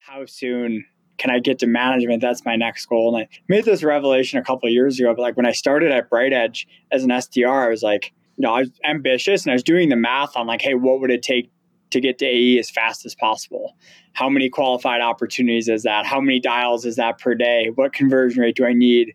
how 0.00 0.24
soon 0.24 0.84
can 1.18 1.30
I 1.30 1.38
get 1.38 1.58
to 1.58 1.66
management? 1.66 2.22
That's 2.22 2.44
my 2.44 2.56
next 2.56 2.86
goal. 2.86 3.14
And 3.14 3.24
I 3.24 3.28
made 3.48 3.66
this 3.66 3.82
revelation 3.82 4.38
a 4.38 4.44
couple 4.44 4.68
years 4.70 4.98
ago. 4.98 5.14
But 5.14 5.20
like 5.20 5.36
when 5.36 5.46
I 5.46 5.52
started 5.52 5.92
at 5.92 6.08
BrightEdge 6.08 6.66
as 6.90 7.04
an 7.04 7.10
SDR, 7.10 7.66
I 7.66 7.68
was 7.68 7.82
like, 7.82 8.12
you 8.36 8.42
know, 8.42 8.54
I 8.54 8.60
was 8.60 8.70
ambitious 8.88 9.44
and 9.44 9.50
I 9.50 9.54
was 9.54 9.62
doing 9.62 9.90
the 9.90 9.96
math 9.96 10.36
on 10.36 10.46
like, 10.46 10.62
hey, 10.62 10.74
what 10.74 11.00
would 11.00 11.10
it 11.10 11.22
take 11.22 11.50
to 11.90 12.00
get 12.00 12.18
to 12.18 12.24
AE 12.24 12.58
as 12.58 12.70
fast 12.70 13.04
as 13.04 13.14
possible? 13.14 13.76
How 14.14 14.30
many 14.30 14.48
qualified 14.48 15.02
opportunities 15.02 15.68
is 15.68 15.82
that? 15.82 16.06
How 16.06 16.20
many 16.20 16.40
dials 16.40 16.86
is 16.86 16.96
that 16.96 17.18
per 17.18 17.34
day? 17.34 17.70
What 17.74 17.92
conversion 17.92 18.40
rate 18.40 18.56
do 18.56 18.64
I 18.64 18.72
need? 18.72 19.14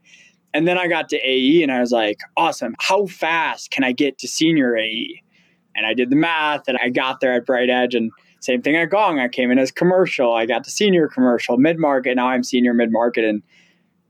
And 0.54 0.68
then 0.68 0.78
I 0.78 0.88
got 0.88 1.10
to 1.10 1.18
AE 1.18 1.64
and 1.64 1.72
I 1.72 1.80
was 1.80 1.92
like, 1.92 2.20
awesome. 2.38 2.76
How 2.80 3.08
fast 3.08 3.72
can 3.72 3.84
I 3.84 3.92
get 3.92 4.20
to 4.20 4.28
senior 4.28 4.78
AE? 4.78 5.24
And 5.76 5.88
I 5.88 5.96
did 5.96 6.12
the 6.12 6.16
math 6.16 6.68
and 6.68 6.78
I 6.78 6.90
got 6.90 7.20
there 7.20 7.34
at 7.34 7.48
BrightEdge 7.48 7.98
and 7.98 8.12
same 8.46 8.62
thing 8.62 8.76
at 8.76 8.90
Gong. 8.90 9.20
I 9.20 9.28
came 9.28 9.52
in 9.52 9.58
as 9.58 9.72
commercial. 9.72 10.34
I 10.34 10.46
got 10.46 10.64
to 10.66 10.70
senior 10.70 11.08
commercial, 11.08 11.58
mid 11.58 11.80
market. 11.80 12.16
Now 12.16 12.28
I'm 12.28 12.44
senior 12.44 12.74
mid 12.74 12.92
market. 12.92 13.26
And 13.26 13.42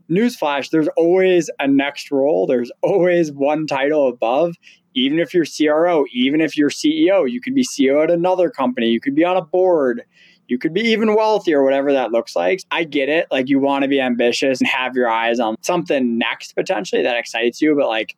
newsflash, 0.09 0.69
there's 0.69 0.89
always 0.97 1.49
a 1.59 1.67
next 1.67 2.11
role. 2.11 2.45
There's 2.45 2.71
always 2.81 3.31
one 3.31 3.65
title 3.65 4.07
above. 4.07 4.55
Even 4.93 5.19
if 5.19 5.33
you're 5.33 5.45
CRO, 5.45 6.05
even 6.13 6.41
if 6.41 6.57
you're 6.57 6.69
CEO, 6.69 7.29
you 7.29 7.41
could 7.41 7.55
be 7.55 7.63
CEO 7.63 8.03
at 8.03 8.11
another 8.11 8.49
company. 8.49 8.87
You 8.87 9.01
could 9.01 9.15
be 9.15 9.25
on 9.25 9.35
a 9.37 9.41
board. 9.41 10.03
You 10.47 10.57
could 10.57 10.73
be 10.73 10.81
even 10.81 11.15
wealthy 11.15 11.53
or 11.53 11.63
whatever 11.63 11.91
that 11.93 12.11
looks 12.11 12.35
like. 12.35 12.61
I 12.71 12.83
get 12.83 13.09
it. 13.09 13.27
Like 13.31 13.49
you 13.49 13.59
want 13.59 13.83
to 13.83 13.87
be 13.87 13.99
ambitious 13.99 14.59
and 14.61 14.67
have 14.67 14.95
your 14.95 15.09
eyes 15.09 15.39
on 15.39 15.55
something 15.61 16.17
next 16.17 16.53
potentially 16.53 17.01
that 17.03 17.17
excites 17.17 17.61
you. 17.61 17.75
But 17.75 17.87
like 17.87 18.15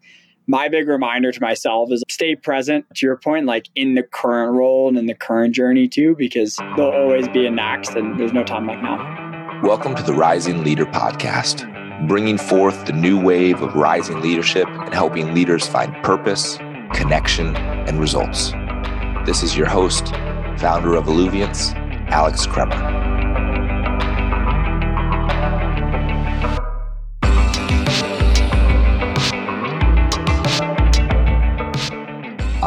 my 0.49 0.69
big 0.69 0.87
reminder 0.87 1.29
to 1.29 1.41
myself 1.41 1.91
is 1.91 2.01
stay 2.07 2.33
present 2.33 2.85
to 2.95 3.05
your 3.05 3.17
point, 3.17 3.45
like 3.45 3.67
in 3.75 3.95
the 3.95 4.03
current 4.03 4.53
role 4.53 4.88
and 4.88 4.97
in 4.97 5.05
the 5.05 5.13
current 5.13 5.53
journey 5.53 5.89
too, 5.89 6.15
because 6.15 6.55
there'll 6.77 6.93
always 6.93 7.27
be 7.27 7.45
a 7.45 7.51
next 7.51 7.95
and 7.95 8.17
there's 8.17 8.31
no 8.31 8.45
time 8.45 8.65
like 8.65 8.81
now. 8.81 9.59
Welcome 9.61 9.93
to 9.95 10.03
the 10.03 10.13
Rising 10.13 10.63
Leader 10.63 10.85
Podcast, 10.85 11.67
bringing 12.07 12.38
forth 12.38 12.85
the 12.85 12.94
new 12.94 13.22
wave 13.22 13.61
of 13.61 13.75
rising 13.75 14.22
leadership 14.22 14.69
and 14.69 14.94
helping 14.94 15.33
leaders 15.33 15.67
find 15.67 15.94
purpose, 16.02 16.55
connection, 16.94 17.53
and 17.57 18.00
results. 18.00 18.53
This 19.25 19.44
is 19.44 19.57
your 19.57 19.67
host, 19.67 20.07
founder 20.59 20.95
of 20.95 21.09
Alluviance, 21.09 21.73
Alex 22.07 22.47
Kremer. 22.47 22.97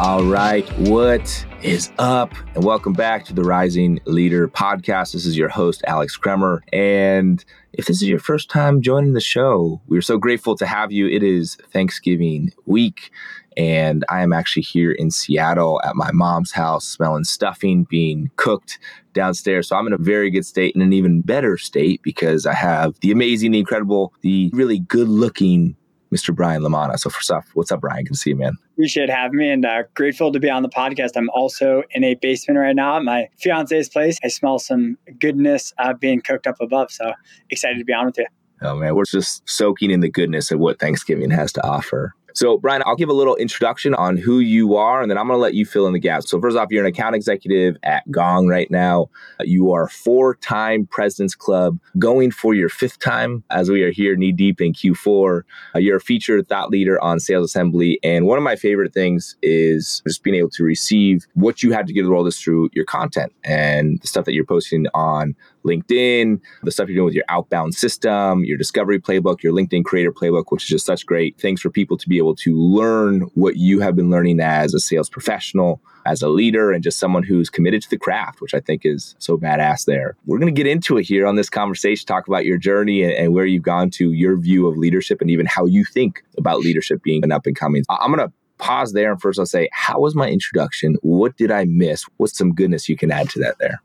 All 0.01 0.23
right, 0.23 0.67
what 0.79 1.45
is 1.61 1.91
up? 1.99 2.33
And 2.55 2.63
welcome 2.63 2.93
back 2.93 3.23
to 3.25 3.35
the 3.35 3.43
Rising 3.43 3.99
Leader 4.05 4.47
podcast. 4.47 5.13
This 5.13 5.27
is 5.27 5.37
your 5.37 5.47
host, 5.47 5.83
Alex 5.85 6.17
Kremer. 6.17 6.63
And 6.73 7.45
if 7.73 7.85
this 7.85 8.01
is 8.01 8.09
your 8.09 8.17
first 8.17 8.49
time 8.49 8.81
joining 8.81 9.13
the 9.13 9.21
show, 9.21 9.79
we're 9.87 10.01
so 10.01 10.17
grateful 10.17 10.57
to 10.57 10.65
have 10.65 10.91
you. 10.91 11.07
It 11.07 11.21
is 11.21 11.55
Thanksgiving 11.71 12.51
week 12.65 13.11
and 13.55 14.03
I 14.09 14.23
am 14.23 14.33
actually 14.33 14.63
here 14.63 14.91
in 14.91 15.11
Seattle 15.11 15.79
at 15.83 15.95
my 15.95 16.11
mom's 16.11 16.51
house, 16.51 16.87
smelling 16.87 17.23
stuffing 17.23 17.83
being 17.83 18.31
cooked 18.37 18.79
downstairs. 19.13 19.67
So 19.67 19.75
I'm 19.75 19.85
in 19.85 19.93
a 19.93 19.99
very 19.99 20.31
good 20.31 20.47
state 20.47 20.73
and 20.73 20.83
an 20.83 20.93
even 20.93 21.21
better 21.21 21.59
state 21.59 22.01
because 22.01 22.47
I 22.47 22.55
have 22.55 22.99
the 23.01 23.11
amazing, 23.11 23.51
the 23.51 23.59
incredible, 23.59 24.13
the 24.21 24.49
really 24.53 24.79
good 24.79 25.09
looking 25.09 25.75
Mr. 26.13 26.35
Brian 26.35 26.61
LaManna. 26.61 26.97
So 26.99 27.09
first 27.09 27.31
off, 27.31 27.49
what's 27.53 27.71
up, 27.71 27.81
Brian? 27.81 28.03
Good 28.03 28.13
to 28.13 28.19
see 28.19 28.31
you, 28.31 28.35
man. 28.35 28.57
Appreciate 28.73 29.09
having 29.09 29.37
me 29.37 29.49
and 29.49 29.65
uh, 29.65 29.83
grateful 29.93 30.31
to 30.31 30.39
be 30.39 30.49
on 30.49 30.63
the 30.63 30.69
podcast. 30.69 31.11
I'm 31.15 31.29
also 31.29 31.83
in 31.91 32.03
a 32.03 32.15
basement 32.15 32.59
right 32.59 32.75
now 32.75 32.97
at 32.97 33.03
my 33.03 33.29
fiance's 33.39 33.89
place. 33.89 34.17
I 34.23 34.27
smell 34.27 34.59
some 34.59 34.97
goodness 35.19 35.73
uh, 35.77 35.93
being 35.93 36.21
cooked 36.21 36.47
up 36.47 36.55
above. 36.59 36.91
So 36.91 37.13
excited 37.49 37.79
to 37.79 37.85
be 37.85 37.93
on 37.93 38.07
with 38.07 38.17
you. 38.17 38.27
Oh 38.63 38.75
man, 38.75 38.95
we're 38.95 39.05
just 39.05 39.47
soaking 39.49 39.89
in 39.89 40.01
the 40.01 40.09
goodness 40.09 40.51
of 40.51 40.59
what 40.59 40.79
Thanksgiving 40.79 41.31
has 41.31 41.51
to 41.53 41.65
offer. 41.65 42.13
So, 42.33 42.57
Brian, 42.57 42.83
I'll 42.85 42.95
give 42.95 43.09
a 43.09 43.13
little 43.13 43.35
introduction 43.35 43.93
on 43.95 44.17
who 44.17 44.39
you 44.39 44.75
are, 44.75 45.01
and 45.01 45.09
then 45.09 45.17
I'm 45.17 45.27
going 45.27 45.37
to 45.37 45.41
let 45.41 45.53
you 45.53 45.65
fill 45.65 45.87
in 45.87 45.93
the 45.93 45.99
gaps. 45.99 46.29
So, 46.29 46.39
first 46.39 46.57
off, 46.57 46.67
you're 46.71 46.85
an 46.85 46.89
account 46.89 47.15
executive 47.15 47.77
at 47.83 48.09
Gong 48.11 48.47
right 48.47 48.69
now. 48.69 49.09
You 49.41 49.71
are 49.71 49.87
four 49.87 50.35
time 50.35 50.87
President's 50.87 51.35
Club, 51.35 51.79
going 51.97 52.31
for 52.31 52.53
your 52.53 52.69
fifth 52.69 52.99
time 52.99 53.43
as 53.49 53.69
we 53.69 53.83
are 53.83 53.91
here 53.91 54.15
knee 54.15 54.31
deep 54.31 54.61
in 54.61 54.73
Q4. 54.73 55.43
Uh, 55.75 55.79
you're 55.79 55.97
a 55.97 56.01
featured 56.01 56.47
thought 56.47 56.69
leader 56.69 57.01
on 57.01 57.19
Sales 57.19 57.45
Assembly. 57.45 57.99
And 58.03 58.25
one 58.25 58.37
of 58.37 58.43
my 58.43 58.55
favorite 58.55 58.93
things 58.93 59.35
is 59.41 60.01
just 60.07 60.23
being 60.23 60.35
able 60.35 60.49
to 60.51 60.63
receive 60.63 61.25
what 61.33 61.63
you 61.63 61.71
had 61.71 61.87
to 61.87 61.93
give 61.93 62.05
the 62.05 62.11
world 62.11 62.27
is 62.27 62.39
through 62.39 62.69
your 62.73 62.85
content 62.85 63.33
and 63.43 63.99
the 64.01 64.07
stuff 64.07 64.25
that 64.25 64.33
you're 64.33 64.45
posting 64.45 64.87
on 64.93 65.35
LinkedIn, 65.65 66.39
the 66.63 66.71
stuff 66.71 66.87
you're 66.87 66.95
doing 66.95 67.05
with 67.05 67.13
your 67.13 67.25
outbound 67.29 67.75
system, 67.75 68.43
your 68.45 68.57
discovery 68.57 68.99
playbook, 68.99 69.43
your 69.43 69.53
LinkedIn 69.53 69.85
creator 69.85 70.11
playbook, 70.11 70.45
which 70.49 70.63
is 70.63 70.69
just 70.69 70.85
such 70.85 71.05
great 71.05 71.39
things 71.39 71.61
for 71.61 71.69
people 71.69 71.97
to 71.97 72.09
be 72.09 72.17
able 72.21 72.35
to 72.35 72.55
learn 72.55 73.21
what 73.33 73.57
you 73.57 73.79
have 73.79 73.95
been 73.95 74.09
learning 74.09 74.39
as 74.39 74.73
a 74.73 74.79
sales 74.79 75.09
professional, 75.09 75.81
as 76.05 76.21
a 76.21 76.29
leader, 76.29 76.71
and 76.71 76.83
just 76.83 76.99
someone 76.99 77.23
who's 77.23 77.49
committed 77.49 77.81
to 77.81 77.89
the 77.89 77.97
craft, 77.97 78.41
which 78.41 78.53
I 78.53 78.59
think 78.59 78.85
is 78.85 79.15
so 79.19 79.37
badass 79.37 79.85
there. 79.85 80.15
We're 80.25 80.39
going 80.39 80.53
to 80.53 80.57
get 80.57 80.67
into 80.67 80.97
it 80.97 81.03
here 81.03 81.25
on 81.25 81.35
this 81.35 81.49
conversation, 81.49 82.05
talk 82.05 82.27
about 82.27 82.45
your 82.45 82.57
journey 82.57 83.03
and, 83.03 83.13
and 83.13 83.33
where 83.33 83.45
you've 83.45 83.63
gone 83.63 83.89
to, 83.91 84.11
your 84.11 84.37
view 84.37 84.67
of 84.67 84.77
leadership, 84.77 85.21
and 85.21 85.29
even 85.29 85.45
how 85.45 85.65
you 85.65 85.83
think 85.85 86.23
about 86.37 86.59
leadership 86.59 87.03
being 87.03 87.23
an 87.23 87.31
up 87.31 87.45
and 87.45 87.55
coming. 87.55 87.83
I'm 87.89 88.13
going 88.13 88.27
to 88.27 88.33
pause 88.57 88.93
there 88.93 89.11
and 89.11 89.19
first 89.19 89.39
I'll 89.39 89.45
say, 89.45 89.69
how 89.71 89.99
was 89.99 90.15
my 90.15 90.29
introduction? 90.29 90.97
What 91.01 91.35
did 91.35 91.51
I 91.51 91.65
miss? 91.65 92.05
What's 92.17 92.37
some 92.37 92.53
goodness 92.53 92.87
you 92.87 92.95
can 92.95 93.11
add 93.11 93.29
to 93.31 93.39
that 93.39 93.55
there? 93.59 93.81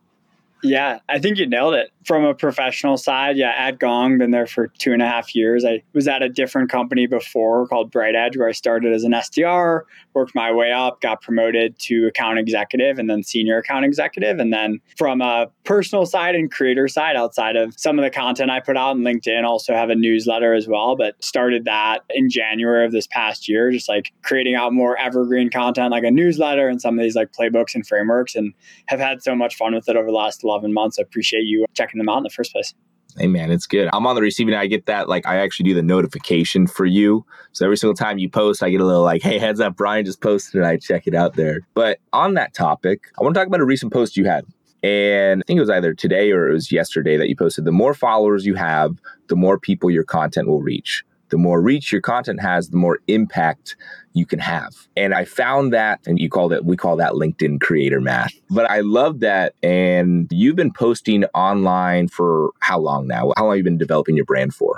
Yeah, 0.62 0.98
I 1.08 1.18
think 1.18 1.38
you 1.38 1.46
nailed 1.46 1.74
it. 1.74 1.90
From 2.06 2.24
a 2.24 2.34
professional 2.34 2.96
side, 2.96 3.36
yeah, 3.36 3.52
at 3.56 3.80
Gong, 3.80 4.16
been 4.18 4.30
there 4.30 4.46
for 4.46 4.68
two 4.68 4.92
and 4.92 5.02
a 5.02 5.06
half 5.06 5.34
years. 5.34 5.64
I 5.64 5.82
was 5.92 6.06
at 6.06 6.22
a 6.22 6.28
different 6.28 6.70
company 6.70 7.08
before 7.08 7.66
called 7.66 7.90
BrightEdge, 7.90 8.38
where 8.38 8.48
I 8.48 8.52
started 8.52 8.92
as 8.92 9.02
an 9.02 9.10
SDR, 9.10 9.80
worked 10.14 10.32
my 10.32 10.52
way 10.52 10.70
up, 10.70 11.00
got 11.00 11.20
promoted 11.20 11.76
to 11.80 12.06
account 12.06 12.38
executive 12.38 13.00
and 13.00 13.10
then 13.10 13.24
senior 13.24 13.58
account 13.58 13.84
executive. 13.84 14.38
And 14.38 14.52
then 14.52 14.78
from 14.96 15.20
a 15.20 15.48
personal 15.64 16.06
side 16.06 16.36
and 16.36 16.48
creator 16.48 16.86
side, 16.86 17.16
outside 17.16 17.56
of 17.56 17.74
some 17.76 17.98
of 17.98 18.04
the 18.04 18.10
content 18.10 18.52
I 18.52 18.60
put 18.60 18.76
out 18.76 18.90
on 18.90 19.00
LinkedIn, 19.00 19.42
also 19.42 19.74
have 19.74 19.90
a 19.90 19.96
newsletter 19.96 20.54
as 20.54 20.68
well, 20.68 20.94
but 20.94 21.16
started 21.24 21.64
that 21.64 22.04
in 22.10 22.30
January 22.30 22.86
of 22.86 22.92
this 22.92 23.08
past 23.08 23.48
year, 23.48 23.72
just 23.72 23.88
like 23.88 24.12
creating 24.22 24.54
out 24.54 24.72
more 24.72 24.96
evergreen 24.96 25.50
content 25.50 25.90
like 25.90 26.04
a 26.04 26.12
newsletter 26.12 26.68
and 26.68 26.80
some 26.80 26.96
of 26.96 27.02
these 27.02 27.16
like 27.16 27.32
playbooks 27.32 27.74
and 27.74 27.84
frameworks, 27.84 28.36
and 28.36 28.54
have 28.86 29.00
had 29.00 29.24
so 29.24 29.34
much 29.34 29.56
fun 29.56 29.74
with 29.74 29.88
it 29.88 29.96
over 29.96 30.06
the 30.06 30.12
last 30.12 30.44
11 30.44 30.72
months. 30.72 31.00
I 31.00 31.02
appreciate 31.02 31.46
you 31.46 31.66
checking 31.74 31.95
them 31.98 32.08
out 32.08 32.18
in 32.18 32.22
the 32.22 32.30
first 32.30 32.52
place. 32.52 32.74
Hey 33.18 33.28
man, 33.28 33.50
it's 33.50 33.66
good. 33.66 33.88
I'm 33.94 34.06
on 34.06 34.14
the 34.14 34.20
receiving. 34.20 34.52
I 34.54 34.66
get 34.66 34.86
that. 34.86 35.08
Like 35.08 35.26
I 35.26 35.36
actually 35.36 35.64
do 35.64 35.74
the 35.74 35.82
notification 35.82 36.66
for 36.66 36.84
you. 36.84 37.24
So 37.52 37.64
every 37.64 37.78
single 37.78 37.94
time 37.94 38.18
you 38.18 38.28
post, 38.28 38.62
I 38.62 38.68
get 38.68 38.80
a 38.80 38.84
little 38.84 39.02
like, 39.02 39.22
hey, 39.22 39.38
heads 39.38 39.58
up, 39.58 39.76
Brian 39.76 40.04
just 40.04 40.20
posted 40.20 40.56
and 40.56 40.66
I 40.66 40.76
check 40.76 41.06
it 41.06 41.14
out 41.14 41.34
there. 41.34 41.60
But 41.72 41.98
on 42.12 42.34
that 42.34 42.52
topic, 42.52 43.04
I 43.18 43.22
want 43.22 43.34
to 43.34 43.40
talk 43.40 43.46
about 43.48 43.60
a 43.60 43.64
recent 43.64 43.92
post 43.92 44.16
you 44.16 44.26
had. 44.26 44.44
And 44.82 45.42
I 45.42 45.44
think 45.46 45.56
it 45.56 45.60
was 45.60 45.70
either 45.70 45.94
today 45.94 46.30
or 46.30 46.50
it 46.50 46.52
was 46.52 46.70
yesterday 46.70 47.16
that 47.16 47.28
you 47.28 47.36
posted. 47.36 47.64
The 47.64 47.72
more 47.72 47.94
followers 47.94 48.44
you 48.44 48.54
have, 48.54 48.98
the 49.28 49.36
more 49.36 49.58
people 49.58 49.90
your 49.90 50.04
content 50.04 50.46
will 50.46 50.62
reach 50.62 51.02
the 51.30 51.38
more 51.38 51.60
reach 51.60 51.92
your 51.92 52.00
content 52.00 52.40
has, 52.40 52.70
the 52.70 52.76
more 52.76 53.00
impact 53.08 53.76
you 54.12 54.26
can 54.26 54.38
have. 54.38 54.74
And 54.96 55.14
I 55.14 55.24
found 55.24 55.72
that, 55.72 56.00
and 56.06 56.18
you 56.18 56.28
call 56.28 56.48
that, 56.48 56.64
we 56.64 56.76
call 56.76 56.96
that 56.96 57.12
LinkedIn 57.12 57.60
creator 57.60 58.00
math. 58.00 58.32
But 58.50 58.70
I 58.70 58.80
love 58.80 59.20
that. 59.20 59.54
And 59.62 60.28
you've 60.30 60.56
been 60.56 60.72
posting 60.72 61.24
online 61.26 62.08
for 62.08 62.50
how 62.60 62.78
long 62.78 63.06
now? 63.06 63.32
How 63.36 63.44
long 63.44 63.52
have 63.52 63.58
you 63.58 63.64
been 63.64 63.78
developing 63.78 64.16
your 64.16 64.24
brand 64.24 64.54
for? 64.54 64.76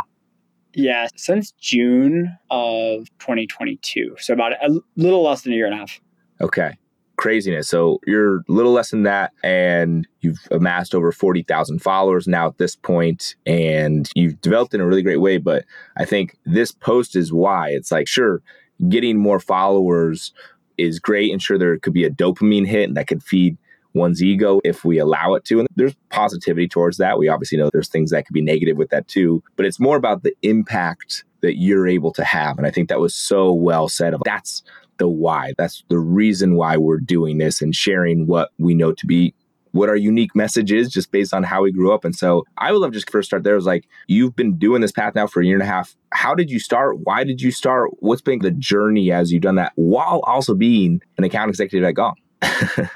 Yeah, 0.74 1.08
since 1.16 1.52
June 1.52 2.36
of 2.50 3.08
2022. 3.18 4.16
So 4.18 4.34
about 4.34 4.52
a 4.52 4.80
little 4.96 5.22
less 5.22 5.42
than 5.42 5.52
a 5.52 5.56
year 5.56 5.66
and 5.66 5.74
a 5.74 5.78
half. 5.78 6.00
Okay 6.40 6.74
craziness. 7.18 7.68
So 7.68 8.00
you're 8.06 8.38
a 8.38 8.42
little 8.48 8.72
less 8.72 8.90
than 8.90 9.02
that, 9.02 9.32
and 9.42 10.08
you've 10.20 10.38
amassed 10.50 10.94
over 10.94 11.12
40,000 11.12 11.82
followers 11.82 12.26
now 12.26 12.46
at 12.46 12.56
this 12.56 12.74
point, 12.74 13.34
and 13.44 14.08
you've 14.14 14.40
developed 14.40 14.72
in 14.72 14.80
a 14.80 14.86
really 14.86 15.02
great 15.02 15.20
way. 15.20 15.36
But 15.36 15.66
I 15.98 16.06
think 16.06 16.38
this 16.46 16.72
post 16.72 17.14
is 17.14 17.32
why 17.32 17.68
it's 17.70 17.92
like, 17.92 18.08
sure, 18.08 18.40
getting 18.88 19.18
more 19.18 19.40
followers 19.40 20.32
is 20.78 20.98
great, 20.98 21.32
and 21.32 21.42
sure, 21.42 21.58
there 21.58 21.78
could 21.78 21.92
be 21.92 22.04
a 22.04 22.10
dopamine 22.10 22.66
hit 22.66 22.88
and 22.88 22.96
that 22.96 23.08
could 23.08 23.22
feed 23.22 23.58
one's 23.94 24.22
ego 24.22 24.60
if 24.64 24.84
we 24.84 24.98
allow 24.98 25.34
it 25.34 25.44
to. 25.46 25.58
And 25.58 25.68
there's 25.74 25.94
positivity 26.10 26.68
towards 26.68 26.98
that. 26.98 27.18
We 27.18 27.28
obviously 27.28 27.58
know 27.58 27.68
there's 27.72 27.88
things 27.88 28.10
that 28.10 28.26
could 28.26 28.34
be 28.34 28.42
negative 28.42 28.76
with 28.76 28.90
that 28.90 29.08
too, 29.08 29.42
but 29.56 29.66
it's 29.66 29.80
more 29.80 29.96
about 29.96 30.22
the 30.22 30.34
impact 30.42 31.24
that 31.40 31.58
you're 31.58 31.88
able 31.88 32.12
to 32.12 32.24
have. 32.24 32.58
And 32.58 32.66
I 32.66 32.70
think 32.70 32.88
that 32.88 33.00
was 33.00 33.14
so 33.14 33.52
well 33.52 33.88
said. 33.88 34.14
That's 34.24 34.62
the 34.98 35.08
why. 35.08 35.54
That's 35.56 35.84
the 35.88 35.98
reason 35.98 36.56
why 36.56 36.76
we're 36.76 36.98
doing 36.98 37.38
this 37.38 37.62
and 37.62 37.74
sharing 37.74 38.26
what 38.26 38.50
we 38.58 38.74
know 38.74 38.92
to 38.92 39.06
be 39.06 39.34
what 39.72 39.88
our 39.88 39.96
unique 39.96 40.34
message 40.34 40.72
is 40.72 40.88
just 40.88 41.10
based 41.10 41.34
on 41.34 41.42
how 41.42 41.62
we 41.62 41.72
grew 41.72 41.92
up. 41.92 42.04
And 42.04 42.14
so 42.14 42.44
I 42.56 42.72
would 42.72 42.78
love 42.78 42.92
just 42.92 43.10
first 43.10 43.28
start 43.28 43.44
there 43.44 43.54
was 43.54 43.66
like, 43.66 43.86
you've 44.06 44.34
been 44.36 44.58
doing 44.58 44.80
this 44.80 44.92
path 44.92 45.14
now 45.14 45.26
for 45.26 45.40
a 45.40 45.46
year 45.46 45.54
and 45.54 45.62
a 45.62 45.66
half. 45.66 45.94
How 46.12 46.34
did 46.34 46.50
you 46.50 46.58
start? 46.58 46.98
Why 47.04 47.24
did 47.24 47.40
you 47.40 47.50
start? 47.50 47.90
What's 48.00 48.22
been 48.22 48.40
the 48.40 48.50
journey 48.50 49.12
as 49.12 49.32
you've 49.32 49.42
done 49.42 49.56
that 49.56 49.72
while 49.76 50.20
also 50.24 50.54
being 50.54 51.00
an 51.16 51.24
account 51.24 51.50
executive 51.50 51.86
at 51.86 51.94
Gong? 51.94 52.16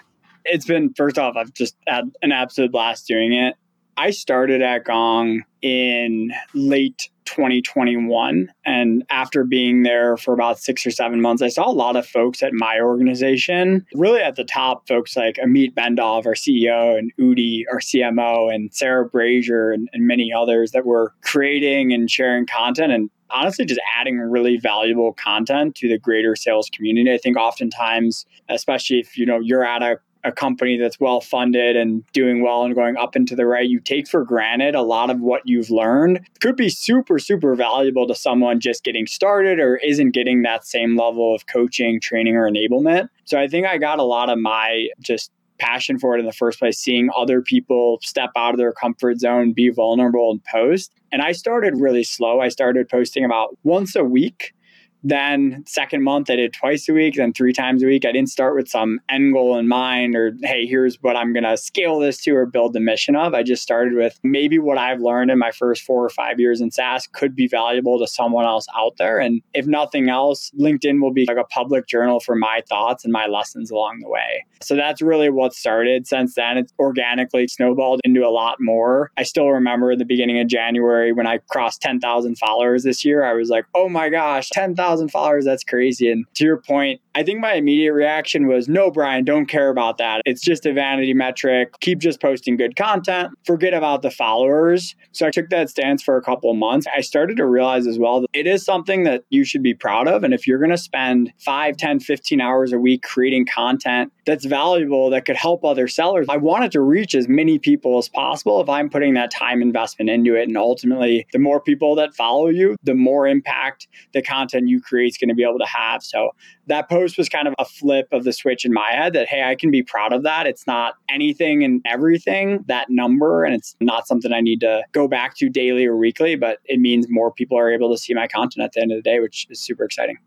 it's 0.45 0.67
been, 0.67 0.93
first 0.95 1.19
off, 1.19 1.37
I've 1.37 1.53
just 1.53 1.77
had 1.87 2.11
an 2.23 2.33
absolute 2.33 2.73
blast 2.73 3.07
doing 3.07 3.33
it. 3.33 3.57
I 3.97 4.11
started 4.11 4.63
at 4.63 4.85
Gong 4.85 5.43
in 5.61 6.33
late 6.55 7.11
2021. 7.25 8.53
And 8.65 9.05
after 9.11 9.45
being 9.45 9.83
there 9.83 10.17
for 10.17 10.35
about 10.35 10.59
six 10.59 10.87
or 10.87 10.91
seven 10.91 11.21
months, 11.21 11.43
I 11.43 11.49
saw 11.49 11.69
a 11.69 11.73
lot 11.73 11.97
of 11.97 12.07
folks 12.07 12.43
at 12.43 12.53
my 12.53 12.81
organization, 12.81 13.87
really 13.95 14.21
at 14.21 14.37
the 14.37 14.45
top, 14.45 14.87
folks 14.89 15.17
like 15.17 15.37
Amit 15.37 15.75
Bendov, 15.75 16.27
our 16.27 16.35
CEO, 16.35 16.99
and 16.99 17.13
Udi, 17.19 17.65
our 17.71 17.81
CMO, 17.81 18.53
and 18.53 18.73
Sarah 18.75 19.07
Brazier, 19.07 19.73
and, 19.73 19.89
and 19.93 20.07
many 20.07 20.33
others 20.33 20.73
that 20.73 20.87
were 20.87 21.15
creating 21.23 21.93
and 21.93 22.11
sharing 22.11 22.47
content 22.47 22.93
and 22.93 23.11
honestly 23.33 23.65
just 23.65 23.81
adding 23.99 24.19
really 24.19 24.59
valuable 24.59 25.13
content 25.15 25.75
to 25.77 25.89
the 25.89 25.99
greater 25.99 26.37
sales 26.37 26.71
community. 26.73 27.13
I 27.13 27.19
think 27.19 27.37
oftentimes, 27.37 28.27
especially 28.49 29.01
if 29.01 29.17
you 29.17 29.27
know 29.27 29.39
you're 29.41 29.65
at 29.65 29.83
a 29.83 29.99
a 30.25 30.33
company 30.33 30.79
that's 30.79 31.01
well 31.01 31.21
funded 31.21 31.77
and 31.77 32.05
doing 32.13 32.43
well 32.43 32.65
and 32.65 32.75
going 32.75 32.97
up 32.97 33.17
into 33.17 33.35
the 33.35 33.47
right, 33.47 33.69
you 33.69 33.81
take 33.81 34.09
for 34.09 34.25
granted 34.25 34.75
a 34.75 34.83
lot 34.83 35.11
of 35.11 35.21
what 35.21 35.43
you've 35.45 35.71
learned 35.71 36.21
could 36.41 36.57
be 36.57 36.69
super, 36.69 37.19
super 37.19 37.55
valuable 37.55 38.07
to 38.07 38.15
someone 38.15 38.61
just 38.61 38.85
getting 38.85 39.07
started 39.07 39.59
or 39.59 39.77
isn't 39.79 40.13
getting 40.13 40.43
that 40.43 40.65
same 40.67 40.97
level 40.97 41.35
of 41.35 41.47
coaching, 41.47 42.01
training, 42.01 42.37
or 42.37 42.49
enablement. 42.49 43.09
So 43.25 43.39
I 43.39 43.49
think 43.49 43.67
I 43.67 43.79
got 43.79 43.99
a 43.99 44.05
lot 44.05 44.31
of 44.31 44.39
my 44.39 44.89
just 45.01 45.33
passion 45.59 45.99
for 45.99 46.17
it 46.17 46.21
in 46.21 46.27
the 46.27 46.33
first 46.33 46.59
place, 46.59 46.79
seeing 46.79 47.09
other 47.17 47.41
people 47.41 47.99
step 48.03 48.31
out 48.37 48.55
of 48.55 48.59
their 48.59 48.73
comfort 48.73 49.21
zone, 49.21 49.53
be 49.53 49.71
vulnerable, 49.71 50.31
and 50.31 50.45
post. 50.45 50.93
And 51.13 51.23
I 51.23 51.33
started 51.33 51.75
really 51.77 52.03
slow. 52.03 52.41
I 52.41 52.49
started 52.49 52.89
posting 52.89 53.25
about 53.25 53.57
once 53.63 53.95
a 53.95 54.05
week 54.05 54.55
then 55.03 55.65
second 55.67 56.03
month 56.03 56.31
I 56.31 56.37
did 56.37 56.53
twice 56.53 56.89
a 56.89 56.93
week, 56.93 57.17
then 57.17 57.33
three 57.33 57.53
times 57.53 57.83
a 57.83 57.87
week. 57.87 58.05
I 58.05 58.13
didn't 58.13 58.31
start 58.31 58.55
with 58.55 58.69
some 58.69 59.01
end 59.09 59.33
goal 59.33 59.59
in 59.59 59.69
mind 59.69 60.15
or 60.15 60.33
hey, 60.43 60.67
here's 60.67 60.97
what 61.03 61.17
I'm 61.17 61.33
gonna 61.33 61.57
scale 61.57 61.99
this 61.99 62.23
to 62.23 62.35
or 62.37 62.47
build 62.47 62.73
the 62.73 62.81
mission 62.81 63.17
of. 63.17 63.35
I 63.35 63.43
just 63.43 63.63
started 63.63 63.95
with 63.95 64.19
maybe 64.23 64.59
what 64.59 64.79
I've 64.79 65.01
learned 65.01 65.31
in 65.31 65.39
my 65.39 65.51
first 65.51 65.83
four 65.83 66.05
or 66.05 66.11
five 66.11 66.39
years 66.39 66.61
in 66.61 66.71
SaaS 66.71 67.07
could 67.07 67.35
be 67.35 67.49
valuable 67.49 67.99
to 67.99 68.07
someone 68.07 68.45
else 68.45 68.67
out 68.77 68.97
there. 68.99 69.19
And 69.19 69.43
if 69.55 69.67
nothing 69.67 70.09
else, 70.09 70.51
LinkedIn 70.59 71.01
will 71.01 71.13
be 71.13 71.27
like 71.27 71.37
a 71.37 71.45
public 71.45 71.87
journal 71.87 72.21
for 72.21 72.35
my 72.35 72.63
thoughts 72.69 73.05
and 73.05 73.13
my 73.13 73.27
lessons 73.27 73.71
along 73.71 74.01
the 74.01 74.09
way. 74.09 74.45
So 74.61 74.77
that's 74.77 75.03
really 75.03 75.31
what 75.31 75.55
started. 75.55 76.07
Since 76.07 76.35
then, 76.35 76.59
it's 76.59 76.73
organically 76.79 77.49
snowballed 77.49 78.01
into 78.05 78.25
a 78.25 78.31
lot 78.31 78.59
more. 78.61 79.11
I 79.17 79.25
still 79.25 79.49
remember 79.49 79.97
the 79.97 80.05
beginning 80.05 80.41
of 80.41 80.47
January 80.47 81.13
when 81.13 81.27
I 81.27 81.39
crossed 81.51 81.83
10,000 81.83 82.37
followers 82.37 82.85
this 82.85 83.05
year. 83.05 83.25
I 83.25 83.33
was 83.33 83.49
like, 83.49 83.67
oh 83.75 83.89
my 83.89 84.09
gosh, 84.09 84.51
10,000 84.51 84.92
thousand 84.93 85.09
followers. 85.09 85.45
That's 85.45 85.65
crazy. 85.65 86.11
And 86.11 86.27
to 86.35 86.45
your 86.45 86.59
point, 86.59 87.01
I 87.15 87.23
think 87.23 87.41
my 87.41 87.55
immediate 87.55 87.93
reaction 87.93 88.47
was, 88.47 88.69
no, 88.69 88.91
Brian, 88.91 89.25
don't 89.25 89.47
care 89.47 89.69
about 89.69 89.99
that. 89.99 90.23
It's 90.25 90.41
just 90.41 90.65
a 90.65 90.73
vanity 90.73 91.13
metric. 91.13 91.75
Keep 91.81 91.99
just 91.99 92.23
posting 92.23 92.57
good 92.57 92.75
content. 92.75 93.31
Forget 93.45 93.75
about 93.75 94.01
the 94.01 94.11
followers. 94.11 94.97
So 95.13 95.27
I 95.27 95.31
took 95.31 95.51
that 95.51 95.69
stance 95.69 96.03
for 96.03 96.17
a 96.17 96.23
couple 96.23 96.51
of 96.51 96.57
months. 96.57 96.87
I 96.95 97.03
started 97.03 97.37
to 97.37 97.47
realize 97.47 97.87
as 97.87 97.99
well 97.99 98.23
that 98.23 98.31
it 98.33 98.47
is 98.47 98.65
something 98.65 99.05
that 99.05 99.25
you 99.29 99.45
should 99.45 99.63
be 99.63 99.75
proud 99.75 100.09
of. 100.09 100.25
And 100.25 100.33
if 100.33 100.47
you're 100.47 100.59
going 100.59 100.71
to 100.71 100.79
spend 100.79 101.33
5, 101.39 101.77
10, 101.77 102.01
15 102.01 102.41
hours 102.41 102.73
a 102.73 102.79
week 102.79 103.03
creating 103.03 103.45
content 103.47 104.11
that's 104.25 104.47
valuable, 104.47 105.11
that 105.11 105.27
could 105.27 105.37
help 105.37 105.65
other 105.65 105.89
sellers, 105.89 106.27
I 106.31 106.39
want 106.39 106.65
it 106.65 106.73
to 106.73 106.81
reach 106.81 107.15
as 107.15 107.29
many 107.29 107.59
people 107.59 107.99
as 107.99 108.09
possible 108.09 108.61
if 108.63 108.71
I'm 108.71 108.89
putting 108.89 109.15
that 109.15 109.31
time 109.31 109.61
investment 109.61 110.09
into 110.09 110.35
it. 110.35 110.49
And 110.49 110.57
ultimately, 110.57 111.27
the 111.33 111.39
more 111.39 111.61
people 111.61 111.95
that 111.97 112.15
follow 112.15 112.49
you, 112.49 112.77
the 112.83 112.95
more 112.95 113.27
impact 113.27 113.87
the 114.15 114.23
content 114.23 114.69
you 114.69 114.81
create 114.81 115.09
is 115.09 115.19
going 115.19 115.29
to 115.29 115.35
be 115.35 115.45
able 115.45 115.59
to 115.59 115.67
have. 115.67 116.03
So 116.03 116.31
that 116.67 116.89
post 116.89 117.19
was 117.19 117.29
kind 117.29 117.49
of 117.49 117.55
a 117.59 117.65
flip 117.65 118.09
of 118.13 118.25
the 118.25 118.33
switch 118.33 118.65
in 118.65 118.73
my 118.73 118.93
head 118.93 119.13
that, 119.15 119.29
hey, 119.29 119.43
I 119.43 119.55
can 119.55 119.71
be 119.71 119.83
proud 119.83 120.13
of 120.13 120.23
that. 120.23 120.47
It's 120.47 120.67
not 120.67 120.95
anything 121.11 121.65
and 121.65 121.83
everything, 121.85 122.65
that 122.69 122.89
number, 122.89 123.45
and 123.45 123.55
it's 123.55 123.77
not 123.81 124.07
something 124.07 124.33
I 124.33 124.41
need 124.41 124.61
to 124.61 124.83
go 124.93 125.09
back 125.09 125.37
to 125.39 125.49
daily 125.49 125.87
or 125.87 125.97
weekly, 125.97 126.37
but 126.37 126.59
it 126.67 126.79
means 126.79 127.07
more 127.09 127.33
people 127.33 127.59
are 127.59 127.73
able 127.73 127.91
to 127.91 127.99
see 127.99 128.15
my 128.15 128.29
content 128.29 128.65
at 128.65 128.73
the 128.73 128.81
end 128.81 128.93
of 128.93 128.99
the 128.99 129.03
day, 129.03 129.21
which 129.21 129.47
is 129.51 129.61
super 129.61 129.85
exciting. 129.85 130.19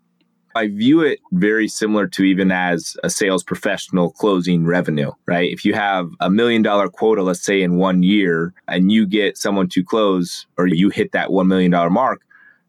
I 0.58 0.68
view 0.68 1.02
it 1.02 1.20
very 1.34 1.68
similar 1.68 2.08
to 2.08 2.24
even 2.24 2.50
as 2.50 2.96
a 3.04 3.10
sales 3.10 3.44
professional 3.44 4.12
closing 4.12 4.66
revenue, 4.66 5.12
right? 5.26 5.52
If 5.52 5.66
you 5.66 5.74
have 5.74 6.10
a 6.22 6.30
million 6.30 6.62
dollar 6.62 6.88
quota, 6.88 7.24
let's 7.24 7.44
say 7.44 7.62
in 7.62 7.76
one 7.76 8.04
year, 8.04 8.54
and 8.70 8.90
you 8.90 9.06
get 9.06 9.38
someone 9.38 9.68
to 9.70 9.84
close 9.84 10.48
or 10.58 10.68
you 10.68 10.90
hit 10.90 11.12
that 11.12 11.28
$1 11.28 11.46
million 11.46 11.72
mark, 11.92 12.22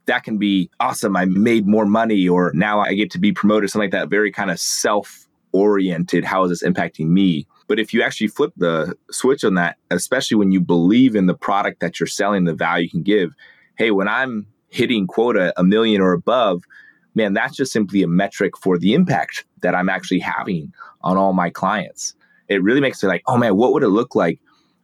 that 0.06 0.25
can 0.25 0.38
be 0.38 0.70
awesome. 0.81 1.17
I 1.17 1.26
made 1.26 1.67
more 1.67 1.87
money, 1.87 2.29
or 2.29 2.53
now 2.55 2.81
I 2.81 2.94
get 2.94 3.11
to 3.12 3.19
be 3.19 3.32
promoted, 3.32 3.70
something 3.70 3.87
like 3.87 3.93
that. 3.93 4.08
Very 4.08 4.32
kind 4.32 4.50
of 4.50 4.58
self 4.58 5.26
oriented. 5.53 6.25
How 6.25 6.44
is 6.44 6.50
this 6.50 6.62
impacting 6.62 7.08
me? 7.08 7.47
But 7.69 7.79
if 7.79 7.93
you 7.93 8.03
actually 8.03 8.29
flip 8.29 8.53
the 8.56 8.97
switch 9.11 9.44
on 9.44 9.55
that, 9.55 9.76
especially 9.91 10.37
when 10.37 10.53
you 10.53 10.61
believe 10.61 11.17
in 11.17 11.26
the 11.26 11.35
product 11.35 11.81
that 11.81 11.99
you're 11.99 12.06
selling, 12.06 12.44
the 12.44 12.55
value 12.55 12.85
you 12.85 12.91
can 12.91 13.03
give, 13.03 13.35
hey, 13.76 13.91
when 13.91 14.08
I'm 14.08 14.47
hitting 14.69 15.06
quota 15.06 15.53
a 15.56 15.64
million 15.64 16.00
or 16.00 16.12
above, 16.12 16.62
man, 17.14 17.32
that's 17.32 17.56
just 17.56 17.73
simply 17.73 18.02
a 18.02 18.09
metric 18.09 18.56
for 18.56 18.79
the 18.79 18.94
impact 18.94 19.44
that 19.62 19.75
I'm 19.75 19.88
actually 19.88 20.20
having 20.20 20.73
on 21.00 21.17
all 21.17 21.32
my 21.32 21.50
clients. 21.50 22.14
It 22.49 22.62
really 22.62 22.81
makes 22.81 23.02
it 23.02 23.09
like, 23.09 23.23
oh 23.26 23.37
man, 23.37 23.56
what 23.56 23.73
would 23.73 23.82
it 23.82 23.88
look 23.88 24.14
like 24.14 24.38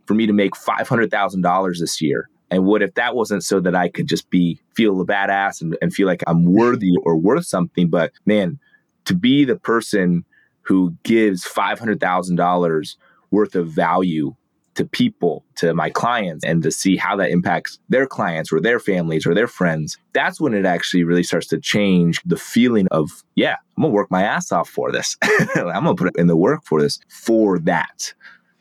for 0.07 0.15
me 0.15 0.27
to 0.27 0.33
make 0.33 0.53
$500,000 0.53 1.79
this 1.79 2.01
year? 2.01 2.29
And 2.53 2.67
what 2.67 2.83
if 2.83 2.95
that 2.95 3.17
wasn't 3.17 3.43
so 3.43 3.61
that 3.61 3.75
I 3.75 3.89
could 3.89 4.07
just 4.07 4.29
be 4.29 4.61
feel 4.75 5.01
a 5.01 5.07
badass 5.07 5.63
and, 5.63 5.77
and 5.81 5.93
feel 5.93 6.07
like 6.07 6.23
I'm 6.27 6.45
worthy 6.45 6.93
or 7.03 7.17
worth 7.17 7.47
something? 7.47 7.89
But 7.89 8.13
man, 8.27 8.61
to 9.07 9.15
be 9.15 9.45
the 9.45 9.57
person 9.57 10.27
who 10.61 10.95
gives 11.03 11.45
$500,000 11.45 12.97
worth 13.31 13.55
of 13.55 13.69
value 13.69 14.37
to 14.75 14.85
people, 14.85 15.45
to 15.57 15.73
my 15.73 15.89
clients, 15.89 16.45
and 16.45 16.63
to 16.63 16.71
see 16.71 16.97
how 16.97 17.17
that 17.17 17.31
impacts 17.31 17.79
their 17.89 18.07
clients 18.07 18.53
or 18.53 18.61
their 18.61 18.79
families 18.79 19.27
or 19.27 19.35
their 19.35 19.49
friends, 19.49 19.97
that's 20.13 20.39
when 20.39 20.53
it 20.53 20.67
actually 20.67 21.05
really 21.05 21.23
starts 21.23 21.47
to 21.49 21.59
change 21.59 22.21
the 22.27 22.37
feeling 22.37 22.87
of, 22.91 23.11
yeah, 23.35 23.57
I'm 23.77 23.83
gonna 23.83 23.95
work 23.95 24.11
my 24.11 24.23
ass 24.23 24.53
off 24.53 24.69
for 24.69 24.93
this. 24.93 25.17
I'm 25.23 25.85
gonna 25.85 25.95
put 25.95 26.19
in 26.19 26.27
the 26.27 26.37
work 26.37 26.65
for 26.65 26.83
this, 26.83 27.01
for 27.09 27.59
that 27.61 28.13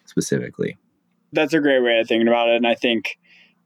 specifically. 0.05 0.77
That's 1.33 1.53
a 1.53 1.59
great 1.59 1.81
way 1.83 1.99
of 1.99 2.07
thinking 2.07 2.27
about 2.29 2.49
it. 2.49 2.55
And 2.55 2.67
I 2.67 2.75
think 2.75 3.17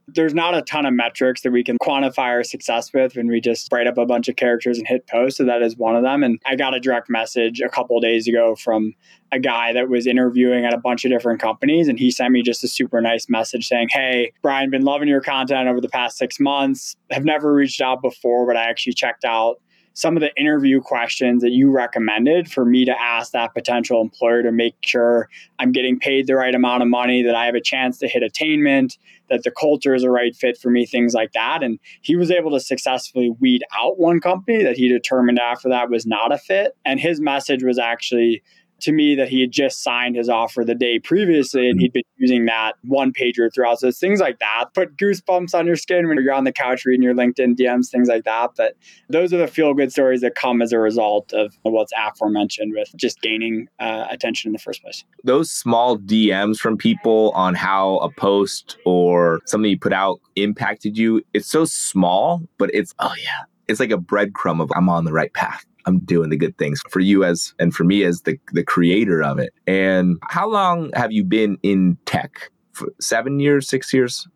there's 0.07 0.34
not 0.34 0.56
a 0.56 0.62
ton 0.62 0.86
of 0.86 0.94
metrics 0.94 1.42
that 1.42 1.52
we 1.52 1.63
can 1.63 1.78
quantify 1.80 2.30
our 2.30 2.44
success 2.44 2.94
with 2.94 3.16
when 3.16 3.28
we 3.28 3.42
just 3.42 3.72
write 3.72 3.88
up 3.88 3.98
a 3.98 4.06
bunch 4.06 4.28
of 4.28 4.36
characters 4.36 4.78
and 4.78 4.88
hit 4.88 5.07
post. 5.07 5.38
So 5.38 5.46
that 5.46 5.62
is 5.62 5.78
one 5.78 5.96
of 5.96 6.04
them. 6.04 6.24
And 6.24 6.40
I 6.46 6.56
got 6.56 6.75
a 6.75 6.80
direct 6.80 7.10
message 7.10 7.60
a 7.60 7.69
couple 7.69 8.00
days 8.00 8.28
ago 8.28 8.56
from 8.56 8.94
a 9.31 9.40
guy 9.40 9.74
that 9.74 9.90
was 9.90 10.06
interviewing 10.06 10.63
at 10.63 10.74
a 10.74 10.78
bunch 10.78 11.06
of 11.06 11.12
different 11.12 11.40
companies. 11.40 11.88
And 11.88 11.98
he 11.98 12.12
sent 12.12 12.31
me 12.31 12.44
just 12.44 12.63
a 12.63 12.68
super 12.68 13.02
nice 13.02 13.28
message 13.30 13.68
saying, 13.68 13.88
Hey, 13.92 14.31
Brian, 14.42 14.69
been 14.69 14.84
loving 14.84 15.07
your 15.07 15.22
content 15.22 15.68
over 15.68 15.82
the 15.82 15.89
past 15.89 16.18
six 16.18 16.39
months. 16.39 16.96
Have 17.12 17.25
never 17.25 17.53
reached 17.53 17.82
out 17.82 18.01
before, 18.01 18.46
but 18.46 18.56
I 18.56 18.63
actually 18.63 18.94
checked 18.94 19.25
out 19.25 19.60
some 19.96 20.18
of 20.18 20.22
the 20.22 20.36
interview 20.36 20.82
questions 20.82 21.42
that 21.42 21.52
you 21.52 21.72
recommended 21.72 22.52
for 22.52 22.66
me 22.66 22.84
to 22.84 23.02
ask 23.02 23.32
that 23.32 23.54
potential 23.54 24.02
employer 24.02 24.44
to 24.44 24.52
make 24.52 24.75
sure 24.82 25.30
I'm 25.58 25.72
getting 25.72 25.98
paid 25.98 26.28
the 26.28 26.36
right 26.36 26.54
amount 26.54 26.84
of 26.84 26.90
money, 26.90 27.24
that 27.24 27.34
I 27.34 27.46
have 27.46 27.56
a 27.56 27.62
chance 27.62 27.98
to 28.00 28.08
hit 28.08 28.22
attainment, 28.22 28.98
that 29.30 29.44
the 29.44 29.52
culture 29.52 29.96
is 29.96 30.04
a 30.04 30.12
right 30.12 30.36
fit 30.36 30.58
for 30.58 30.70
me, 30.70 30.86
things 30.86 31.14
like 31.14 31.32
that. 31.32 31.64
And 31.64 31.80
he 32.02 32.18
was 32.18 32.30
able 32.30 32.52
to 32.52 32.60
successfully 32.60 33.32
weed 33.40 33.64
out 33.82 33.98
one 33.98 34.20
company 34.20 34.64
that 34.64 34.75
he 34.75 34.90
determined 34.90 35.40
after 35.40 35.70
that 35.70 35.90
was 35.90 36.06
not 36.06 36.34
a 36.34 36.38
fit. 36.38 36.75
And 36.84 37.00
his 37.00 37.22
message 37.22 37.64
was 37.64 37.80
actually 37.80 38.44
to 38.82 38.91
me 38.91 39.15
that 39.15 39.29
he 39.29 39.41
had 39.41 39.51
just 39.51 39.84
signed 39.84 40.15
his 40.15 40.29
offer 40.29 40.63
the 40.63 40.75
day 40.75 41.00
previously 41.00 41.70
and 41.70 41.79
he'd 41.79 41.94
been 41.94 42.03
using 42.17 42.46
that 42.46 42.74
one 42.84 43.13
pager 43.13 43.53
throughout. 43.53 43.79
So 43.79 43.91
things 43.91 44.20
like 44.20 44.39
that 44.39 44.65
put 44.74 44.98
goosebumps 44.98 45.53
on 45.53 45.65
your 45.65 45.75
skin 45.75 46.08
when 46.08 46.22
you're 46.22 46.34
on 46.34 46.44
the 46.44 46.51
couch 46.51 46.86
reading 46.86 47.03
your 47.03 47.13
LinkedIn 47.13 47.55
DMs, 47.55 47.89
things 47.89 48.08
like 48.08 48.25
that. 48.25 48.51
But 48.58 48.75
those 49.10 49.34
are 49.34 49.38
the 49.38 49.48
feel 49.48 49.74
good 49.74 49.91
stories 49.91 50.22
that 50.22 50.36
come 50.36 50.62
as 50.62 50.72
a 50.72 50.79
result 50.79 51.34
of 51.34 51.58
what's 51.63 51.94
aforementioned 51.98 52.74
with 52.75 52.89
just 52.96 53.22
gaining 53.22 53.67
uh, 53.79 54.05
attention 54.10 54.50
in 54.50 54.53
the 54.53 54.60
first 54.60 54.82
place. 54.82 55.03
Those 55.24 55.51
small 55.51 55.98
DMs 55.98 56.58
from 56.58 56.77
people 56.77 57.32
on 57.32 57.55
how 57.55 57.98
a 57.98 58.10
post 58.12 58.77
or 58.86 59.41
something 59.46 59.70
you 59.70 59.79
put 59.79 59.94
out 59.94 60.20
impacted 60.36 60.98
you, 60.98 61.22
it's 61.34 61.48
so 61.48 61.65
small, 61.65 62.41
but 62.58 62.70
it's, 62.74 62.94
oh 63.00 63.13
yeah, 63.24 63.46
it's 63.67 63.79
like 63.79 63.91
a 63.91 63.98
breadcrumb 63.98 64.62
of 64.62 64.72
I'm 64.75 64.89
on 64.89 65.05
the 65.05 65.13
right 65.13 65.34
path. 65.34 65.65
I'm 65.86 66.00
doing 66.00 66.30
the 66.30 66.38
good 66.38 66.58
things 66.58 66.82
for 66.89 67.00
you 67.00 67.24
as 67.24 67.54
and 67.60 67.74
for 67.74 67.84
me 67.84 68.04
as 68.04 68.22
the 68.22 68.39
the 68.51 68.63
creator 68.63 69.24
of 69.24 69.39
it. 69.39 69.54
And 69.68 70.18
how 70.30 70.50
long 70.50 70.92
have 70.96 71.12
you 71.12 71.24
been 71.24 71.58
in 71.63 71.98
tech? 72.06 72.51
For 72.74 72.89
seven 73.00 73.39
years, 73.39 73.70
six 73.70 73.94
years? 73.94 74.27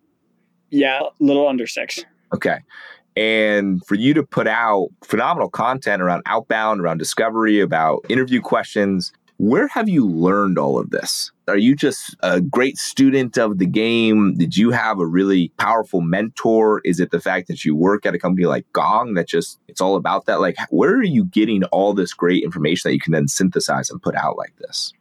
Yeah, 0.70 1.02
a 1.02 1.10
little 1.20 1.48
under 1.48 1.68
six. 1.68 2.06
Okay. 2.34 2.60
And 3.18 3.86
for 3.86 3.96
you 3.96 4.14
to 4.14 4.24
put 4.24 4.48
out 4.48 4.88
phenomenal 5.04 5.50
content 5.50 6.02
around 6.02 6.24
outbound, 6.26 6.80
around 6.80 7.00
discovery, 7.00 7.60
about 7.60 8.06
interview 8.08 8.40
questions, 8.40 9.12
where 9.38 9.68
have 9.68 9.90
you 9.90 10.08
learned 10.08 10.58
all 10.58 10.80
of 10.80 10.92
this? 10.92 11.32
Are 11.50 11.58
you 11.58 11.76
just 11.76 12.16
a 12.22 12.40
great 12.40 12.78
student 12.78 13.38
of 13.38 13.58
the 13.58 13.66
game? 13.66 14.36
Did 14.38 14.56
you 14.56 14.72
have 14.72 15.00
a 15.00 15.06
really 15.06 15.50
powerful 15.58 16.02
mentor? 16.02 16.82
Is 16.86 17.00
it 17.00 17.12
the 17.12 17.20
fact 17.20 17.48
that 17.48 17.66
you 17.66 17.76
work 17.76 18.06
at 18.06 18.16
a 18.16 18.20
company 18.20 18.46
like 18.46 18.66
Gong 18.72 19.16
that 19.16 19.28
just 19.28 19.60
it's 19.68 19.82
all 19.82 19.96
about 19.96 20.26
that? 20.28 20.40
Like, 20.40 20.56
where 20.70 20.94
are 20.96 21.04
you 21.04 21.26
getting 21.26 21.64
all 21.66 21.94
this 21.94 22.14
great 22.14 22.44
information 22.44 22.90
that 22.90 22.94
you 22.94 23.02
can 23.02 23.12
then 23.12 23.28
synthesize 23.28 23.90
and 23.90 24.02
put 24.02 24.16
out 24.16 24.38
like 24.38 24.56
this? 24.58 24.94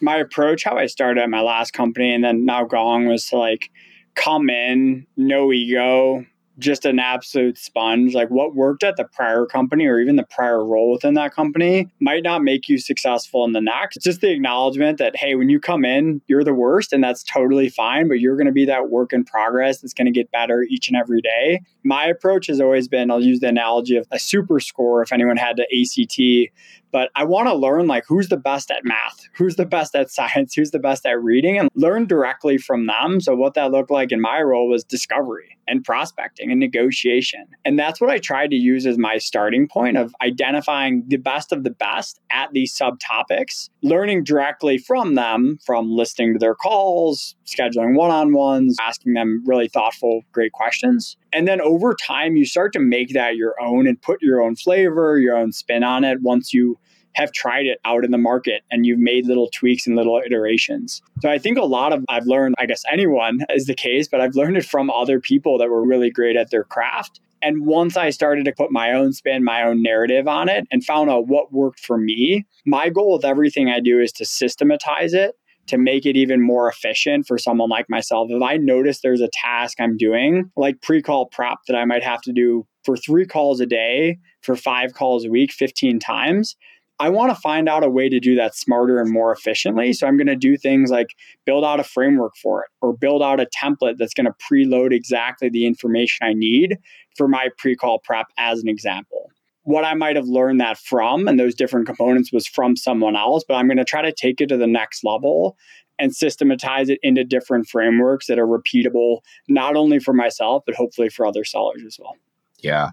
my 0.00 0.16
approach, 0.16 0.64
how 0.64 0.76
I 0.76 0.86
started 0.86 1.22
at 1.22 1.30
my 1.30 1.40
last 1.40 1.72
company 1.72 2.14
and 2.14 2.24
then 2.24 2.44
now 2.44 2.64
Gong 2.64 3.06
was 3.06 3.26
to 3.28 3.36
like 3.36 3.70
come 4.14 4.50
in, 4.50 5.06
no 5.16 5.52
ego, 5.52 6.24
just 6.60 6.84
an 6.84 6.98
absolute 6.98 7.58
sponge. 7.58 8.14
Like 8.14 8.28
what 8.28 8.54
worked 8.54 8.84
at 8.84 8.96
the 8.96 9.04
prior 9.04 9.46
company 9.46 9.86
or 9.86 9.98
even 9.98 10.16
the 10.16 10.24
prior 10.24 10.64
role 10.64 10.92
within 10.92 11.14
that 11.14 11.34
company 11.34 11.88
might 12.00 12.22
not 12.22 12.42
make 12.42 12.68
you 12.68 12.78
successful 12.78 13.44
in 13.44 13.52
the 13.52 13.60
next. 13.60 13.96
It's 13.96 14.04
just 14.04 14.20
the 14.20 14.30
acknowledgement 14.30 14.98
that, 14.98 15.16
hey, 15.16 15.34
when 15.34 15.48
you 15.48 15.58
come 15.58 15.84
in, 15.84 16.20
you're 16.26 16.44
the 16.44 16.54
worst 16.54 16.92
and 16.92 17.02
that's 17.02 17.22
totally 17.22 17.68
fine, 17.68 18.08
but 18.08 18.20
you're 18.20 18.36
going 18.36 18.46
to 18.46 18.52
be 18.52 18.64
that 18.66 18.90
work 18.90 19.12
in 19.12 19.24
progress 19.24 19.80
that's 19.80 19.94
going 19.94 20.06
to 20.06 20.12
get 20.12 20.30
better 20.30 20.62
each 20.62 20.88
and 20.88 20.96
every 20.96 21.20
day. 21.20 21.60
My 21.82 22.06
approach 22.06 22.46
has 22.48 22.60
always 22.60 22.88
been 22.88 23.10
I'll 23.10 23.22
use 23.22 23.40
the 23.40 23.48
analogy 23.48 23.96
of 23.96 24.06
a 24.10 24.18
super 24.18 24.60
score 24.60 25.02
if 25.02 25.12
anyone 25.12 25.36
had 25.36 25.56
to 25.56 25.62
ACT 25.62 26.52
but 26.92 27.10
I 27.14 27.24
want 27.24 27.48
to 27.48 27.54
learn 27.54 27.86
like 27.86 28.04
who's 28.06 28.28
the 28.28 28.36
best 28.36 28.70
at 28.70 28.84
math, 28.84 29.28
who's 29.34 29.56
the 29.56 29.66
best 29.66 29.94
at 29.94 30.10
science, 30.10 30.54
who's 30.54 30.70
the 30.70 30.78
best 30.78 31.06
at 31.06 31.22
reading, 31.22 31.58
and 31.58 31.68
learn 31.74 32.06
directly 32.06 32.58
from 32.58 32.86
them. 32.86 33.20
So, 33.20 33.34
what 33.34 33.54
that 33.54 33.70
looked 33.70 33.90
like 33.90 34.12
in 34.12 34.20
my 34.20 34.40
role 34.40 34.68
was 34.68 34.84
discovery 34.84 35.56
and 35.70 35.84
prospecting 35.84 36.50
and 36.50 36.58
negotiation. 36.58 37.46
And 37.64 37.78
that's 37.78 38.00
what 38.00 38.10
I 38.10 38.18
tried 38.18 38.50
to 38.50 38.56
use 38.56 38.86
as 38.86 38.98
my 38.98 39.18
starting 39.18 39.68
point 39.68 39.96
of 39.96 40.14
identifying 40.20 41.04
the 41.06 41.16
best 41.16 41.52
of 41.52 41.62
the 41.62 41.70
best 41.70 42.20
at 42.30 42.52
these 42.52 42.76
subtopics, 42.76 43.70
learning 43.82 44.24
directly 44.24 44.78
from 44.78 45.14
them, 45.14 45.58
from 45.64 45.92
listening 45.92 46.32
to 46.32 46.38
their 46.38 46.56
calls, 46.56 47.36
scheduling 47.46 47.96
one 47.96 48.10
on 48.10 48.32
ones, 48.32 48.76
asking 48.80 49.14
them 49.14 49.42
really 49.46 49.68
thoughtful, 49.68 50.22
great 50.32 50.52
questions. 50.52 51.16
And 51.32 51.46
then 51.46 51.60
over 51.60 51.94
time, 51.94 52.36
you 52.36 52.44
start 52.44 52.72
to 52.72 52.80
make 52.80 53.12
that 53.12 53.36
your 53.36 53.54
own 53.60 53.86
and 53.86 54.00
put 54.00 54.22
your 54.22 54.42
own 54.42 54.56
flavor, 54.56 55.18
your 55.18 55.36
own 55.36 55.52
spin 55.52 55.84
on 55.84 56.04
it 56.04 56.22
once 56.22 56.52
you 56.52 56.78
have 57.14 57.32
tried 57.32 57.66
it 57.66 57.80
out 57.84 58.04
in 58.04 58.10
the 58.10 58.18
market 58.18 58.62
and 58.70 58.86
you've 58.86 58.98
made 58.98 59.26
little 59.26 59.48
tweaks 59.52 59.86
and 59.86 59.96
little 59.96 60.20
iterations. 60.24 61.02
So 61.20 61.28
I 61.28 61.38
think 61.38 61.58
a 61.58 61.64
lot 61.64 61.92
of 61.92 62.04
I've 62.08 62.26
learned, 62.26 62.54
I 62.58 62.66
guess 62.66 62.84
anyone 62.90 63.40
is 63.50 63.66
the 63.66 63.74
case, 63.74 64.08
but 64.08 64.20
I've 64.20 64.34
learned 64.34 64.56
it 64.56 64.64
from 64.64 64.90
other 64.90 65.20
people 65.20 65.58
that 65.58 65.70
were 65.70 65.84
really 65.84 66.10
great 66.10 66.36
at 66.36 66.50
their 66.50 66.64
craft. 66.64 67.20
And 67.42 67.66
once 67.66 67.96
I 67.96 68.10
started 68.10 68.44
to 68.44 68.52
put 68.52 68.70
my 68.70 68.92
own 68.92 69.12
spin, 69.12 69.42
my 69.42 69.62
own 69.62 69.82
narrative 69.82 70.28
on 70.28 70.48
it 70.48 70.66
and 70.70 70.84
found 70.84 71.10
out 71.10 71.26
what 71.26 71.52
worked 71.52 71.80
for 71.80 71.96
me, 71.96 72.46
my 72.66 72.90
goal 72.90 73.14
with 73.14 73.24
everything 73.24 73.68
I 73.68 73.80
do 73.80 73.98
is 73.98 74.12
to 74.12 74.26
systematize 74.26 75.14
it 75.14 75.36
to 75.70 75.78
make 75.78 76.04
it 76.06 76.16
even 76.16 76.40
more 76.40 76.68
efficient 76.68 77.26
for 77.26 77.38
someone 77.38 77.70
like 77.70 77.86
myself. 77.88 78.28
If 78.30 78.42
I 78.42 78.56
notice 78.56 79.00
there's 79.00 79.20
a 79.20 79.30
task 79.32 79.80
I'm 79.80 79.96
doing, 79.96 80.50
like 80.56 80.82
pre 80.82 81.00
call 81.00 81.26
prep 81.26 81.58
that 81.66 81.76
I 81.76 81.84
might 81.84 82.04
have 82.04 82.20
to 82.22 82.32
do 82.32 82.66
for 82.84 82.96
three 82.96 83.26
calls 83.26 83.60
a 83.60 83.66
day, 83.66 84.18
for 84.42 84.56
five 84.56 84.94
calls 84.94 85.24
a 85.24 85.30
week, 85.30 85.52
15 85.52 85.98
times, 85.98 86.56
I 86.98 87.08
want 87.08 87.34
to 87.34 87.40
find 87.40 87.66
out 87.68 87.82
a 87.82 87.88
way 87.88 88.10
to 88.10 88.20
do 88.20 88.34
that 88.36 88.54
smarter 88.54 89.00
and 89.00 89.10
more 89.10 89.32
efficiently. 89.32 89.94
So 89.94 90.06
I'm 90.06 90.18
going 90.18 90.26
to 90.26 90.36
do 90.36 90.58
things 90.58 90.90
like 90.90 91.08
build 91.46 91.64
out 91.64 91.80
a 91.80 91.84
framework 91.84 92.32
for 92.42 92.62
it 92.62 92.68
or 92.82 92.92
build 92.94 93.22
out 93.22 93.40
a 93.40 93.46
template 93.46 93.96
that's 93.96 94.12
going 94.12 94.26
to 94.26 94.34
preload 94.52 94.92
exactly 94.92 95.48
the 95.48 95.66
information 95.66 96.26
I 96.26 96.34
need 96.34 96.76
for 97.16 97.26
my 97.26 97.48
pre 97.56 97.74
call 97.74 98.00
prep, 98.00 98.26
as 98.38 98.60
an 98.60 98.68
example 98.68 99.30
what 99.62 99.84
I 99.84 99.94
might 99.94 100.16
have 100.16 100.26
learned 100.26 100.60
that 100.60 100.78
from 100.78 101.28
and 101.28 101.38
those 101.38 101.54
different 101.54 101.86
components 101.86 102.32
was 102.32 102.46
from 102.46 102.76
someone 102.76 103.16
else, 103.16 103.44
but 103.46 103.54
I'm 103.54 103.66
going 103.66 103.76
to 103.76 103.84
try 103.84 104.02
to 104.02 104.12
take 104.12 104.40
it 104.40 104.46
to 104.48 104.56
the 104.56 104.66
next 104.66 105.04
level 105.04 105.56
and 105.98 106.14
systematize 106.14 106.88
it 106.88 106.98
into 107.02 107.24
different 107.24 107.68
frameworks 107.68 108.26
that 108.26 108.38
are 108.38 108.46
repeatable, 108.46 109.18
not 109.48 109.76
only 109.76 109.98
for 109.98 110.14
myself, 110.14 110.62
but 110.64 110.74
hopefully 110.74 111.10
for 111.10 111.26
other 111.26 111.44
sellers 111.44 111.82
as 111.86 111.98
well. 112.00 112.16
Yeah. 112.60 112.90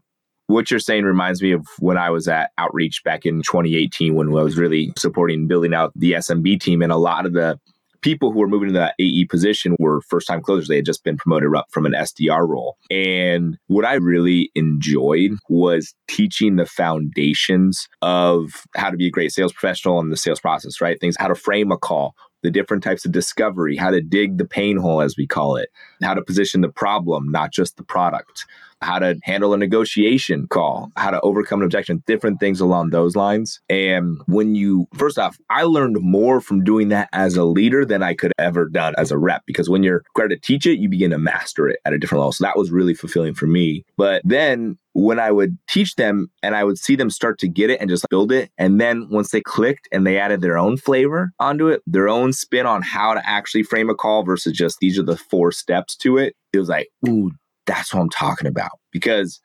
What 0.48 0.70
you're 0.70 0.80
saying 0.80 1.06
reminds 1.06 1.42
me 1.42 1.52
of 1.52 1.66
when 1.80 1.98
I 1.98 2.10
was 2.10 2.28
at 2.28 2.52
Outreach 2.58 3.04
back 3.04 3.26
in 3.26 3.42
2018 3.44 4.16
when 4.16 4.30
I 4.30 4.44
was 4.44 4.58
really 4.58 4.94
supporting 4.98 5.48
building 5.48 5.74
out 5.74 5.92
the 5.96 6.14
SMB 6.14 6.60
team. 6.62 6.82
And 6.82 6.92
a 6.92 6.98
lot 6.98 7.26
of 7.26 7.34
the 7.34 7.60
people 8.02 8.32
who 8.32 8.40
were 8.40 8.48
moving 8.48 8.70
to 8.70 8.74
that 8.74 8.96
AE 9.00 9.26
position 9.26 9.76
were 9.80 10.02
first 10.02 10.28
time 10.28 10.42
closers. 10.42 10.68
They 10.68 10.78
had 10.78 10.86
just 10.86 11.04
been 11.04 11.18
promoted 11.18 11.56
up 11.56 11.68
from 11.72 11.86
an 11.86 11.94
SDR 11.94 12.48
role. 12.48 12.78
And 12.90 13.58
what 13.68 13.86
I 13.86 13.96
really 13.96 14.52
enjoyed 14.56 15.32
was 15.50 15.94
teaching 16.08 16.56
the 16.56 16.66
foundations 16.66 17.88
of 18.02 18.64
how 18.76 18.90
to 18.90 18.98
be 18.98 19.08
a 19.08 19.12
great 19.12 19.32
sales 19.32 19.54
professional 19.54 20.00
and 20.00 20.12
the 20.12 20.18
sales 20.18 20.40
process, 20.40 20.82
right? 20.82 21.00
Things, 21.00 21.16
how 21.18 21.28
to 21.28 21.36
frame 21.36 21.72
a 21.72 21.78
call, 21.78 22.16
the 22.44 22.52
different 22.52 22.84
types 22.84 23.06
of 23.06 23.12
discovery, 23.12 23.76
how 23.76 23.90
to 23.90 24.02
dig 24.02 24.38
the 24.38 24.46
pain 24.46 24.78
hole, 24.78 25.02
as 25.02 25.16
we 25.18 25.28
call 25.28 25.56
it, 25.56 25.70
how 26.02 26.14
to 26.14 26.22
position 26.22 26.62
the 26.62 26.70
problem, 26.70 27.30
not 27.30 27.52
just 27.52 27.78
the 27.78 27.84
product, 27.84 28.46
how 28.82 29.00
to 29.00 29.18
handle 29.24 29.54
a 29.54 29.58
negotiation 29.58 30.48
call, 30.48 30.92
how 30.96 31.12
to 31.12 31.20
overcome 31.22 31.62
an 31.62 31.66
objection, 31.66 32.04
different 32.06 32.40
things 32.40 32.60
along 32.60 32.90
those 32.90 33.16
lines. 33.16 33.60
And 33.70 34.20
when 34.28 34.56
you, 34.56 34.88
first 34.94 35.18
off, 35.18 35.38
I 35.50 35.64
learned 35.64 35.98
more 36.02 36.42
from 36.42 36.64
doing 36.64 36.90
that 36.90 37.10
as 37.14 37.36
a 37.36 37.44
leader 37.44 37.86
than 37.86 38.04
I 38.04 38.14
could 38.14 38.34
ever 38.38 38.70
done 38.70 38.94
as 38.98 39.12
a 39.12 39.18
rep 39.18 39.44
because 39.46 39.70
when 39.70 39.84
you're 39.84 40.04
required 40.16 40.30
to 40.30 40.40
teach 40.40 40.66
it, 40.66 40.80
you 40.80 40.90
begin 40.90 41.12
to 41.12 41.18
master 41.18 41.68
it 41.68 41.80
at 41.86 41.94
a 41.94 41.98
different 41.98 42.20
level. 42.20 42.32
So 42.32 42.44
that 42.44 42.58
was 42.58 42.72
really 42.72 42.94
fulfilling 42.94 43.34
for 43.34 43.48
me. 43.48 43.84
But 43.98 44.22
then 44.24 44.78
when 44.94 45.20
I 45.20 45.32
would 45.32 45.60
teach 45.70 45.96
them 45.96 46.28
and 46.42 46.56
I 46.56 46.64
would 46.64 46.80
see 46.80 46.96
them 46.96 47.12
start 47.12 47.38
to 47.40 47.48
get 47.48 47.70
it 47.70 47.80
and 47.80 47.88
just 47.88 48.10
build 48.10 48.32
it. 48.32 48.50
And 48.58 48.82
then 48.82 49.08
once 49.12 49.30
they 49.30 49.42
clicked 49.42 49.88
and 49.92 50.08
they 50.08 50.18
added 50.18 50.42
their 50.42 50.58
own 50.58 50.76
flavor 50.76 51.34
onto 51.40 51.68
it, 51.68 51.84
their 51.86 52.10
own 52.10 52.34
spin 52.34 52.66
on 52.66 52.82
how 52.82 53.14
to 53.14 53.22
actually 53.30 53.62
frame 53.62 53.92
a 53.92 53.96
call 53.96 54.24
versus 54.24 54.54
just 54.54 54.80
these 54.80 54.98
are 54.98 55.04
the 55.04 55.16
four 55.16 55.52
steps 55.52 55.96
to 55.98 56.18
it, 56.18 56.36
it 56.52 56.58
was 56.58 56.70
like, 56.70 56.90
ooh, 57.08 57.32
that's 57.68 57.94
what 57.94 58.02
I'm 58.02 58.10
talking 58.10 58.48
about. 58.48 58.72
Because 58.92 59.40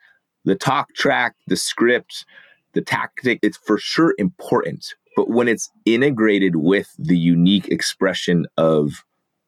the 0.45 0.55
talk 0.55 0.93
track, 0.95 1.35
the 1.47 1.55
script, 1.55 2.25
the 2.73 2.81
tactic, 2.81 3.39
it's 3.43 3.57
for 3.57 3.77
sure 3.77 4.15
important. 4.17 4.95
But 5.15 5.29
when 5.29 5.47
it's 5.47 5.69
integrated 5.85 6.55
with 6.55 6.89
the 6.97 7.17
unique 7.17 7.67
expression 7.67 8.47
of 8.57 8.91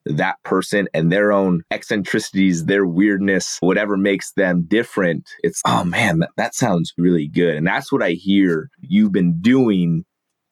that 0.05 0.35
person 0.43 0.87
and 0.93 1.11
their 1.11 1.31
own 1.31 1.63
eccentricities, 1.71 2.65
their 2.65 2.85
weirdness, 2.85 3.57
whatever 3.61 3.97
makes 3.97 4.33
them 4.33 4.65
different, 4.67 5.27
it's, 5.41 5.61
oh 5.65 5.83
man, 5.83 6.19
that, 6.19 6.29
that 6.37 6.53
sounds 6.53 6.93
really 6.97 7.27
good. 7.27 7.55
And 7.55 7.65
that's 7.65 7.91
what 7.91 8.03
I 8.03 8.11
hear 8.11 8.69
you've 8.81 9.11
been 9.11 9.41
doing 9.41 10.05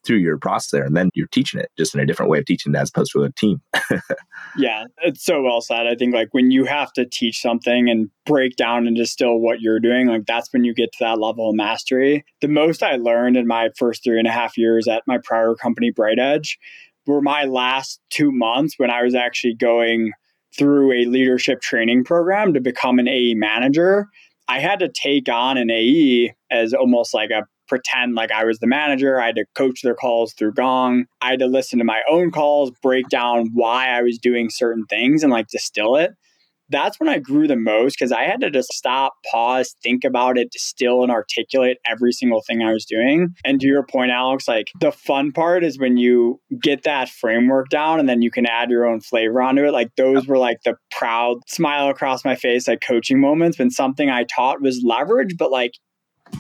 through 0.06 0.18
your 0.18 0.38
process 0.38 0.72
there. 0.72 0.84
And 0.84 0.96
then 0.96 1.10
you're 1.14 1.28
teaching 1.28 1.60
it 1.60 1.72
just 1.78 1.96
in 1.96 2.02
a 2.02 2.06
different 2.06 2.30
way 2.30 2.40
of 2.40 2.46
teaching 2.46 2.74
it 2.74 2.78
as 2.78 2.90
opposed 2.90 3.12
to 3.14 3.24
a 3.24 3.32
team. 3.32 3.62
yeah, 4.58 4.86
it's 5.02 5.24
so 5.24 5.42
well 5.42 5.62
said. 5.62 5.88
I 5.88 5.96
think 5.96 6.14
like 6.14 6.30
when 6.32 6.52
you 6.52 6.66
have 6.66 6.92
to 6.94 7.06
teach 7.06 7.42
something 7.42 7.90
and 7.90 8.10
break 8.26 8.56
down 8.56 8.88
and 8.88 8.96
distill 8.96 9.40
what 9.40 9.62
you're 9.62 9.80
doing, 9.80 10.08
like 10.08 10.26
that's 10.26 10.52
when 10.52 10.64
you 10.64 10.74
get 10.74 10.92
to 10.94 10.98
that 11.02 11.20
level 11.20 11.50
of 11.50 11.56
mastery. 11.56 12.26
The 12.42 12.48
most 12.48 12.84
I 12.84 12.96
learned 12.96 13.38
in 13.38 13.48
my 13.48 13.70
first 13.78 14.04
three 14.04 14.20
and 14.20 14.28
a 14.28 14.32
half 14.32 14.58
years 14.58 14.88
at 14.88 15.04
my 15.08 15.18
prior 15.24 15.56
company, 15.56 15.92
BrightEdge, 15.92 16.58
were 17.06 17.22
my 17.22 17.46
last 17.46 18.00
two 18.10 18.32
months 18.32 18.76
when 18.78 18.90
I 18.90 19.04
was 19.04 19.16
actually 19.16 19.56
going 19.56 20.12
through 20.58 20.92
a 20.92 21.06
leadership 21.06 21.62
training 21.62 22.04
program 22.04 22.54
to 22.54 22.62
become 22.62 23.00
an 23.00 23.08
AE 23.08 23.34
manager. 23.36 24.08
I 24.48 24.60
had 24.60 24.80
to 24.80 24.90
take 24.90 25.30
on 25.30 25.58
an 25.58 25.72
AE 25.72 26.36
as 26.52 26.74
almost 26.74 27.14
like 27.14 27.32
a 27.32 27.48
pretend 27.74 28.14
like 28.14 28.32
I 28.32 28.46
was 28.46 28.60
the 28.60 28.68
manager. 28.68 29.20
I 29.20 29.26
had 29.28 29.36
to 29.38 29.46
coach 29.56 29.82
their 29.82 29.96
calls 29.96 30.34
through 30.34 30.54
Gong. 30.54 31.06
I 31.22 31.32
had 31.32 31.40
to 31.40 31.48
listen 31.48 31.80
to 31.80 31.86
my 31.86 32.02
own 32.08 32.30
calls, 32.30 32.72
break 32.84 33.10
down 33.10 33.50
why 33.52 33.88
I 33.88 34.04
was 34.04 34.20
doing 34.20 34.52
certain 34.52 34.86
things 34.86 35.24
and 35.24 35.32
like 35.32 35.48
distill 35.48 35.96
it 35.96 36.12
that's 36.70 37.00
when 37.00 37.10
I 37.10 37.20
grew 37.20 37.48
the 37.48 37.56
most 37.56 37.98
because 37.98 38.12
I 38.12 38.24
had 38.24 38.42
to 38.42 38.50
just 38.50 38.74
stop, 38.74 39.14
pause, 39.30 39.76
think 39.84 40.04
about 40.04 40.38
it, 40.38 40.52
distill 40.52 41.04
and 41.04 41.12
articulate 41.12 41.78
every 41.86 42.12
single 42.12 42.42
thing 42.42 42.62
I 42.62 42.74
was 42.74 42.86
doing. 42.86 43.30
And 43.46 43.60
to 43.62 43.68
your 43.68 43.86
point, 43.86 44.12
Alex, 44.12 44.48
like 44.48 44.72
the 44.80 44.92
fun 44.92 45.32
part 45.32 45.64
is 45.64 45.78
when 45.78 45.98
you 45.98 46.40
get 46.62 46.84
that 46.84 47.10
framework 47.10 47.70
down 47.70 48.00
and 48.00 48.10
then 48.10 48.22
you 48.22 48.32
can 48.32 48.46
add 48.46 48.70
your 48.70 48.86
own 48.86 49.02
flavor 49.02 49.42
onto 49.42 49.66
it. 49.66 49.72
Like 49.72 49.92
those 49.98 50.26
were 50.26 50.38
like 50.38 50.58
the 50.66 50.76
proud 50.92 51.38
smile 51.48 51.90
across 51.90 52.26
my 52.26 52.36
face, 52.36 52.68
like 52.68 52.82
coaching 52.82 53.20
moments 53.20 53.60
when 53.60 53.70
something 53.70 54.10
I 54.10 54.24
taught 54.24 54.62
was 54.62 54.82
leverage, 54.84 55.36
but 55.38 55.52
like 55.52 55.74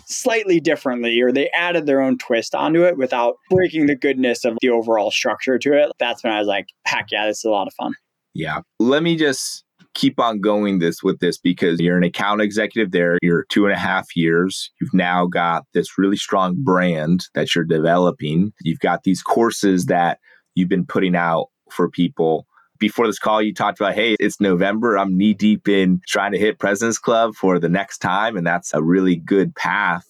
slightly 0.06 0.60
differently 0.60 1.20
or 1.22 1.32
they 1.32 1.50
added 1.56 1.86
their 1.86 2.02
own 2.02 2.18
twist 2.18 2.56
onto 2.56 2.84
it 2.84 2.98
without 2.98 3.36
breaking 3.50 3.88
the 3.88 3.96
goodness 3.96 4.46
of 4.46 4.58
the 4.62 4.70
overall 4.70 5.12
structure 5.12 5.58
to 5.60 5.74
it. 5.74 5.92
That's 6.00 6.24
when 6.24 6.34
I 6.34 6.40
was 6.40 6.48
like, 6.48 6.68
heck 6.86 7.12
yeah, 7.12 7.28
this 7.28 7.40
is 7.40 7.46
a 7.46 7.50
lot 7.50 7.68
of 7.68 7.74
fun. 7.74 7.94
Yeah. 8.34 8.62
Let 8.80 9.04
me 9.04 9.16
just 9.16 9.64
keep 9.94 10.20
on 10.20 10.42
going 10.42 10.80
this 10.80 11.04
with 11.04 11.20
this 11.20 11.38
because 11.38 11.80
you're 11.80 11.98
an 11.98 12.04
account 12.04 12.42
executive 12.42 12.92
there. 12.92 13.18
You're 13.22 13.46
two 13.50 13.66
and 13.66 13.74
a 13.74 13.78
half 13.78 14.16
years. 14.16 14.72
You've 14.82 14.94
now 14.94 15.28
got 15.28 15.66
this 15.74 15.98
really 15.98 16.18
strong 16.18 16.56
brand 16.58 17.26
that 17.36 17.54
you're 17.54 17.64
developing. 17.64 18.54
You've 18.62 18.80
got 18.80 19.04
these 19.04 19.22
courses 19.22 19.86
that 19.86 20.20
you've 20.56 20.70
been 20.70 20.86
putting 20.86 21.16
out 21.16 21.48
for 21.70 21.90
people. 21.90 22.48
Before 22.84 23.08
this 23.08 23.18
call, 23.18 23.42
you 23.42 23.54
talked 23.54 23.80
about, 23.80 23.94
hey, 23.94 24.18
it's 24.20 24.42
November. 24.42 24.98
I'm 24.98 25.18
knee 25.18 25.34
deep 25.34 25.70
in 25.70 26.02
trying 26.06 26.34
to 26.34 26.38
hit 26.38 26.60
President's 26.60 27.00
Club 27.00 27.34
for 27.34 27.58
the 27.58 27.70
next 27.70 28.00
time. 28.00 28.36
And 28.36 28.46
that's 28.46 28.74
a 28.74 28.84
really 28.84 29.16
good 29.16 29.56
path. 29.56 30.06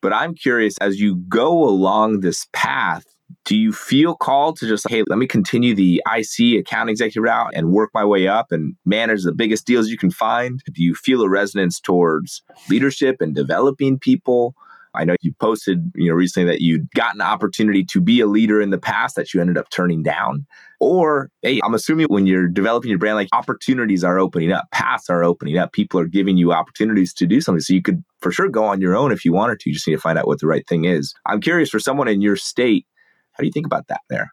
But 0.00 0.12
I'm 0.12 0.34
curious, 0.34 0.76
as 0.78 0.98
you 0.98 1.14
go 1.28 1.62
along 1.62 2.18
this 2.18 2.48
path, 2.52 3.04
do 3.44 3.56
you 3.56 3.72
feel 3.72 4.16
called 4.16 4.56
to 4.56 4.66
just, 4.66 4.90
hey, 4.90 5.04
let 5.06 5.20
me 5.20 5.28
continue 5.28 5.72
the 5.72 6.02
IC 6.12 6.58
account 6.58 6.90
executive 6.90 7.22
route 7.22 7.52
and 7.54 7.70
work 7.70 7.90
my 7.94 8.04
way 8.04 8.26
up 8.26 8.50
and 8.50 8.74
manage 8.84 9.22
the 9.22 9.30
biggest 9.30 9.64
deals 9.64 9.88
you 9.88 9.96
can 9.96 10.10
find? 10.10 10.60
Do 10.72 10.82
you 10.82 10.96
feel 10.96 11.22
a 11.22 11.28
resonance 11.28 11.78
towards 11.78 12.42
leadership 12.70 13.20
and 13.20 13.36
developing 13.36 14.00
people? 14.00 14.56
I 14.94 15.04
know 15.04 15.16
you 15.20 15.32
posted, 15.40 15.90
you 15.94 16.08
know, 16.08 16.14
recently 16.14 16.50
that 16.50 16.60
you'd 16.60 16.90
gotten 16.92 17.20
an 17.20 17.26
opportunity 17.26 17.84
to 17.84 18.00
be 18.00 18.20
a 18.20 18.26
leader 18.26 18.60
in 18.60 18.70
the 18.70 18.78
past 18.78 19.16
that 19.16 19.32
you 19.32 19.40
ended 19.40 19.56
up 19.56 19.70
turning 19.70 20.02
down. 20.02 20.46
Or, 20.80 21.30
hey, 21.42 21.60
I'm 21.64 21.74
assuming 21.74 22.06
when 22.06 22.26
you're 22.26 22.48
developing 22.48 22.90
your 22.90 22.98
brand, 22.98 23.16
like 23.16 23.28
opportunities 23.32 24.04
are 24.04 24.18
opening 24.18 24.52
up, 24.52 24.70
paths 24.72 25.08
are 25.08 25.24
opening 25.24 25.56
up, 25.56 25.72
people 25.72 25.98
are 26.00 26.06
giving 26.06 26.36
you 26.36 26.52
opportunities 26.52 27.14
to 27.14 27.26
do 27.26 27.40
something. 27.40 27.60
So 27.60 27.72
you 27.74 27.82
could 27.82 28.02
for 28.20 28.32
sure 28.32 28.48
go 28.48 28.64
on 28.64 28.80
your 28.80 28.96
own 28.96 29.12
if 29.12 29.24
you 29.24 29.32
wanted 29.32 29.60
to. 29.60 29.70
You 29.70 29.74
just 29.74 29.86
need 29.86 29.94
to 29.94 30.00
find 30.00 30.18
out 30.18 30.26
what 30.26 30.40
the 30.40 30.46
right 30.46 30.66
thing 30.66 30.84
is. 30.84 31.14
I'm 31.26 31.40
curious 31.40 31.70
for 31.70 31.78
someone 31.78 32.08
in 32.08 32.20
your 32.20 32.36
state, 32.36 32.86
how 33.32 33.40
do 33.42 33.46
you 33.46 33.52
think 33.52 33.66
about 33.66 33.88
that 33.88 34.00
there? 34.10 34.32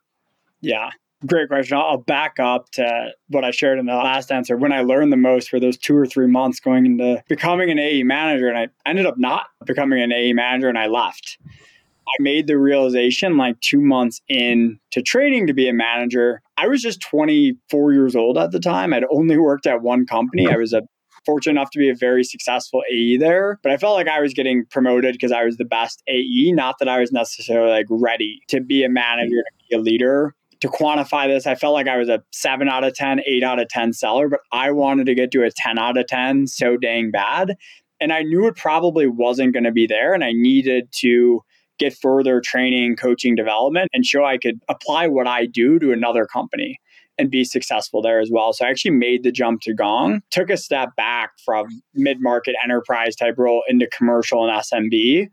Yeah. 0.62 0.90
Great 1.26 1.50
question. 1.50 1.78
I'll 1.78 1.98
back 1.98 2.40
up 2.40 2.70
to 2.72 3.12
what 3.28 3.44
I 3.44 3.52
shared 3.52 3.78
in 3.78 3.88
the 3.88 3.94
last 3.94 4.32
answer. 4.32 4.56
When 4.56 4.72
I 4.72 4.82
learned 4.82 5.12
the 5.12 5.18
most 5.18 5.50
for 5.50 5.60
those 5.60 5.78
two 5.78 5.96
or 5.96 6.06
three 6.06 6.28
months 6.28 6.62
going 6.62 6.86
into 6.86 7.22
becoming 7.28 7.70
an 7.70 7.78
AE 7.78 8.04
manager, 8.04 8.48
and 8.48 8.58
I 8.58 8.68
ended 8.90 9.06
up 9.06 9.18
not 9.18 9.48
becoming 9.66 10.02
an 10.02 10.14
AE 10.14 10.32
manager 10.32 10.70
and 10.70 10.78
I 10.78 10.88
left. 10.88 11.38
I 11.46 12.24
made 12.24 12.48
the 12.48 12.58
realization 12.58 13.36
like 13.36 13.60
two 13.60 13.82
months 13.82 14.22
in 14.30 14.80
to 14.92 15.02
training 15.02 15.48
to 15.48 15.54
be 15.54 15.68
a 15.68 15.74
manager. 15.74 16.42
I 16.56 16.68
was 16.68 16.82
just 16.82 17.02
24 17.02 17.94
years 17.94 18.16
old 18.16 18.38
at 18.38 18.52
the 18.52 18.60
time. 18.60 18.94
I'd 18.94 19.04
only 19.12 19.38
worked 19.38 19.68
at 19.68 19.82
one 19.82 20.06
company. 20.06 20.48
I 20.50 20.56
was 20.56 20.72
a 20.72 20.84
fortunate 21.26 21.52
enough 21.52 21.70
to 21.72 21.80
be 21.80 21.90
a 21.90 21.96
very 21.96 22.24
successful 22.24 22.82
AE 22.90 23.18
there, 23.18 23.60
but 23.62 23.74
I 23.74 23.78
felt 23.78 23.96
like 23.96 24.08
I 24.08 24.22
was 24.22 24.34
getting 24.34 24.66
promoted 24.66 25.16
because 25.16 25.34
I 25.34 25.44
was 25.44 25.58
the 25.58 25.66
best 25.66 26.02
AE, 26.08 26.54
not 26.54 26.80
that 26.80 26.88
I 26.88 27.02
was 27.02 27.12
necessarily 27.12 27.72
like 27.72 27.88
ready 27.90 28.40
to 28.48 28.62
be 28.62 28.86
a 28.86 28.90
manager, 28.90 29.36
to 29.36 29.68
be 29.70 29.76
a 29.76 29.80
leader 29.80 30.34
to 30.62 30.68
quantify 30.68 31.28
this, 31.28 31.48
I 31.48 31.56
felt 31.56 31.74
like 31.74 31.88
I 31.88 31.98
was 31.98 32.10
a 32.10 32.22
seven 32.32 32.68
out 32.68 32.84
of 32.84 32.94
10, 32.94 33.22
eight 33.26 33.44
out 33.44 33.60
of 33.60 33.70
10 33.70 33.94
seller, 33.94 34.28
but 34.28 34.42
I 34.52 34.72
wanted 34.72 35.06
to 35.06 35.16
get 35.16 35.32
to 35.32 35.44
a 35.44 35.52
10 35.52 35.78
out 35.78 35.98
of 35.98 36.08
10 36.08 36.48
so 36.48 36.78
dang 36.78 37.12
bad. 37.12 37.56
And 38.02 38.14
I 38.14 38.24
knew 38.24 38.48
it 38.48 38.56
probably 38.56 39.08
wasn't 39.08 39.54
going 39.54 39.64
to 39.64 39.72
be 39.72 39.88
there. 39.88 40.14
And 40.14 40.24
I 40.24 40.32
needed 40.32 40.90
to 41.00 41.42
get 41.78 41.94
further 41.94 42.42
training, 42.42 42.98
coaching, 42.98 43.36
development, 43.36 43.90
and 43.94 44.06
show 44.06 44.26
I 44.26 44.38
could 44.38 44.60
apply 44.68 45.08
what 45.08 45.28
I 45.28 45.46
do 45.46 45.80
to 45.80 45.92
another 45.92 46.26
company 46.26 46.78
and 47.18 47.30
be 47.30 47.44
successful 47.44 48.02
there 48.02 48.20
as 48.20 48.30
well. 48.32 48.54
So 48.54 48.66
I 48.66 48.70
actually 48.70 48.92
made 48.92 49.24
the 49.24 49.32
jump 49.32 49.62
to 49.62 49.74
Gong, 49.74 50.22
took 50.32 50.50
a 50.50 50.58
step 50.58 50.96
back 50.96 51.32
from 51.44 51.68
mid 51.94 52.22
market 52.22 52.56
enterprise 52.64 53.16
type 53.16 53.36
role 53.38 53.64
into 53.68 53.88
commercial 53.88 54.48
and 54.48 54.62
SMB 54.62 55.30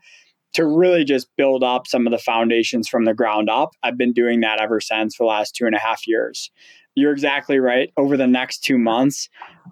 to 0.57 0.67
really 0.67 1.05
just 1.05 1.29
build 1.37 1.63
up 1.63 1.87
some 1.87 2.07
of 2.07 2.11
the 2.11 2.19
foundations 2.19 2.89
from 2.89 3.05
the 3.05 3.13
ground 3.13 3.51
up. 3.51 3.75
I've 3.83 3.99
been 3.99 4.15
doing 4.15 4.41
that 4.41 4.59
ever 4.59 4.81
since 4.81 5.15
for 5.15 5.25
the 5.25 5.29
last 5.29 5.55
two 5.55 5.67
and 5.67 5.75
a 5.75 5.79
half 5.79 6.07
years. 6.07 6.51
You're 6.95 7.13
exactly 7.13 7.59
right. 7.59 7.93
Over 7.99 8.17
the 8.17 8.27
next 8.27 8.65
two 8.65 8.79
months, 8.79 9.29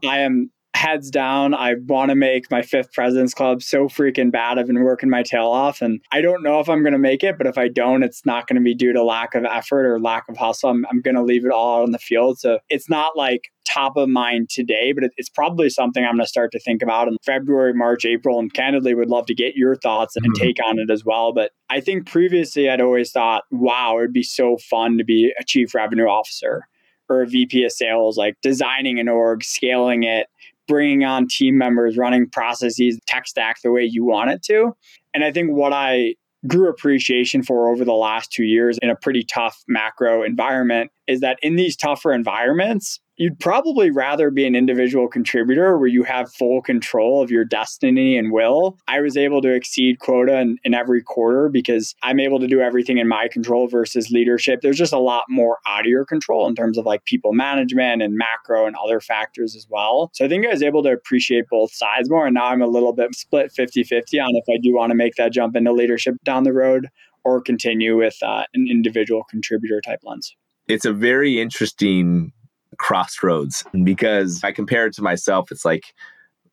I 0.06 0.18
am 0.18 0.50
heads 0.74 1.08
down. 1.10 1.54
I 1.54 1.74
want 1.86 2.10
to 2.10 2.16
make 2.16 2.50
my 2.50 2.60
fifth 2.60 2.92
President's 2.92 3.32
Club 3.32 3.62
so 3.62 3.88
freaking 3.88 4.32
bad. 4.32 4.58
I've 4.58 4.66
been 4.66 4.82
working 4.82 5.08
my 5.08 5.22
tail 5.22 5.46
off 5.46 5.80
and 5.80 6.00
I 6.12 6.20
don't 6.20 6.42
know 6.42 6.60
if 6.60 6.68
I'm 6.68 6.82
going 6.82 6.92
to 6.92 6.98
make 6.98 7.22
it, 7.22 7.38
but 7.38 7.46
if 7.46 7.56
I 7.56 7.68
don't, 7.68 8.02
it's 8.02 8.26
not 8.26 8.48
going 8.48 8.56
to 8.56 8.62
be 8.62 8.74
due 8.74 8.92
to 8.92 9.02
lack 9.02 9.34
of 9.34 9.44
effort 9.44 9.86
or 9.86 10.00
lack 10.00 10.24
of 10.28 10.36
hustle. 10.36 10.70
I'm, 10.70 10.84
I'm 10.90 11.00
going 11.00 11.14
to 11.14 11.22
leave 11.22 11.44
it 11.44 11.52
all 11.52 11.78
out 11.78 11.84
on 11.84 11.92
the 11.92 11.98
field. 11.98 12.40
So 12.40 12.58
it's 12.68 12.90
not 12.90 13.16
like 13.16 13.52
top 13.64 13.96
of 13.96 14.08
mind 14.08 14.50
today, 14.50 14.92
but 14.92 15.04
it's 15.16 15.28
probably 15.28 15.70
something 15.70 16.04
I'm 16.04 16.16
going 16.16 16.24
to 16.24 16.28
start 16.28 16.50
to 16.52 16.60
think 16.60 16.82
about 16.82 17.08
in 17.08 17.16
February, 17.24 17.72
March, 17.72 18.04
April, 18.04 18.38
and 18.38 18.52
candidly 18.52 18.94
would 18.94 19.08
love 19.08 19.26
to 19.26 19.34
get 19.34 19.54
your 19.54 19.76
thoughts 19.76 20.16
and 20.16 20.24
mm-hmm. 20.26 20.42
take 20.42 20.58
on 20.66 20.78
it 20.78 20.90
as 20.90 21.04
well. 21.04 21.32
But 21.32 21.52
I 21.70 21.80
think 21.80 22.10
previously 22.10 22.68
I'd 22.68 22.80
always 22.80 23.12
thought, 23.12 23.44
wow, 23.52 23.98
it'd 23.98 24.12
be 24.12 24.24
so 24.24 24.58
fun 24.58 24.98
to 24.98 25.04
be 25.04 25.32
a 25.38 25.44
chief 25.44 25.74
revenue 25.74 26.06
officer 26.06 26.66
or 27.08 27.22
a 27.22 27.26
VP 27.26 27.64
of 27.64 27.72
sales, 27.72 28.16
like 28.16 28.34
designing 28.42 28.98
an 28.98 29.08
org, 29.08 29.44
scaling 29.44 30.04
it, 30.04 30.26
bringing 30.66 31.04
on 31.04 31.26
team 31.28 31.58
members, 31.58 31.96
running 31.96 32.28
processes, 32.28 32.98
tech 33.06 33.26
stack 33.26 33.60
the 33.62 33.70
way 33.70 33.88
you 33.88 34.04
want 34.04 34.30
it 34.30 34.42
to. 34.44 34.72
And 35.12 35.24
I 35.24 35.32
think 35.32 35.50
what 35.50 35.72
I 35.72 36.14
grew 36.46 36.68
appreciation 36.68 37.42
for 37.42 37.68
over 37.68 37.84
the 37.84 37.92
last 37.92 38.30
two 38.30 38.44
years 38.44 38.78
in 38.82 38.90
a 38.90 38.96
pretty 38.96 39.24
tough 39.24 39.62
macro 39.66 40.22
environment 40.22 40.90
is 41.06 41.20
that 41.20 41.38
in 41.42 41.56
these 41.56 41.76
tougher 41.76 42.12
environments, 42.12 43.00
you'd 43.16 43.38
probably 43.38 43.90
rather 43.90 44.30
be 44.30 44.46
an 44.46 44.56
individual 44.56 45.08
contributor 45.08 45.78
where 45.78 45.88
you 45.88 46.02
have 46.02 46.32
full 46.32 46.60
control 46.62 47.22
of 47.22 47.30
your 47.30 47.44
destiny 47.44 48.16
and 48.16 48.32
will. 48.32 48.78
I 48.88 49.00
was 49.00 49.16
able 49.16 49.40
to 49.42 49.54
exceed 49.54 50.00
quota 50.00 50.38
in, 50.40 50.58
in, 50.64 50.74
every 50.74 51.02
quarter 51.02 51.48
because 51.48 51.94
I'm 52.02 52.18
able 52.18 52.40
to 52.40 52.48
do 52.48 52.60
everything 52.60 52.98
in 52.98 53.06
my 53.06 53.28
control 53.28 53.68
versus 53.68 54.10
leadership. 54.10 54.60
There's 54.60 54.78
just 54.78 54.92
a 54.92 54.98
lot 54.98 55.24
more 55.28 55.58
out 55.66 55.80
of 55.80 55.86
your 55.86 56.04
control 56.04 56.48
in 56.48 56.54
terms 56.54 56.76
of 56.76 56.86
like 56.86 57.04
people 57.04 57.32
management 57.32 58.02
and 58.02 58.16
macro 58.16 58.66
and 58.66 58.74
other 58.76 59.00
factors 59.00 59.54
as 59.54 59.66
well. 59.70 60.10
So 60.14 60.24
I 60.24 60.28
think 60.28 60.44
I 60.46 60.50
was 60.50 60.62
able 60.62 60.82
to 60.82 60.90
appreciate 60.90 61.44
both 61.48 61.72
sides 61.72 62.10
more. 62.10 62.26
And 62.26 62.34
now 62.34 62.46
I'm 62.46 62.62
a 62.62 62.66
little 62.66 62.92
bit 62.92 63.14
split 63.14 63.52
50 63.52 63.84
50 63.84 64.18
on 64.18 64.30
if 64.34 64.44
I 64.48 64.58
do 64.60 64.74
want 64.74 64.90
to 64.90 64.96
make 64.96 65.14
that 65.16 65.32
jump 65.32 65.54
into 65.54 65.72
leadership 65.72 66.16
down 66.24 66.42
the 66.42 66.52
road 66.52 66.88
or 67.24 67.40
continue 67.40 67.96
with 67.96 68.16
uh, 68.22 68.44
an 68.54 68.66
individual 68.68 69.24
contributor 69.30 69.80
type 69.80 70.00
lens. 70.02 70.36
It's 70.66 70.84
a 70.84 70.92
very 70.92 71.40
interesting 71.40 72.32
crossroads 72.78 73.64
because 73.82 74.42
I 74.44 74.52
compare 74.52 74.86
it 74.86 74.94
to 74.94 75.02
myself, 75.02 75.50
it's 75.50 75.64
like 75.64 75.94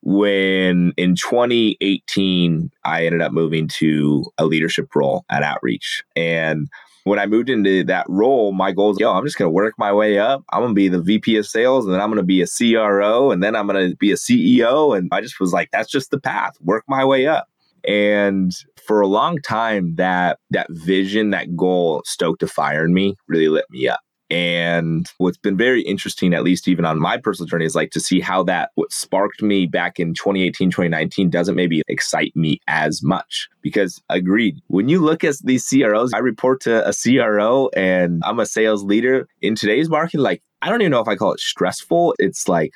when 0.02 0.94
in 0.98 1.16
2018, 1.16 2.72
I 2.84 3.06
ended 3.06 3.22
up 3.22 3.32
moving 3.32 3.68
to 3.70 4.26
a 4.38 4.46
leadership 4.46 4.94
role 4.96 5.26
at 5.30 5.44
Outreach. 5.44 6.04
And 6.16 6.68
when 7.04 7.20
I 7.20 7.26
moved 7.26 7.50
into 7.50 7.84
that 7.86 8.06
role, 8.10 8.52
my 8.52 8.72
goal 8.72 8.92
is, 8.92 9.00
yo, 9.00 9.12
I'm 9.12 9.26
just 9.26 9.38
going 9.38 9.48
to 9.48 9.54
work 9.54 9.74
my 9.78 9.92
way 9.94 10.20
up. 10.20 10.44
I'm 10.52 10.62
going 10.62 10.72
to 10.72 10.76
be 10.76 10.88
the 10.88 11.02
VP 11.02 11.38
of 11.38 11.48
sales 11.48 11.86
and 11.86 11.94
then 11.94 12.02
I'm 12.02 12.10
going 12.10 12.18
to 12.18 12.24
be 12.24 12.42
a 12.42 12.48
CRO 12.48 13.32
and 13.32 13.44
then 13.44 13.56
I'm 13.56 13.68
going 13.68 13.90
to 13.90 13.96
be 13.96 14.12
a 14.12 14.16
CEO. 14.16 14.98
And 14.98 15.10
I 15.12 15.22
just 15.22 15.40
was 15.40 15.54
like, 15.54 15.70
that's 15.72 15.90
just 15.90 16.12
the 16.12 16.20
path, 16.20 16.54
work 16.62 16.84
my 16.88 17.06
way 17.06 17.28
up. 17.28 17.48
And 17.88 18.52
for 18.86 19.02
a 19.02 19.08
long 19.08 19.40
time, 19.42 19.96
that 19.96 20.38
that 20.52 20.68
vision, 20.70 21.32
that 21.32 21.56
goal 21.56 22.04
stoked 22.06 22.44
a 22.44 22.48
fire 22.48 22.86
in 22.86 22.94
me, 22.94 23.16
really 23.28 23.48
lit 23.48 23.66
me 23.72 23.88
up. 23.88 24.02
And 24.32 25.12
what's 25.18 25.38
been 25.38 25.58
very 25.58 25.82
interesting, 25.82 26.34
at 26.34 26.44
least 26.44 26.70
even 26.70 26.86
on 26.86 27.00
my 27.00 27.18
personal 27.18 27.48
journey, 27.48 27.66
is 27.66 27.76
like 27.76 27.92
to 27.92 28.00
see 28.00 28.22
how 28.22 28.44
that 28.44 28.72
what 28.76 28.94
sparked 28.94 29.42
me 29.42 29.66
back 29.66 30.00
in 30.00 30.14
2018, 30.14 30.70
2019 30.72 31.30
doesn't 31.30 31.56
maybe 31.56 31.82
excite 31.90 32.34
me 32.34 32.62
as 32.68 33.04
much. 33.04 33.50
Because 33.62 34.02
agreed, 34.10 34.58
when 34.68 34.88
you 34.88 35.02
look 35.02 35.26
at 35.26 35.36
these 35.44 35.68
CROs, 35.68 36.14
I 36.14 36.20
report 36.20 36.62
to 36.62 36.88
a 36.88 36.94
CRO 36.94 37.70
and 37.76 38.24
I'm 38.26 38.40
a 38.40 38.46
sales 38.46 38.84
leader 38.84 39.28
in 39.42 39.56
today's 39.56 39.90
market. 39.90 40.22
Like, 40.22 40.42
I 40.62 40.70
don't 40.70 40.82
even 40.82 40.92
know 40.92 41.02
if 41.02 41.10
I 41.10 41.18
call 41.18 41.34
it 41.34 41.42
stressful. 41.42 42.16
It's 42.18 42.48
like 42.48 42.72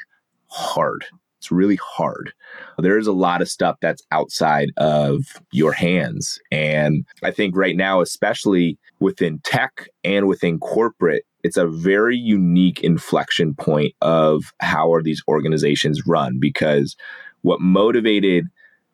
hard. 0.47 1.05
It's 1.39 1.51
really 1.51 1.77
hard. 1.81 2.33
There's 2.79 3.07
a 3.07 3.13
lot 3.13 3.41
of 3.41 3.47
stuff 3.47 3.77
that's 3.79 4.01
outside 4.11 4.71
of 4.77 5.21
your 5.51 5.73
hands. 5.73 6.39
And 6.51 7.05
I 7.23 7.31
think 7.31 7.55
right 7.55 7.77
now, 7.77 8.01
especially 8.01 8.79
within 8.99 9.39
tech 9.43 9.87
and 10.03 10.27
within 10.27 10.59
corporate, 10.59 11.23
it's 11.45 11.57
a 11.57 11.67
very 11.67 12.17
unique 12.17 12.81
inflection 12.81 13.53
point 13.53 13.93
of 14.01 14.51
how 14.61 14.91
are 14.91 15.03
these 15.03 15.21
organizations 15.27 16.07
run 16.07 16.39
because 16.39 16.95
what 17.43 17.61
motivated 17.61 18.47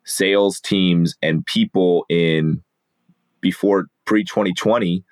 sales 0.04 0.60
teams 0.60 1.16
and 1.22 1.46
people 1.46 2.04
in 2.10 2.62
before 3.40 3.86
pre 4.04 4.22
2020 4.22 5.02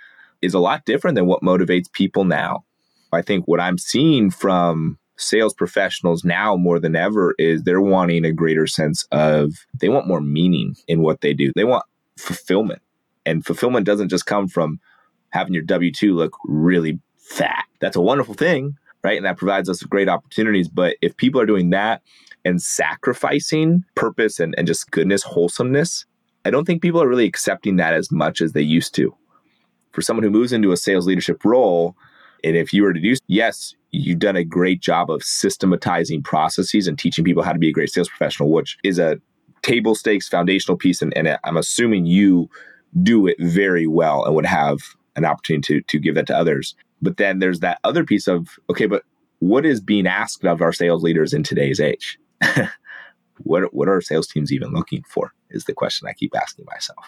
is 0.43 0.53
a 0.53 0.59
lot 0.59 0.85
different 0.85 1.15
than 1.15 1.25
what 1.25 1.41
motivates 1.41 1.91
people 1.91 2.27
now. 2.27 2.63
I 3.11 3.23
think 3.23 3.49
what 3.49 3.59
I'm 3.59 3.79
seeing 3.79 4.31
from 4.31 4.99
sales 5.17 5.55
professionals 5.55 6.23
now 6.23 6.57
more 6.57 6.79
than 6.79 6.95
ever 6.95 7.35
is 7.39 7.63
they're 7.63 7.81
wanting 7.81 8.27
a 8.27 8.33
greater 8.33 8.67
sense 8.67 9.07
of 9.13 9.55
they 9.81 9.89
want 9.89 10.09
more 10.09 10.21
meaning 10.21 10.77
in 10.89 11.01
what 11.01 11.23
they 11.23 11.33
do. 11.33 11.53
They 11.57 11.65
want 11.65 11.87
fulfillment. 12.19 12.83
And 13.25 13.47
fulfillment 13.47 13.87
doesn't 13.87 14.11
just 14.11 14.27
come 14.27 14.47
from 14.47 14.79
having 15.31 15.55
your 15.55 15.63
W 15.63 15.91
2 15.91 16.15
look 16.15 16.37
really 16.45 16.99
fat. 17.31 17.65
That's 17.81 17.97
a 17.97 18.01
wonderful 18.01 18.35
thing, 18.35 18.77
right? 19.03 19.17
And 19.17 19.25
that 19.25 19.39
provides 19.39 19.69
us 19.69 19.81
with 19.81 19.91
great 19.91 20.09
opportunities. 20.09 20.69
But 20.69 20.97
if 21.01 21.17
people 21.17 21.41
are 21.41 21.47
doing 21.47 21.71
that 21.71 22.03
and 22.45 22.61
sacrificing 22.61 23.85
purpose 23.95 24.41
and, 24.41 24.55
and 24.59 24.67
just 24.67 24.91
goodness, 24.91 25.23
wholesomeness, 25.23 26.05
I 26.45 26.51
don't 26.51 26.65
think 26.65 26.83
people 26.83 27.03
are 27.03 27.09
really 27.09 27.27
accepting 27.27 27.77
that 27.77 27.95
as 27.95 28.11
much 28.11 28.41
as 28.41 28.53
they 28.53 28.63
used 28.63 28.95
to. 28.97 29.15
For 29.93 30.03
someone 30.03 30.25
who 30.25 30.31
moves 30.31 30.53
into 30.53 30.73
a 30.73 30.77
sales 30.77 31.07
leadership 31.07 31.45
role, 31.45 31.97
and 32.43 32.57
if 32.57 32.73
you 32.73 32.83
were 32.83 32.93
to 32.93 33.01
do, 33.01 33.15
yes, 33.27 33.75
you've 33.91 34.19
done 34.19 34.37
a 34.37 34.45
great 34.45 34.81
job 34.81 35.11
of 35.11 35.23
systematizing 35.23 36.23
processes 36.23 36.87
and 36.87 36.99
teaching 36.99 37.25
people 37.25 37.43
how 37.43 37.53
to 37.53 37.59
be 37.59 37.69
a 37.69 37.73
great 37.73 37.91
sales 37.91 38.09
professional, 38.09 38.51
which 38.51 38.79
is 38.85 38.99
a 38.99 39.21
table 39.63 39.95
stakes 39.95 40.29
foundational 40.29 40.77
piece. 40.77 41.03
And, 41.03 41.17
and 41.17 41.39
I'm 41.45 41.57
assuming 41.57 42.07
you 42.07 42.49
do 43.03 43.27
it 43.27 43.37
very 43.39 43.87
well 43.87 44.25
and 44.25 44.35
would 44.35 44.47
have 44.47 44.79
an 45.25 45.31
opportunity 45.31 45.81
to, 45.81 45.83
to 45.83 45.99
give 45.99 46.15
that 46.15 46.27
to 46.29 46.37
others. 46.37 46.75
But 47.03 47.17
then 47.17 47.39
there's 47.39 47.61
that 47.61 47.79
other 47.85 48.05
piece 48.05 48.27
of, 48.27 48.59
okay, 48.69 48.87
but 48.87 49.03
what 49.39 49.65
is 49.65 49.81
being 49.81 50.07
asked 50.07 50.45
of 50.45 50.61
our 50.61 50.73
sales 50.73 51.03
leaders 51.03 51.33
in 51.33 51.43
today's 51.43 51.81
age? 51.81 52.19
what, 53.43 53.73
what 53.73 53.89
are 53.89 54.01
sales 54.01 54.27
teams 54.27 54.53
even 54.53 54.73
looking 54.73 55.03
for? 55.09 55.33
Is 55.51 55.65
the 55.65 55.73
question 55.73 56.09
I 56.09 56.13
keep 56.13 56.37
asking 56.37 56.67
myself. 56.67 57.05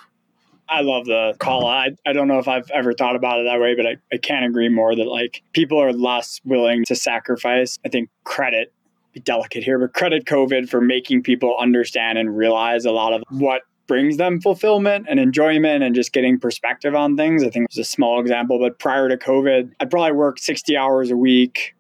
I 0.69 0.81
love 0.81 1.05
the 1.05 1.35
call. 1.39 1.67
I, 1.67 1.91
I 2.07 2.13
don't 2.13 2.29
know 2.29 2.39
if 2.39 2.49
I've 2.49 2.71
ever 2.71 2.95
thought 2.95 3.15
about 3.15 3.41
it 3.41 3.45
that 3.45 3.61
way, 3.61 3.75
but 3.75 3.87
I, 3.87 3.97
I 4.13 4.17
can't 4.17 4.47
agree 4.47 4.71
more 4.71 4.97
that 4.97 5.07
like 5.07 5.43
people 5.53 5.79
are 5.79 5.93
less 5.93 6.41
willing 6.45 6.85
to 6.87 6.97
sacrifice. 6.97 7.79
I 7.85 7.91
think 7.91 8.09
credit, 8.25 8.73
be 9.13 9.21
delicate 9.21 9.65
here, 9.65 9.79
but 9.79 9.93
credit 9.93 10.25
COVID 10.25 10.71
for 10.71 10.81
making 10.81 11.25
people 11.25 11.57
understand 11.61 12.17
and 12.17 12.35
realize 12.35 12.87
a 12.87 12.91
lot 12.91 13.13
of 13.13 13.23
what 13.29 13.63
brings 13.87 14.17
them 14.17 14.41
fulfillment 14.41 15.07
and 15.09 15.19
enjoyment 15.19 15.83
and 15.83 15.95
just 15.95 16.13
getting 16.13 16.39
perspective 16.39 16.95
on 16.95 17.17
things. 17.17 17.43
I 17.43 17.51
think 17.51 17.67
it's 17.67 17.79
a 17.79 17.85
small 17.85 18.21
example, 18.21 18.59
but 18.59 18.79
prior 18.79 19.09
to 19.09 19.17
COVID, 19.17 19.73
I'd 19.81 19.91
probably 19.91 20.13
work 20.13 20.39
60 20.39 20.77
hours 20.77 21.11
a 21.11 21.17
week 21.17 21.75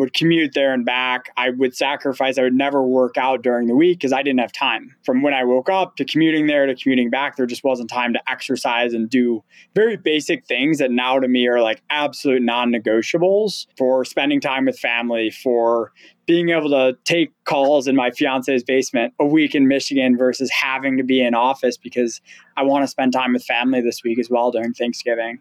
would 0.00 0.14
commute 0.14 0.54
there 0.54 0.74
and 0.74 0.84
back. 0.84 1.30
I 1.36 1.50
would 1.50 1.76
sacrifice, 1.76 2.38
I 2.38 2.42
would 2.42 2.54
never 2.54 2.82
work 2.82 3.16
out 3.16 3.42
during 3.42 3.68
the 3.68 3.74
week 3.74 3.98
because 3.98 4.12
I 4.12 4.22
didn't 4.22 4.40
have 4.40 4.52
time. 4.52 4.94
From 5.04 5.22
when 5.22 5.34
I 5.34 5.44
woke 5.44 5.68
up 5.68 5.96
to 5.96 6.04
commuting 6.04 6.46
there 6.46 6.66
to 6.66 6.74
commuting 6.74 7.10
back, 7.10 7.36
there 7.36 7.46
just 7.46 7.62
wasn't 7.62 7.90
time 7.90 8.12
to 8.14 8.20
exercise 8.28 8.92
and 8.94 9.08
do 9.08 9.44
very 9.74 9.96
basic 9.96 10.46
things 10.46 10.78
that 10.78 10.90
now 10.90 11.20
to 11.20 11.28
me 11.28 11.46
are 11.46 11.60
like 11.60 11.82
absolute 11.90 12.42
non 12.42 12.72
negotiables 12.72 13.66
for 13.76 14.04
spending 14.04 14.40
time 14.40 14.64
with 14.64 14.78
family, 14.78 15.30
for 15.30 15.92
being 16.26 16.50
able 16.50 16.70
to 16.70 16.96
take 17.04 17.32
calls 17.44 17.88
in 17.88 17.96
my 17.96 18.10
fiance's 18.10 18.62
basement 18.62 19.12
a 19.18 19.26
week 19.26 19.54
in 19.54 19.66
Michigan 19.66 20.16
versus 20.16 20.50
having 20.50 20.96
to 20.96 21.02
be 21.02 21.20
in 21.20 21.34
office 21.34 21.76
because 21.76 22.20
I 22.56 22.62
want 22.62 22.84
to 22.84 22.88
spend 22.88 23.12
time 23.12 23.32
with 23.32 23.44
family 23.44 23.80
this 23.80 24.02
week 24.04 24.18
as 24.18 24.30
well 24.30 24.50
during 24.50 24.72
Thanksgiving 24.72 25.40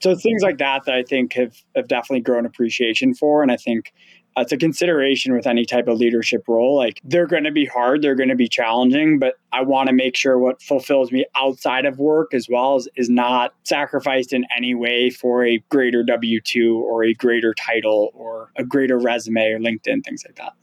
so 0.00 0.14
things 0.14 0.42
like 0.42 0.58
that 0.58 0.84
that 0.86 0.94
I 0.94 1.02
think 1.02 1.34
have, 1.34 1.56
have 1.76 1.88
definitely 1.88 2.20
grown 2.20 2.46
appreciation 2.46 3.14
for. 3.14 3.42
And 3.42 3.52
I 3.52 3.56
think 3.56 3.92
uh, 4.36 4.42
it's 4.42 4.52
a 4.52 4.56
consideration 4.56 5.34
with 5.34 5.46
any 5.46 5.64
type 5.64 5.88
of 5.88 5.98
leadership 5.98 6.44
role. 6.48 6.76
Like 6.76 7.00
they're 7.04 7.26
going 7.26 7.44
to 7.44 7.52
be 7.52 7.66
hard, 7.66 8.02
they're 8.02 8.14
going 8.14 8.28
to 8.28 8.36
be 8.36 8.48
challenging, 8.48 9.18
but 9.18 9.34
I 9.52 9.62
want 9.62 9.88
to 9.88 9.92
make 9.92 10.16
sure 10.16 10.38
what 10.38 10.62
fulfills 10.62 11.12
me 11.12 11.26
outside 11.36 11.84
of 11.84 11.98
work 11.98 12.32
as 12.32 12.48
well 12.48 12.76
as 12.76 12.88
is 12.96 13.10
not 13.10 13.54
sacrificed 13.64 14.32
in 14.32 14.46
any 14.56 14.74
way 14.74 15.10
for 15.10 15.44
a 15.44 15.58
greater 15.68 16.02
W 16.02 16.40
2 16.40 16.78
or 16.78 17.04
a 17.04 17.12
greater 17.14 17.54
title 17.54 18.10
or 18.14 18.50
a 18.56 18.64
greater 18.64 18.98
resume 18.98 19.46
or 19.48 19.58
LinkedIn, 19.58 20.04
things 20.04 20.24
like 20.24 20.36
that. 20.36 20.54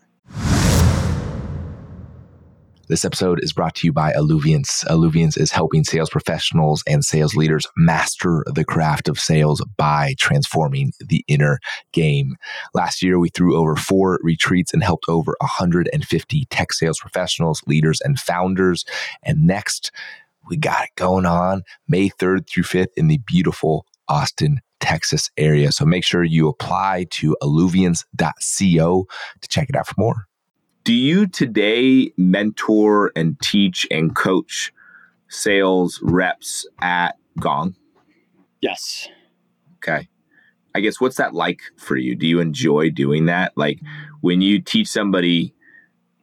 This 2.89 3.04
episode 3.04 3.43
is 3.43 3.52
brought 3.52 3.76
to 3.76 3.88
you 3.88 3.91
by 3.91 4.13
Alluviance. 4.13 4.86
Alluviance 4.89 5.36
is 5.36 5.52
helping 5.52 5.84
sales 5.84 6.10
professionals 6.10 6.86
and 6.88 7.04
sales 7.04 7.36
leaders 7.36 7.67
master 7.76 8.45
the 8.47 8.63
craft 8.63 9.10
of 9.10 9.19
sales 9.19 9.62
by 9.76 10.15
transforming 10.17 10.93
the 11.02 11.26
inner 11.28 11.60
game. 11.91 12.38
Last 12.73 13.04
year, 13.04 13.19
we 13.19 13.28
threw 13.28 13.58
over 13.58 13.76
four 13.76 14.21
retreats 14.23 14.73
and 14.73 14.82
helped 14.82 15.04
over 15.10 15.36
150 15.41 16.45
tech 16.45 16.71
sales 16.71 16.97
professionals, 16.97 17.62
leaders, 17.67 18.00
and 18.00 18.17
founders. 18.17 18.86
And 19.21 19.45
next, 19.45 19.91
we 20.50 20.56
got 20.56 20.86
it 20.86 20.91
going 20.95 21.26
on 21.26 21.63
May 21.89 22.08
3rd 22.08 22.47
through 22.50 22.63
5th 22.63 22.93
in 22.95 23.08
the 23.08 23.17
beautiful 23.17 23.86
Austin, 24.08 24.62
Texas 24.80 25.30
area. 25.36 25.73
So 25.73 25.84
make 25.84 26.06
sure 26.06 26.23
you 26.23 26.47
apply 26.47 27.08
to 27.10 27.36
alluviance.co 27.41 29.08
to 29.41 29.47
check 29.50 29.69
it 29.69 29.76
out 29.76 29.88
for 29.88 29.95
more. 29.97 30.28
Do 30.88 30.93
you 30.93 31.28
today 31.28 32.13
mentor 32.15 33.12
and 33.13 33.38
teach 33.41 33.86
and 33.91 34.15
coach 34.15 34.71
sales 35.28 36.00
reps 36.02 36.65
at 36.82 37.17
Gong? 37.38 37.76
Yes. 38.62 39.10
Okay. 39.80 40.08
I 40.73 40.80
guess 40.80 41.02
what's 41.02 41.17
that 41.17 41.34
like 41.34 41.60
for 41.76 41.97
you? 41.97 42.15
Do 42.15 42.26
you 42.26 42.39
enjoy 42.39 42.89
doing 42.89 43.26
that? 43.26 43.52
Like 43.58 43.82
when 44.21 44.39
you 44.39 44.62
teach 44.62 44.88
somebody 44.88 45.54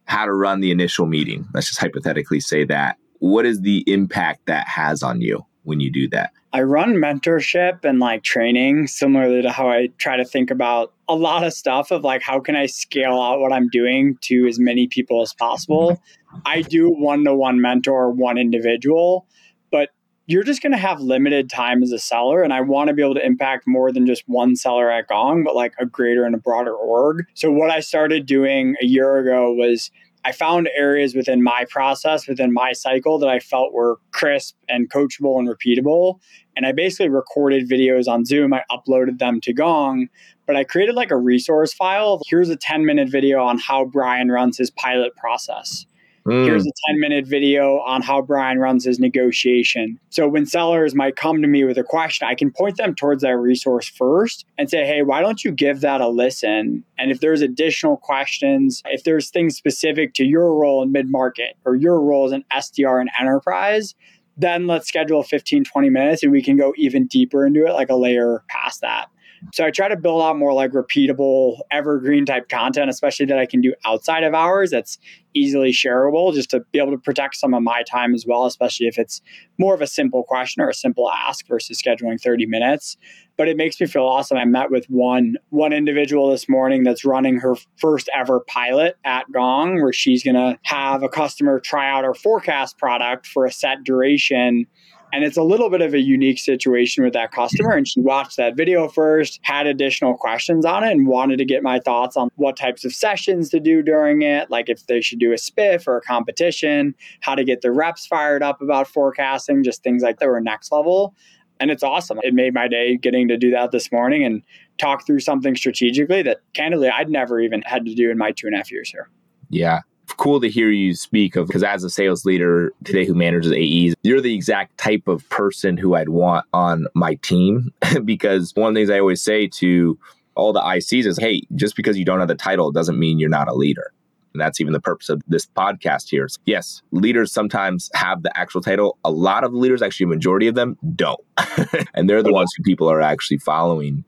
how 0.06 0.24
to 0.24 0.32
run 0.32 0.60
the 0.60 0.70
initial 0.70 1.04
meeting, 1.04 1.46
let's 1.52 1.66
just 1.66 1.78
hypothetically 1.78 2.40
say 2.40 2.64
that, 2.64 2.96
what 3.18 3.44
is 3.44 3.60
the 3.60 3.84
impact 3.86 4.46
that 4.46 4.66
has 4.66 5.02
on 5.02 5.20
you 5.20 5.44
when 5.64 5.80
you 5.80 5.92
do 5.92 6.08
that? 6.08 6.30
I 6.54 6.62
run 6.62 6.94
mentorship 6.94 7.84
and 7.84 7.98
like 7.98 8.22
training 8.22 8.86
similarly 8.86 9.42
to 9.42 9.52
how 9.52 9.68
I 9.68 9.88
try 9.98 10.16
to 10.16 10.24
think 10.24 10.50
about 10.50 10.93
a 11.08 11.14
lot 11.14 11.44
of 11.44 11.52
stuff 11.52 11.90
of 11.90 12.02
like 12.02 12.22
how 12.22 12.40
can 12.40 12.56
I 12.56 12.66
scale 12.66 13.20
out 13.20 13.40
what 13.40 13.52
I'm 13.52 13.68
doing 13.68 14.16
to 14.22 14.46
as 14.46 14.58
many 14.58 14.86
people 14.86 15.22
as 15.22 15.34
possible. 15.34 16.00
I 16.44 16.62
do 16.62 16.88
one 16.88 17.24
to 17.24 17.34
one 17.34 17.60
mentor 17.60 18.10
one 18.10 18.38
individual, 18.38 19.26
but 19.70 19.90
you're 20.26 20.42
just 20.42 20.62
going 20.62 20.72
to 20.72 20.78
have 20.78 21.00
limited 21.00 21.50
time 21.50 21.82
as 21.82 21.92
a 21.92 21.98
seller 21.98 22.42
and 22.42 22.52
I 22.52 22.62
want 22.62 22.88
to 22.88 22.94
be 22.94 23.02
able 23.02 23.14
to 23.14 23.24
impact 23.24 23.64
more 23.66 23.92
than 23.92 24.06
just 24.06 24.24
one 24.26 24.56
seller 24.56 24.90
at 24.90 25.08
Gong, 25.08 25.44
but 25.44 25.54
like 25.54 25.74
a 25.78 25.86
greater 25.86 26.24
and 26.24 26.34
a 26.34 26.38
broader 26.38 26.74
org. 26.74 27.24
So 27.34 27.50
what 27.52 27.70
I 27.70 27.80
started 27.80 28.26
doing 28.26 28.74
a 28.80 28.86
year 28.86 29.18
ago 29.18 29.52
was 29.52 29.90
I 30.24 30.32
found 30.32 30.70
areas 30.76 31.14
within 31.14 31.42
my 31.42 31.66
process, 31.68 32.26
within 32.26 32.52
my 32.52 32.72
cycle 32.72 33.18
that 33.18 33.28
I 33.28 33.40
felt 33.40 33.74
were 33.74 33.98
crisp 34.12 34.56
and 34.68 34.90
coachable 34.90 35.38
and 35.38 35.48
repeatable. 35.48 36.18
And 36.56 36.66
I 36.66 36.72
basically 36.72 37.10
recorded 37.10 37.68
videos 37.68 38.08
on 38.08 38.24
Zoom. 38.24 38.54
I 38.54 38.62
uploaded 38.70 39.18
them 39.18 39.40
to 39.42 39.52
Gong, 39.52 40.08
but 40.46 40.56
I 40.56 40.64
created 40.64 40.94
like 40.94 41.10
a 41.10 41.16
resource 41.16 41.74
file. 41.74 42.22
Here's 42.26 42.48
a 42.48 42.56
10 42.56 42.86
minute 42.86 43.10
video 43.10 43.42
on 43.42 43.58
how 43.58 43.84
Brian 43.84 44.30
runs 44.30 44.56
his 44.56 44.70
pilot 44.70 45.14
process. 45.16 45.84
Mm. 46.26 46.46
Here's 46.46 46.66
a 46.66 46.72
10 46.88 47.00
minute 47.00 47.26
video 47.26 47.80
on 47.80 48.00
how 48.00 48.22
Brian 48.22 48.58
runs 48.58 48.84
his 48.84 48.98
negotiation. 48.98 49.98
So 50.08 50.26
when 50.26 50.46
sellers 50.46 50.94
might 50.94 51.16
come 51.16 51.42
to 51.42 51.48
me 51.48 51.64
with 51.64 51.76
a 51.76 51.84
question, 51.84 52.26
I 52.26 52.34
can 52.34 52.50
point 52.50 52.78
them 52.78 52.94
towards 52.94 53.22
that 53.22 53.36
resource 53.36 53.88
first 53.88 54.46
and 54.56 54.70
say, 54.70 54.86
hey, 54.86 55.02
why 55.02 55.20
don't 55.20 55.44
you 55.44 55.52
give 55.52 55.80
that 55.80 56.00
a 56.00 56.08
listen? 56.08 56.82
And 56.98 57.10
if 57.10 57.20
there's 57.20 57.42
additional 57.42 57.98
questions, 57.98 58.82
if 58.86 59.04
there's 59.04 59.28
things 59.28 59.56
specific 59.56 60.14
to 60.14 60.24
your 60.24 60.54
role 60.54 60.82
in 60.82 60.92
mid 60.92 61.10
market 61.10 61.56
or 61.66 61.74
your 61.74 62.00
role 62.00 62.24
as 62.24 62.32
an 62.32 62.44
SDR 62.52 63.02
in 63.02 63.08
enterprise, 63.20 63.94
then 64.36 64.66
let's 64.66 64.88
schedule 64.88 65.22
15, 65.22 65.64
20 65.64 65.90
minutes 65.90 66.22
and 66.22 66.32
we 66.32 66.42
can 66.42 66.56
go 66.56 66.72
even 66.76 67.06
deeper 67.06 67.46
into 67.46 67.66
it, 67.66 67.72
like 67.72 67.90
a 67.90 67.94
layer 67.94 68.42
past 68.48 68.80
that. 68.80 69.08
So 69.52 69.64
I 69.64 69.70
try 69.70 69.88
to 69.88 69.96
build 69.96 70.22
out 70.22 70.36
more 70.36 70.52
like 70.52 70.72
repeatable, 70.72 71.58
evergreen 71.70 72.26
type 72.26 72.48
content, 72.48 72.90
especially 72.90 73.26
that 73.26 73.38
I 73.38 73.46
can 73.46 73.60
do 73.60 73.74
outside 73.84 74.24
of 74.24 74.34
hours 74.34 74.70
that's 74.70 74.98
easily 75.34 75.70
shareable, 75.70 76.32
just 76.32 76.50
to 76.50 76.60
be 76.72 76.78
able 76.78 76.92
to 76.92 76.98
protect 76.98 77.36
some 77.36 77.54
of 77.54 77.62
my 77.62 77.82
time 77.82 78.14
as 78.14 78.24
well, 78.26 78.46
especially 78.46 78.86
if 78.86 78.98
it's 78.98 79.20
more 79.58 79.74
of 79.74 79.80
a 79.80 79.86
simple 79.86 80.22
question 80.22 80.62
or 80.62 80.68
a 80.68 80.74
simple 80.74 81.10
ask 81.10 81.46
versus 81.46 81.80
scheduling 81.80 82.20
30 82.20 82.46
minutes. 82.46 82.96
But 83.36 83.48
it 83.48 83.56
makes 83.56 83.80
me 83.80 83.86
feel 83.86 84.04
awesome. 84.04 84.38
I 84.38 84.44
met 84.44 84.70
with 84.70 84.86
one 84.86 85.36
one 85.50 85.72
individual 85.72 86.30
this 86.30 86.48
morning 86.48 86.84
that's 86.84 87.04
running 87.04 87.38
her 87.38 87.56
first 87.76 88.08
ever 88.14 88.40
pilot 88.40 88.96
at 89.04 89.30
Gong, 89.32 89.82
where 89.82 89.92
she's 89.92 90.22
gonna 90.22 90.58
have 90.62 91.02
a 91.02 91.08
customer 91.08 91.58
try 91.58 91.90
out 91.90 92.04
our 92.04 92.14
forecast 92.14 92.78
product 92.78 93.26
for 93.26 93.44
a 93.44 93.52
set 93.52 93.82
duration 93.82 94.66
and 95.14 95.22
it's 95.22 95.36
a 95.36 95.44
little 95.44 95.70
bit 95.70 95.80
of 95.80 95.94
a 95.94 96.00
unique 96.00 96.40
situation 96.40 97.04
with 97.04 97.12
that 97.12 97.30
customer. 97.30 97.70
And 97.70 97.86
she 97.86 98.00
watched 98.00 98.36
that 98.36 98.56
video 98.56 98.88
first, 98.88 99.38
had 99.42 99.64
additional 99.64 100.16
questions 100.16 100.64
on 100.64 100.82
it, 100.82 100.90
and 100.90 101.06
wanted 101.06 101.36
to 101.36 101.44
get 101.44 101.62
my 101.62 101.78
thoughts 101.78 102.16
on 102.16 102.30
what 102.34 102.56
types 102.56 102.84
of 102.84 102.92
sessions 102.92 103.48
to 103.50 103.60
do 103.60 103.80
during 103.80 104.22
it, 104.22 104.50
like 104.50 104.68
if 104.68 104.86
they 104.86 105.00
should 105.00 105.20
do 105.20 105.30
a 105.30 105.36
spiff 105.36 105.86
or 105.86 105.98
a 105.98 106.00
competition, 106.00 106.96
how 107.20 107.36
to 107.36 107.44
get 107.44 107.60
the 107.60 107.70
reps 107.70 108.04
fired 108.04 108.42
up 108.42 108.60
about 108.60 108.88
forecasting, 108.88 109.62
just 109.62 109.84
things 109.84 110.02
like 110.02 110.18
that 110.18 110.26
were 110.26 110.40
next 110.40 110.72
level. 110.72 111.14
And 111.60 111.70
it's 111.70 111.84
awesome. 111.84 112.18
It 112.24 112.34
made 112.34 112.52
my 112.52 112.66
day 112.66 112.96
getting 112.96 113.28
to 113.28 113.36
do 113.36 113.52
that 113.52 113.70
this 113.70 113.92
morning 113.92 114.24
and 114.24 114.42
talk 114.78 115.06
through 115.06 115.20
something 115.20 115.54
strategically 115.54 116.22
that 116.22 116.40
candidly 116.54 116.88
I'd 116.88 117.08
never 117.08 117.38
even 117.38 117.62
had 117.62 117.84
to 117.86 117.94
do 117.94 118.10
in 118.10 118.18
my 118.18 118.32
two 118.32 118.48
and 118.48 118.54
a 118.56 118.58
half 118.58 118.72
years 118.72 118.90
here. 118.90 119.08
Yeah 119.48 119.82
cool 120.12 120.40
to 120.40 120.48
hear 120.48 120.70
you 120.70 120.94
speak 120.94 121.36
of 121.36 121.46
because 121.46 121.62
as 121.62 121.84
a 121.84 121.90
sales 121.90 122.24
leader 122.24 122.72
today 122.84 123.04
who 123.04 123.14
manages 123.14 123.52
AEs, 123.52 123.94
you're 124.02 124.20
the 124.20 124.34
exact 124.34 124.76
type 124.78 125.08
of 125.08 125.28
person 125.30 125.76
who 125.76 125.94
I'd 125.94 126.10
want 126.10 126.46
on 126.52 126.86
my 126.94 127.14
team. 127.16 127.72
because 128.04 128.52
one 128.54 128.68
of 128.68 128.74
the 128.74 128.80
things 128.80 128.90
I 128.90 129.00
always 129.00 129.22
say 129.22 129.46
to 129.48 129.98
all 130.34 130.52
the 130.52 130.60
ICs 130.60 131.06
is, 131.06 131.18
hey, 131.18 131.42
just 131.54 131.76
because 131.76 131.96
you 131.96 132.04
don't 132.04 132.18
have 132.18 132.28
the 132.28 132.34
title 132.34 132.72
doesn't 132.72 132.98
mean 132.98 133.18
you're 133.18 133.28
not 133.28 133.48
a 133.48 133.54
leader. 133.54 133.92
And 134.32 134.40
that's 134.40 134.60
even 134.60 134.72
the 134.72 134.80
purpose 134.80 135.08
of 135.08 135.22
this 135.28 135.46
podcast 135.46 136.10
here. 136.10 136.28
So 136.28 136.40
yes, 136.44 136.82
leaders 136.90 137.32
sometimes 137.32 137.88
have 137.94 138.24
the 138.24 138.36
actual 138.36 138.60
title. 138.60 138.98
A 139.04 139.10
lot 139.10 139.44
of 139.44 139.54
leaders, 139.54 139.80
actually, 139.80 140.04
a 140.04 140.08
majority 140.08 140.48
of 140.48 140.56
them 140.56 140.76
don't. 140.96 141.20
and 141.94 142.10
they're 142.10 142.22
the 142.22 142.32
ones 142.32 142.52
who 142.56 142.64
people 142.64 142.90
are 142.90 143.00
actually 143.00 143.38
following. 143.38 144.04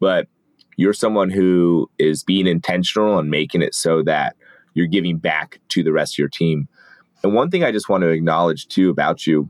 But 0.00 0.26
you're 0.76 0.92
someone 0.92 1.30
who 1.30 1.88
is 1.98 2.24
being 2.24 2.48
intentional 2.48 3.18
and 3.18 3.30
making 3.30 3.62
it 3.62 3.74
so 3.74 4.02
that 4.02 4.34
you're 4.74 4.86
giving 4.86 5.18
back 5.18 5.60
to 5.68 5.82
the 5.82 5.92
rest 5.92 6.14
of 6.14 6.18
your 6.18 6.28
team. 6.28 6.68
And 7.22 7.34
one 7.34 7.50
thing 7.50 7.64
I 7.64 7.72
just 7.72 7.88
want 7.88 8.02
to 8.02 8.08
acknowledge 8.08 8.68
too 8.68 8.90
about 8.90 9.26
you, 9.26 9.48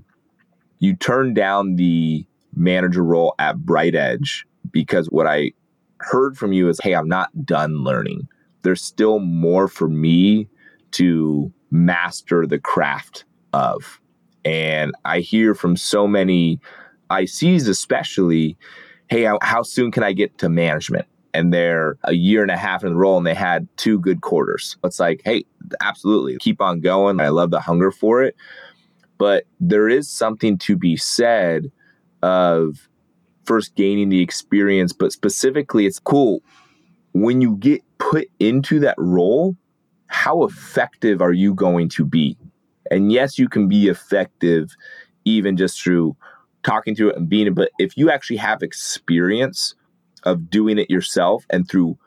you 0.78 0.96
turned 0.96 1.34
down 1.34 1.76
the 1.76 2.26
manager 2.54 3.04
role 3.04 3.34
at 3.38 3.58
BrightEdge 3.58 4.44
because 4.70 5.06
what 5.06 5.26
I 5.26 5.52
heard 5.98 6.36
from 6.36 6.52
you 6.52 6.68
is, 6.68 6.80
hey, 6.82 6.94
I'm 6.94 7.08
not 7.08 7.44
done 7.44 7.84
learning. 7.84 8.28
There's 8.62 8.82
still 8.82 9.18
more 9.18 9.68
for 9.68 9.88
me 9.88 10.48
to 10.92 11.52
master 11.70 12.46
the 12.46 12.58
craft 12.58 13.24
of. 13.52 14.00
And 14.44 14.92
I 15.04 15.20
hear 15.20 15.54
from 15.54 15.76
so 15.76 16.06
many 16.06 16.58
ICs, 17.10 17.68
especially, 17.68 18.56
hey, 19.08 19.28
how 19.42 19.62
soon 19.62 19.90
can 19.90 20.02
I 20.02 20.12
get 20.12 20.38
to 20.38 20.48
management? 20.48 21.06
And 21.32 21.52
they're 21.52 21.96
a 22.04 22.12
year 22.12 22.42
and 22.42 22.50
a 22.50 22.56
half 22.56 22.82
in 22.84 22.90
the 22.90 22.96
role 22.96 23.16
and 23.16 23.26
they 23.26 23.34
had 23.34 23.68
two 23.76 23.98
good 23.98 24.20
quarters. 24.20 24.76
It's 24.84 25.00
like, 25.00 25.22
hey, 25.24 25.44
absolutely, 25.80 26.36
keep 26.38 26.60
on 26.60 26.80
going. 26.80 27.20
I 27.20 27.28
love 27.28 27.50
the 27.50 27.60
hunger 27.60 27.90
for 27.90 28.22
it. 28.22 28.36
But 29.18 29.44
there 29.60 29.88
is 29.88 30.08
something 30.08 30.58
to 30.58 30.76
be 30.76 30.96
said 30.96 31.70
of 32.22 32.88
first 33.44 33.74
gaining 33.74 34.08
the 34.08 34.22
experience, 34.22 34.92
but 34.92 35.12
specifically, 35.12 35.86
it's 35.86 35.98
cool 35.98 36.42
when 37.12 37.40
you 37.40 37.56
get 37.56 37.82
put 37.98 38.28
into 38.38 38.80
that 38.80 38.94
role, 38.98 39.56
how 40.06 40.44
effective 40.44 41.20
are 41.20 41.32
you 41.32 41.54
going 41.54 41.88
to 41.90 42.04
be? 42.04 42.36
And 42.90 43.12
yes, 43.12 43.38
you 43.38 43.48
can 43.48 43.68
be 43.68 43.88
effective 43.88 44.74
even 45.24 45.56
just 45.56 45.82
through 45.82 46.16
talking 46.62 46.94
to 46.96 47.08
it 47.08 47.16
and 47.16 47.28
being 47.28 47.46
it. 47.46 47.54
But 47.54 47.70
if 47.78 47.96
you 47.96 48.10
actually 48.10 48.36
have 48.38 48.62
experience 48.62 49.74
of 50.24 50.50
doing 50.50 50.78
it 50.78 50.90
yourself 50.90 51.44
and 51.50 51.68
through 51.68 51.98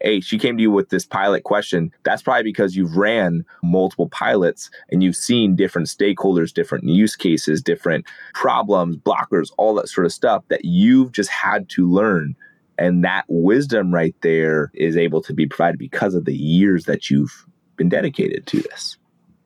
hey, 0.00 0.20
she 0.20 0.38
came 0.38 0.56
to 0.56 0.62
you 0.62 0.70
with 0.70 0.90
this 0.90 1.04
pilot 1.04 1.44
question. 1.44 1.92
That's 2.04 2.22
probably 2.22 2.44
because 2.44 2.76
you've 2.76 2.96
ran 2.96 3.44
multiple 3.62 4.08
pilots 4.08 4.70
and 4.90 5.02
you've 5.02 5.16
seen 5.16 5.56
different 5.56 5.88
stakeholders, 5.88 6.52
different 6.52 6.84
use 6.84 7.16
cases, 7.16 7.62
different 7.62 8.06
problems, 8.34 8.96
blockers, 8.96 9.50
all 9.56 9.74
that 9.74 9.88
sort 9.88 10.06
of 10.06 10.12
stuff 10.12 10.44
that 10.48 10.64
you've 10.64 11.12
just 11.12 11.30
had 11.30 11.68
to 11.70 11.90
learn. 11.90 12.36
And 12.78 13.04
that 13.04 13.24
wisdom 13.28 13.92
right 13.92 14.14
there 14.22 14.70
is 14.74 14.96
able 14.96 15.20
to 15.22 15.34
be 15.34 15.46
provided 15.46 15.78
because 15.78 16.14
of 16.14 16.24
the 16.26 16.36
years 16.36 16.84
that 16.84 17.10
you've 17.10 17.46
been 17.76 17.88
dedicated 17.88 18.46
to 18.46 18.62
this. 18.62 18.96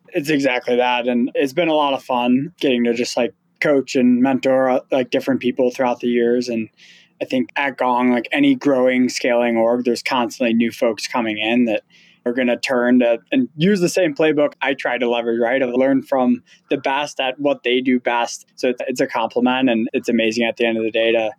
It's 0.08 0.28
exactly 0.28 0.76
that. 0.76 1.08
And 1.08 1.30
it's 1.34 1.54
been 1.54 1.68
a 1.68 1.74
lot 1.74 1.94
of 1.94 2.04
fun 2.04 2.52
getting 2.60 2.84
to 2.84 2.92
just 2.92 3.16
like 3.16 3.34
coach 3.60 3.96
and 3.96 4.20
mentor 4.20 4.68
uh, 4.68 4.80
like 4.90 5.10
different 5.10 5.40
people 5.40 5.70
throughout 5.70 6.00
the 6.00 6.08
years. 6.08 6.48
And 6.48 6.68
I 7.22 7.24
think 7.24 7.50
at 7.54 7.78
Gong, 7.78 8.10
like 8.10 8.28
any 8.32 8.56
growing, 8.56 9.08
scaling 9.08 9.56
org, 9.56 9.84
there's 9.84 10.02
constantly 10.02 10.54
new 10.54 10.72
folks 10.72 11.06
coming 11.06 11.38
in 11.38 11.66
that 11.66 11.84
are 12.26 12.32
going 12.32 12.48
to 12.48 12.56
turn 12.56 12.98
to 12.98 13.18
and 13.30 13.48
use 13.56 13.80
the 13.80 13.88
same 13.88 14.12
playbook 14.14 14.54
I 14.60 14.74
try 14.74 14.98
to 14.98 15.08
leverage, 15.08 15.40
right? 15.40 15.62
Of 15.62 15.70
learn 15.72 16.02
from 16.02 16.42
the 16.68 16.76
best 16.76 17.20
at 17.20 17.38
what 17.38 17.62
they 17.62 17.80
do 17.80 18.00
best. 18.00 18.46
So 18.56 18.70
it's, 18.70 18.82
it's 18.88 19.00
a 19.00 19.06
compliment 19.06 19.70
and 19.70 19.88
it's 19.92 20.08
amazing 20.08 20.44
at 20.44 20.56
the 20.56 20.66
end 20.66 20.78
of 20.78 20.84
the 20.84 20.90
day 20.90 21.12
to 21.12 21.30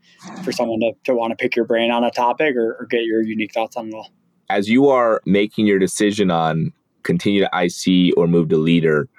for 0.44 0.54
someone 0.54 0.80
to, 0.80 0.94
to 1.04 1.14
want 1.14 1.32
to 1.32 1.36
pick 1.36 1.56
your 1.56 1.66
brain 1.66 1.92
on 1.92 2.06
a 2.06 2.12
topic 2.12 2.56
or, 2.56 2.78
or 2.80 2.86
get 2.86 3.04
your 3.04 3.22
unique 3.22 3.54
thoughts 3.54 3.76
on 3.76 3.90
it 3.90 3.94
all. 3.94 4.10
As 4.50 4.70
you 4.70 4.88
are 4.88 5.22
making 5.26 5.68
your 5.68 5.80
decision 5.80 6.32
on 6.32 6.72
continue 7.04 7.42
to 7.42 7.50
IC 7.54 8.18
or 8.18 8.28
move 8.28 8.50
to 8.50 8.58
leader, 8.58 9.10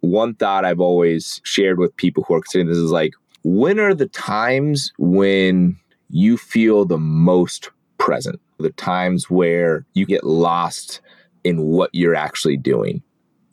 one 0.00 0.34
thought 0.34 0.66
I've 0.66 0.80
always 0.80 1.40
shared 1.44 1.78
with 1.78 1.96
people 1.96 2.24
who 2.24 2.34
are 2.34 2.40
considering 2.40 2.68
this 2.68 2.76
is 2.76 2.90
like, 2.90 3.12
when 3.42 3.78
are 3.78 3.94
the 3.94 4.06
times 4.06 4.92
when 4.98 5.78
you 6.10 6.36
feel 6.36 6.84
the 6.84 6.98
most 6.98 7.70
present, 7.98 8.40
the 8.58 8.70
times 8.70 9.30
where 9.30 9.86
you 9.94 10.06
get 10.06 10.24
lost 10.24 11.00
in 11.44 11.62
what 11.62 11.90
you're 11.92 12.14
actually 12.14 12.56
doing. 12.56 13.02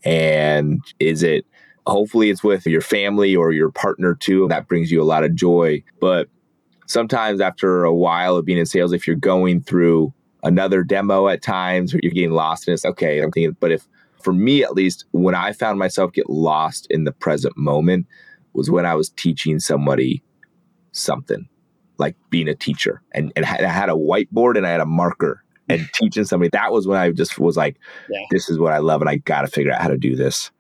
And 0.04 0.82
is 1.00 1.24
it 1.24 1.46
hopefully 1.86 2.30
it's 2.30 2.43
with 2.43 2.65
your 2.65 2.82
family 2.82 3.36
or 3.36 3.52
your 3.52 3.72
partner 3.72 4.15
too? 4.15 4.48
That 4.48 4.67
brings 4.67 4.91
you 4.91 5.02
a 5.02 5.06
lot 5.06 5.24
of 5.24 5.36
joy. 5.36 5.84
But 6.00 6.30
sometimes 6.88 7.41
after 7.41 7.84
a 7.84 7.93
while 7.93 8.36
of 8.36 8.46
being 8.46 8.58
in 8.58 8.65
sales, 8.65 8.93
if 8.93 9.06
you're 9.06 9.15
going 9.15 9.62
through 9.62 10.13
another 10.43 10.84
demo 10.84 11.28
at 11.28 11.41
times 11.41 11.93
or 11.93 12.00
you're 12.02 12.12
getting 12.12 12.32
lost 12.32 12.67
in 12.67 12.74
it's 12.74 12.86
okay, 12.86 13.22
I'm 13.22 13.32
thinking, 13.32 13.56
but 13.60 13.72
if 13.72 13.88
for 14.24 14.34
me 14.34 14.63
at 14.63 14.74
least, 14.74 15.06
when 15.12 15.36
I 15.36 15.54
found 15.54 15.80
myself 15.80 16.12
get 16.12 16.30
lost 16.30 16.88
in 16.89 17.04
the 17.04 17.12
present 17.12 17.56
moment 17.58 18.08
was 18.54 18.70
when 18.70 18.86
I 18.86 18.96
was 18.96 19.10
teaching 19.10 19.60
somebody 19.60 20.24
something 20.91 21.48
like 21.98 22.16
being 22.30 22.48
a 22.48 22.56
teacher 22.56 23.02
and, 23.14 23.32
and 23.36 23.46
I 23.46 23.68
had 23.68 23.90
a 23.90 23.94
whiteboard 23.94 24.58
and 24.58 24.66
I 24.66 24.72
had 24.72 24.82
a 24.82 24.86
marker 24.86 25.44
and 25.70 25.88
teaching 25.94 26.26
somebody. 26.26 26.50
That 26.50 26.72
was 26.72 26.88
when 26.88 26.98
I 26.98 27.12
just 27.12 27.40
was 27.40 27.58
like, 27.58 27.78
yeah. 28.10 28.26
this 28.32 28.50
is 28.50 28.60
what 28.60 28.74
I 28.74 28.80
love 28.80 29.02
and 29.02 29.10
I 29.10 29.18
got 29.18 29.42
to 29.42 29.48
figure 29.48 29.72
out 29.72 29.82
how 29.82 29.90
to 29.90 29.98
do 29.98 30.16
this 30.16 30.52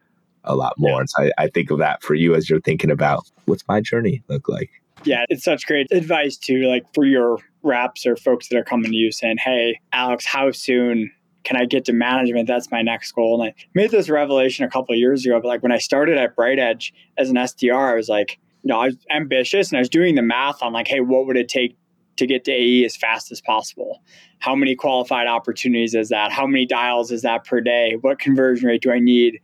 a 0.43 0.55
lot 0.55 0.73
more. 0.77 0.91
Yeah. 0.91 0.99
And 0.99 1.09
so 1.09 1.23
I, 1.23 1.31
I 1.37 1.47
think 1.47 1.71
of 1.71 1.79
that 1.79 2.01
for 2.01 2.15
you 2.15 2.35
as 2.35 2.49
you're 2.49 2.61
thinking 2.61 2.91
about 2.91 3.29
what's 3.45 3.67
my 3.67 3.81
journey 3.81 4.23
look 4.27 4.47
like. 4.47 4.69
Yeah, 5.03 5.25
it's 5.29 5.43
such 5.43 5.67
great 5.67 5.87
advice 5.91 6.37
too, 6.37 6.63
like 6.63 6.85
for 6.93 7.05
your 7.05 7.37
reps 7.61 8.05
or 8.05 8.15
folks 8.15 8.47
that 8.49 8.57
are 8.57 8.63
coming 8.63 8.91
to 8.91 8.97
you 8.97 9.11
saying, 9.11 9.37
Hey, 9.37 9.79
Alex, 9.93 10.25
how 10.25 10.51
soon 10.51 11.11
can 11.43 11.55
I 11.55 11.65
get 11.65 11.85
to 11.85 11.93
management? 11.93 12.47
That's 12.47 12.71
my 12.71 12.81
next 12.81 13.13
goal. 13.13 13.41
And 13.41 13.51
I 13.51 13.55
made 13.73 13.91
this 13.91 14.09
revelation 14.09 14.65
a 14.65 14.69
couple 14.69 14.95
years 14.95 15.25
ago. 15.25 15.39
But 15.39 15.47
like 15.47 15.63
when 15.63 15.71
I 15.71 15.77
started 15.77 16.17
at 16.17 16.35
BrightEdge 16.35 16.91
as 17.17 17.29
an 17.29 17.35
SDR, 17.35 17.93
I 17.93 17.95
was 17.95 18.09
like, 18.09 18.39
you 18.63 18.69
know, 18.69 18.79
I 18.79 18.87
was 18.87 18.97
ambitious 19.09 19.69
and 19.69 19.77
I 19.77 19.81
was 19.81 19.89
doing 19.89 20.15
the 20.15 20.21
math 20.21 20.61
on 20.61 20.73
like, 20.73 20.87
hey, 20.87 20.99
what 20.99 21.25
would 21.25 21.37
it 21.37 21.49
take 21.49 21.77
to 22.17 22.25
get 22.25 22.43
to 22.45 22.51
AE 22.51 22.85
as 22.85 22.95
fast 22.95 23.31
as 23.31 23.41
possible? 23.41 24.01
How 24.39 24.55
many 24.55 24.75
qualified 24.75 25.27
opportunities 25.27 25.93
is 25.93 26.09
that? 26.09 26.31
How 26.31 26.45
many 26.47 26.65
dials 26.65 27.11
is 27.11 27.21
that 27.21 27.45
per 27.45 27.61
day? 27.61 27.97
What 28.01 28.19
conversion 28.19 28.67
rate 28.67 28.81
do 28.81 28.91
I 28.91 28.99
need? 28.99 29.39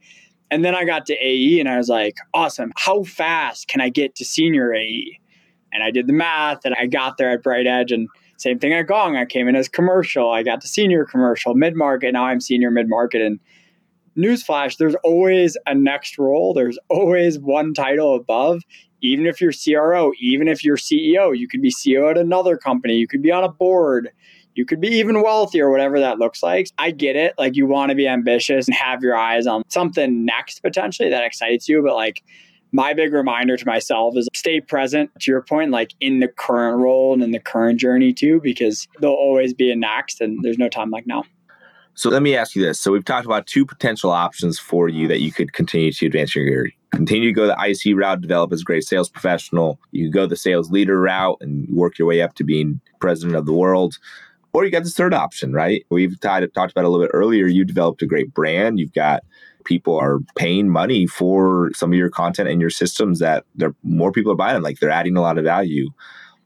And 0.52 0.64
then 0.64 0.76
I 0.76 0.86
got 0.86 1.06
to 1.08 1.14
AE 1.14 1.60
and 1.60 1.70
I 1.70 1.78
was 1.78 1.90
like, 1.90 2.18
awesome. 2.34 2.74
How 2.76 3.04
fast 3.04 3.68
can 3.68 3.82
I 3.82 3.90
get 3.90 4.16
to 4.16 4.26
senior 4.26 4.74
AE? 4.74 5.20
And 5.72 5.84
I 5.84 5.90
did 5.90 6.08
the 6.08 6.14
math 6.14 6.66
and 6.66 6.76
I 6.80 6.86
got 6.86 7.18
there 7.18 7.32
at 7.32 7.44
BrightEdge 7.44 7.92
and 7.92 8.08
same 8.38 8.60
thing 8.60 8.74
at 8.74 8.88
Gong. 8.88 9.16
I 9.16 9.26
came 9.26 9.48
in 9.48 9.56
as 9.56 9.68
commercial. 9.68 10.30
I 10.32 10.44
got 10.44 10.62
to 10.62 10.68
senior 10.68 11.06
commercial, 11.06 11.56
mid 11.56 11.76
market. 11.76 12.12
Now 12.12 12.26
I'm 12.26 12.42
senior 12.42 12.72
mid 12.72 12.90
market. 12.90 13.22
And 13.22 13.40
newsflash, 14.18 14.78
there's 14.78 14.96
always 15.04 15.58
a 15.66 15.74
next 15.74 16.18
role. 16.18 16.54
There's 16.54 16.78
always 16.90 17.40
one 17.40 17.74
title 17.74 18.16
above 18.16 18.62
even 19.04 19.28
if 19.28 19.40
you're 19.40 19.52
CRO, 19.52 20.12
even 20.20 20.48
if 20.48 20.64
you're 20.64 20.78
CEO, 20.78 21.38
you 21.38 21.48
could 21.48 21.62
be 21.62 21.72
CEO 21.72 22.10
at 22.10 22.18
another 22.18 22.58
company, 22.58 22.96
you 22.96 23.08
could 23.08 23.22
be 23.22 23.32
on 23.32 23.44
a 23.44 23.50
board, 23.50 24.10
you 24.56 24.66
could 24.66 24.80
be 24.80 24.88
even 24.88 25.22
wealthy 25.22 25.62
or 25.62 25.70
whatever 25.70 26.00
that 26.00 26.20
looks 26.20 26.42
like. 26.42 26.70
I 26.78 26.92
get 26.92 27.16
it. 27.16 27.34
Like 27.38 27.56
you 27.56 27.68
want 27.68 27.90
to 27.90 27.96
be 27.96 28.08
ambitious 28.08 28.68
and 28.68 28.76
have 28.76 29.04
your 29.04 29.16
eyes 29.16 29.46
on 29.46 29.64
something 29.70 30.26
next 30.26 30.62
potentially 30.62 31.10
that 31.10 31.24
excites 31.24 31.68
you, 31.68 31.84
but 31.84 31.96
like 31.96 32.24
my 32.72 32.94
big 32.94 33.14
reminder 33.14 33.58
to 33.58 33.66
myself 33.68 34.16
is 34.18 34.28
stay 34.34 34.62
present 34.62 35.12
to 35.20 35.32
your 35.32 35.42
point, 35.42 35.72
like 35.72 35.94
in 36.00 36.20
the 36.20 36.28
current 36.28 36.78
role 36.78 37.14
and 37.14 37.22
in 37.22 37.32
the 37.32 37.40
current 37.40 37.80
journey 37.80 38.14
too, 38.14 38.40
because 38.42 38.88
there'll 39.00 39.16
always 39.16 39.54
be 39.54 39.70
a 39.70 39.76
next 39.76 40.22
and 40.22 40.44
there's 40.44 40.58
no 40.58 40.70
time 40.70 40.90
like 40.90 41.06
now. 41.06 41.24
So 41.96 42.10
let 42.10 42.24
me 42.24 42.36
ask 42.36 42.56
you 42.56 42.64
this. 42.64 42.80
So 42.80 42.92
we've 42.92 43.06
talked 43.06 43.26
about 43.26 43.46
two 43.46 43.66
potential 43.66 44.12
options 44.12 44.60
for 44.60 44.90
you 44.90 45.08
that 45.08 45.22
you 45.22 45.32
could 45.32 45.54
continue 45.54 45.92
to 45.92 46.06
advance 46.08 46.36
your 46.36 46.46
career. 46.46 46.72
Continue 46.92 47.30
to 47.30 47.34
go 47.34 47.48
the 47.48 47.56
IC 47.60 47.96
route, 47.96 48.22
develop 48.22 48.52
as 48.52 48.62
a 48.62 48.64
great 48.64 48.84
sales 48.84 49.10
professional. 49.10 49.80
You 49.92 50.12
go 50.12 50.26
the 50.26 50.36
sales 50.36 50.72
leader 50.72 51.00
route 51.00 51.38
and 51.42 51.68
work 51.70 51.98
your 52.00 52.08
way 52.08 52.22
up 52.22 52.34
to 52.36 52.44
being 52.44 52.82
president 53.00 53.36
of 53.36 53.46
the 53.46 53.54
world. 53.54 53.98
Or 54.54 54.66
you 54.66 54.72
got 54.72 54.84
this 54.84 54.96
third 54.96 55.14
option, 55.14 55.54
right? 55.54 55.86
We've 55.90 56.20
talked 56.20 56.44
about 56.56 56.86
a 56.86 56.90
little 56.90 57.00
bit 57.00 57.12
earlier. 57.14 57.48
You 57.48 57.66
developed 57.66 58.02
a 58.04 58.06
great 58.06 58.34
brand. 58.34 58.80
You've 58.80 58.94
got 58.94 59.24
people 59.66 59.96
are 59.98 60.20
paying 60.36 60.70
money 60.70 61.08
for 61.08 61.72
some 61.74 61.92
of 61.92 61.98
your 61.98 62.10
content 62.10 62.50
and 62.50 62.62
your 62.62 62.70
systems 62.70 63.20
that 63.20 63.46
there 63.56 63.74
more 63.84 64.12
people 64.12 64.32
are 64.32 64.36
buying 64.36 64.56
them. 64.56 64.64
Like 64.64 64.80
they're 64.80 64.90
adding 64.90 65.18
a 65.18 65.22
lot 65.22 65.38
of 65.38 65.44
value. 65.44 65.90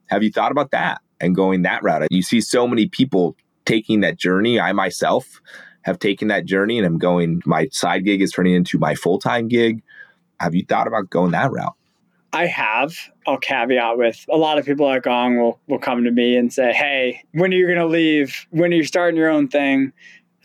Have 0.05 0.23
you 0.23 0.31
thought 0.31 0.51
about 0.51 0.71
that 0.71 1.01
and 1.19 1.35
going 1.35 1.63
that 1.63 1.83
route? 1.83 2.07
You 2.11 2.21
see 2.21 2.39
so 2.39 2.67
many 2.67 2.87
people 2.87 3.35
taking 3.67 3.99
that 3.99 4.17
journey. 4.17 4.59
I 4.59 4.71
myself 4.71 5.41
have 5.83 5.99
taken 5.99 6.29
that 6.29 6.45
journey 6.45 6.77
and 6.77 6.87
I'm 6.87 6.97
going, 6.97 7.41
my 7.45 7.67
side 7.71 8.05
gig 8.05 8.21
is 8.21 8.31
turning 8.31 8.55
into 8.55 8.79
my 8.79 8.95
full 8.95 9.19
time 9.19 9.47
gig. 9.47 9.83
Have 10.39 10.55
you 10.55 10.65
thought 10.65 10.87
about 10.87 11.09
going 11.09 11.31
that 11.31 11.51
route? 11.51 11.73
I 12.33 12.45
have. 12.45 12.93
I'll 13.25 13.37
caveat 13.37 13.97
with 13.97 14.25
a 14.29 14.37
lot 14.37 14.57
of 14.57 14.65
people 14.65 14.89
at 14.91 15.03
Gong 15.03 15.37
will, 15.39 15.59
will 15.67 15.79
come 15.79 16.03
to 16.03 16.11
me 16.11 16.35
and 16.35 16.51
say, 16.51 16.73
Hey, 16.73 17.23
when 17.33 17.53
are 17.53 17.55
you 17.55 17.65
going 17.65 17.79
to 17.79 17.87
leave? 17.87 18.47
When 18.51 18.71
are 18.71 18.75
you 18.75 18.83
starting 18.83 19.17
your 19.17 19.29
own 19.29 19.47
thing? 19.47 19.93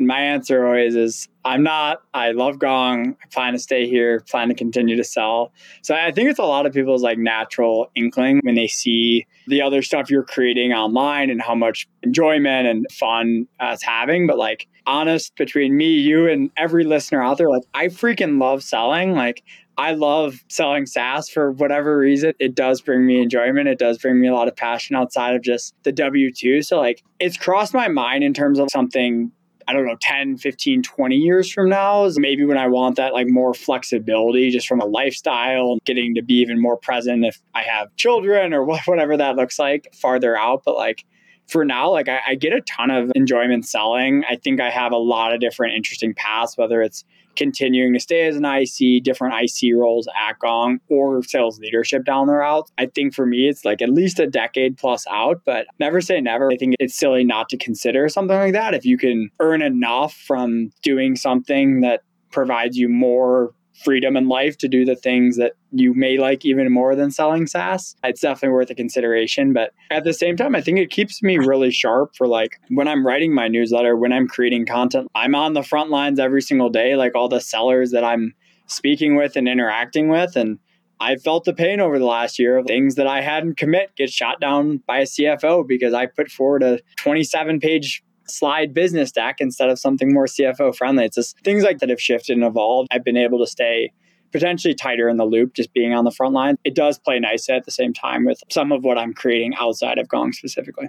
And 0.02 0.08
my 0.08 0.18
answer 0.18 0.66
always 0.66 0.96
is, 0.96 1.28
I'm 1.44 1.62
not. 1.62 2.02
I 2.12 2.32
love 2.32 2.58
Gong. 2.58 3.16
I 3.22 3.28
plan 3.28 3.52
to 3.52 3.58
stay 3.60 3.88
here, 3.88 4.18
plan 4.28 4.48
to 4.48 4.54
continue 4.54 4.96
to 4.96 5.04
sell. 5.04 5.52
So 5.82 5.94
I 5.94 6.10
think 6.10 6.28
it's 6.28 6.40
a 6.40 6.44
lot 6.44 6.66
of 6.66 6.72
people's 6.72 7.04
like 7.04 7.18
natural 7.18 7.88
inkling 7.94 8.40
when 8.42 8.56
they 8.56 8.66
see 8.66 9.28
the 9.46 9.62
other 9.62 9.80
stuff 9.80 10.10
you're 10.10 10.24
creating 10.24 10.72
online 10.72 11.30
and 11.30 11.40
how 11.40 11.54
much 11.54 11.86
enjoyment 12.02 12.66
and 12.66 12.84
fun 12.90 13.46
it's 13.60 13.84
having. 13.84 14.26
But 14.26 14.38
like, 14.38 14.66
honest 14.88 15.36
between 15.36 15.76
me, 15.76 15.92
you, 15.92 16.28
and 16.28 16.50
every 16.56 16.82
listener 16.82 17.22
out 17.22 17.38
there, 17.38 17.48
like, 17.48 17.62
I 17.74 17.86
freaking 17.86 18.40
love 18.40 18.64
selling. 18.64 19.12
Like, 19.12 19.44
I 19.78 19.92
love 19.92 20.44
selling 20.48 20.86
SaaS 20.86 21.28
for 21.28 21.52
whatever 21.52 21.96
reason. 21.96 22.32
It 22.40 22.56
does 22.56 22.80
bring 22.80 23.06
me 23.06 23.22
enjoyment. 23.22 23.68
It 23.68 23.78
does 23.78 23.98
bring 23.98 24.20
me 24.20 24.26
a 24.26 24.34
lot 24.34 24.48
of 24.48 24.56
passion 24.56 24.96
outside 24.96 25.36
of 25.36 25.42
just 25.42 25.74
the 25.84 25.92
W 25.92 26.32
2. 26.32 26.62
So, 26.62 26.80
like, 26.80 27.04
it's 27.20 27.36
crossed 27.36 27.72
my 27.72 27.86
mind 27.86 28.24
in 28.24 28.34
terms 28.34 28.58
of 28.58 28.68
something 28.72 29.30
I 29.68 29.72
don't 29.72 29.86
know, 29.86 29.96
10, 30.00 30.38
15, 30.38 30.82
20 30.82 31.16
years 31.16 31.52
from 31.52 31.68
now 31.68 32.04
is 32.04 32.18
maybe 32.18 32.44
when 32.44 32.58
I 32.58 32.68
want 32.68 32.96
that 32.96 33.12
like 33.12 33.28
more 33.28 33.54
flexibility 33.54 34.50
just 34.50 34.66
from 34.66 34.80
a 34.80 34.84
lifestyle 34.84 35.78
getting 35.84 36.14
to 36.14 36.22
be 36.22 36.34
even 36.34 36.60
more 36.60 36.76
present 36.76 37.24
if 37.24 37.40
I 37.54 37.62
have 37.62 37.94
children 37.96 38.52
or 38.52 38.64
whatever 38.64 39.16
that 39.16 39.36
looks 39.36 39.58
like 39.58 39.94
farther 39.94 40.36
out. 40.36 40.62
But 40.64 40.76
like 40.76 41.04
for 41.48 41.64
now, 41.64 41.90
like 41.90 42.08
I, 42.08 42.20
I 42.28 42.34
get 42.34 42.52
a 42.52 42.60
ton 42.62 42.90
of 42.90 43.12
enjoyment 43.14 43.66
selling. 43.66 44.24
I 44.28 44.36
think 44.36 44.60
I 44.60 44.70
have 44.70 44.92
a 44.92 44.98
lot 44.98 45.32
of 45.32 45.40
different 45.40 45.74
interesting 45.74 46.14
paths, 46.14 46.56
whether 46.56 46.82
it's 46.82 47.04
continuing 47.36 47.92
to 47.94 48.00
stay 48.00 48.26
as 48.26 48.36
an 48.36 48.44
IC, 48.44 49.02
different 49.02 49.34
IC 49.34 49.74
roles 49.74 50.08
at 50.08 50.38
Gong, 50.38 50.80
or 50.88 51.22
sales 51.22 51.58
leadership 51.58 52.04
down 52.04 52.26
the 52.26 52.34
route. 52.34 52.70
I 52.78 52.86
think 52.86 53.14
for 53.14 53.26
me, 53.26 53.48
it's 53.48 53.64
like 53.64 53.82
at 53.82 53.90
least 53.90 54.20
a 54.20 54.26
decade 54.26 54.76
plus 54.76 55.06
out, 55.10 55.40
but 55.44 55.66
never 55.78 56.00
say 56.00 56.20
never. 56.20 56.50
I 56.52 56.56
think 56.56 56.74
it's 56.78 56.96
silly 56.96 57.24
not 57.24 57.48
to 57.50 57.56
consider 57.56 58.08
something 58.08 58.36
like 58.36 58.52
that. 58.52 58.74
If 58.74 58.84
you 58.84 58.98
can 58.98 59.30
earn 59.40 59.62
enough 59.62 60.14
from 60.14 60.70
doing 60.82 61.16
something 61.16 61.80
that 61.80 62.02
provides 62.30 62.76
you 62.76 62.88
more 62.88 63.52
freedom 63.84 64.16
in 64.16 64.28
life 64.28 64.58
to 64.58 64.68
do 64.68 64.84
the 64.84 64.96
things 64.96 65.36
that 65.36 65.52
you 65.70 65.94
may 65.94 66.18
like 66.18 66.44
even 66.44 66.70
more 66.70 66.94
than 66.94 67.10
selling 67.10 67.46
SaaS, 67.46 67.96
it's 68.04 68.20
definitely 68.20 68.54
worth 68.54 68.70
a 68.70 68.74
consideration. 68.74 69.52
But 69.52 69.72
at 69.90 70.04
the 70.04 70.12
same 70.12 70.36
time, 70.36 70.54
I 70.54 70.60
think 70.60 70.78
it 70.78 70.90
keeps 70.90 71.22
me 71.22 71.38
really 71.38 71.70
sharp 71.70 72.14
for 72.16 72.26
like 72.26 72.60
when 72.68 72.88
I'm 72.88 73.06
writing 73.06 73.34
my 73.34 73.48
newsletter, 73.48 73.96
when 73.96 74.12
I'm 74.12 74.28
creating 74.28 74.66
content, 74.66 75.08
I'm 75.14 75.34
on 75.34 75.54
the 75.54 75.62
front 75.62 75.90
lines 75.90 76.18
every 76.18 76.42
single 76.42 76.70
day. 76.70 76.96
Like 76.96 77.14
all 77.14 77.28
the 77.28 77.40
sellers 77.40 77.90
that 77.92 78.04
I'm 78.04 78.34
speaking 78.66 79.16
with 79.16 79.36
and 79.36 79.48
interacting 79.48 80.08
with. 80.08 80.36
And 80.36 80.58
I 81.00 81.16
felt 81.16 81.44
the 81.44 81.52
pain 81.52 81.80
over 81.80 81.98
the 81.98 82.04
last 82.04 82.38
year 82.38 82.58
of 82.58 82.66
things 82.66 82.94
that 82.94 83.06
I 83.06 83.22
hadn't 83.22 83.56
commit 83.56 83.96
get 83.96 84.10
shot 84.10 84.40
down 84.40 84.82
by 84.86 84.98
a 84.98 85.04
CFO 85.04 85.66
because 85.66 85.94
I 85.94 86.06
put 86.06 86.30
forward 86.30 86.62
a 86.62 86.78
27 86.98 87.60
page 87.60 88.04
slide 88.32 88.72
business 88.74 89.12
deck 89.12 89.36
instead 89.40 89.68
of 89.68 89.78
something 89.78 90.12
more 90.12 90.26
CFO 90.26 90.74
friendly. 90.74 91.04
It's 91.04 91.16
just 91.16 91.38
things 91.40 91.62
like 91.62 91.78
that 91.78 91.90
have 91.90 92.00
shifted 92.00 92.36
and 92.36 92.44
evolved. 92.44 92.88
I've 92.90 93.04
been 93.04 93.16
able 93.16 93.38
to 93.38 93.46
stay 93.46 93.92
potentially 94.32 94.74
tighter 94.74 95.08
in 95.08 95.18
the 95.18 95.24
loop 95.24 95.54
just 95.54 95.72
being 95.74 95.92
on 95.92 96.04
the 96.04 96.10
front 96.10 96.32
line. 96.32 96.56
It 96.64 96.74
does 96.74 96.98
play 96.98 97.20
nice 97.20 97.48
at 97.50 97.64
the 97.64 97.70
same 97.70 97.92
time 97.92 98.24
with 98.24 98.40
some 98.50 98.72
of 98.72 98.82
what 98.82 98.98
I'm 98.98 99.12
creating 99.12 99.54
outside 99.60 99.98
of 99.98 100.08
Gong 100.08 100.32
specifically. 100.32 100.88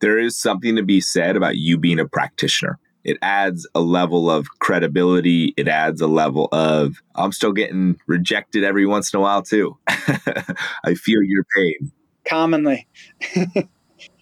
There 0.00 0.18
is 0.18 0.36
something 0.36 0.76
to 0.76 0.82
be 0.82 1.00
said 1.00 1.36
about 1.36 1.56
you 1.56 1.78
being 1.78 2.00
a 2.00 2.06
practitioner. 2.06 2.78
It 3.04 3.18
adds 3.22 3.68
a 3.74 3.80
level 3.80 4.30
of 4.30 4.46
credibility. 4.58 5.54
It 5.56 5.68
adds 5.68 6.00
a 6.00 6.06
level 6.06 6.48
of, 6.52 6.96
I'm 7.14 7.32
still 7.32 7.52
getting 7.52 7.98
rejected 8.06 8.64
every 8.64 8.86
once 8.86 9.12
in 9.12 9.18
a 9.18 9.20
while 9.20 9.42
too. 9.42 9.78
I 9.86 10.94
feel 10.94 11.22
your 11.22 11.44
pain. 11.54 11.92
Commonly. 12.24 12.88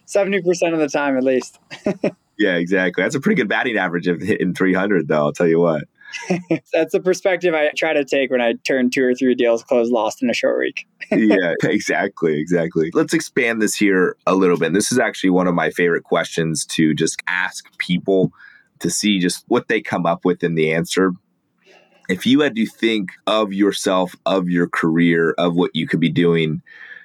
70% 0.07 0.73
of 0.73 0.79
the 0.79 0.89
time 0.89 1.17
at 1.17 1.23
least. 1.23 1.59
yeah, 2.39 2.57
exactly. 2.57 3.03
That's 3.03 3.15
a 3.15 3.21
pretty 3.21 3.37
good 3.37 3.49
batting 3.49 3.77
average 3.77 4.07
of 4.07 4.21
hitting 4.21 4.55
300, 4.55 5.09
though. 5.09 5.17
I'll 5.17 5.33
tell 5.33 5.49
you 5.49 5.61
what. 5.61 5.85
That's 6.73 6.93
the 6.93 7.01
perspective 7.01 7.55
I 7.55 7.71
try 7.77 7.93
to 7.93 8.05
take 8.05 8.31
when 8.31 8.41
I 8.41 8.55
turn 8.65 8.91
two 8.91 9.05
or 9.05 9.15
three 9.15 9.35
deals 9.35 9.63
closed 9.63 9.93
lost 9.93 10.23
in 10.23 10.31
a 10.31 10.35
short 10.35 10.59
week. 10.59 10.87
yeah, 11.11 11.55
exactly, 11.63 12.39
exactly. 12.39 12.91
Let's 12.93 13.15
expand 13.15 13.63
this 13.63 13.75
here 13.75 14.17
a 14.27 14.35
little 14.35 14.57
bit. 14.57 14.73
This 14.73 14.93
is 14.93 14.99
actually 14.99 15.31
one 15.31 15.47
of 15.47 15.55
my 15.55 15.71
favorite 15.71 16.05
questions 16.05 16.67
to 16.67 16.95
just 16.95 17.23
ask 17.29 17.67
people 17.79 18.33
to 18.81 18.91
see 18.91 19.19
just 19.19 19.45
what 19.49 19.69
they 19.69 19.81
come 19.81 20.07
up 20.07 20.25
with 20.25 20.43
in 20.43 20.55
the 20.55 20.73
answer. 20.73 21.13
If 22.09 22.27
you 22.27 22.41
had 22.41 22.57
to 22.57 22.67
think 22.67 23.11
of 23.27 23.53
yourself, 23.53 24.15
of 24.27 24.49
your 24.49 24.69
career, 24.69 25.35
of 25.39 25.55
what 25.55 25.71
you 25.75 25.87
could 25.87 26.01
be 26.01 26.11
doing, 26.11 26.61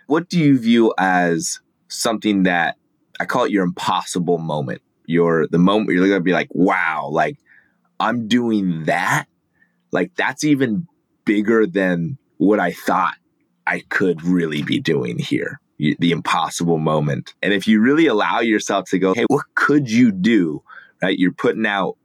what 0.08 0.28
do 0.28 0.40
you 0.40 0.58
view 0.58 0.94
as 0.98 1.60
something 1.88 2.44
that 2.44 2.78
I 3.20 3.26
call 3.26 3.46
it 3.46 3.52
your 3.52 3.64
impossible 3.64 4.38
moment? 4.38 4.82
Your 5.08 5.48
the 5.48 5.58
moment 5.58 5.90
you're 5.90 6.08
gonna 6.08 6.22
be 6.22 6.34
like, 6.34 6.50
wow, 6.52 7.10
like 7.12 7.40
I'm 8.00 8.28
doing 8.28 8.84
that. 8.84 9.26
Like 9.92 10.14
that's 10.16 10.44
even 10.44 10.88
bigger 11.26 11.66
than 11.66 12.18
what 12.38 12.60
I 12.60 12.72
thought 12.72 13.16
I 13.66 13.80
could 13.90 14.24
really 14.24 14.62
be 14.62 14.80
doing 14.80 15.18
here. 15.18 15.60
The 15.78 16.12
impossible 16.12 16.80
moment. 16.80 17.36
And 17.42 17.54
if 17.54 17.68
you 17.68 17.80
really 17.82 18.08
allow 18.08 18.40
yourself 18.40 18.90
to 18.90 19.00
go, 19.00 19.14
hey, 19.14 19.26
what 19.28 19.46
could 19.56 19.90
you 19.90 20.12
do? 20.12 20.64
Right? 21.02 21.18
You're 21.18 21.32
putting 21.32 21.68
out 21.68 21.98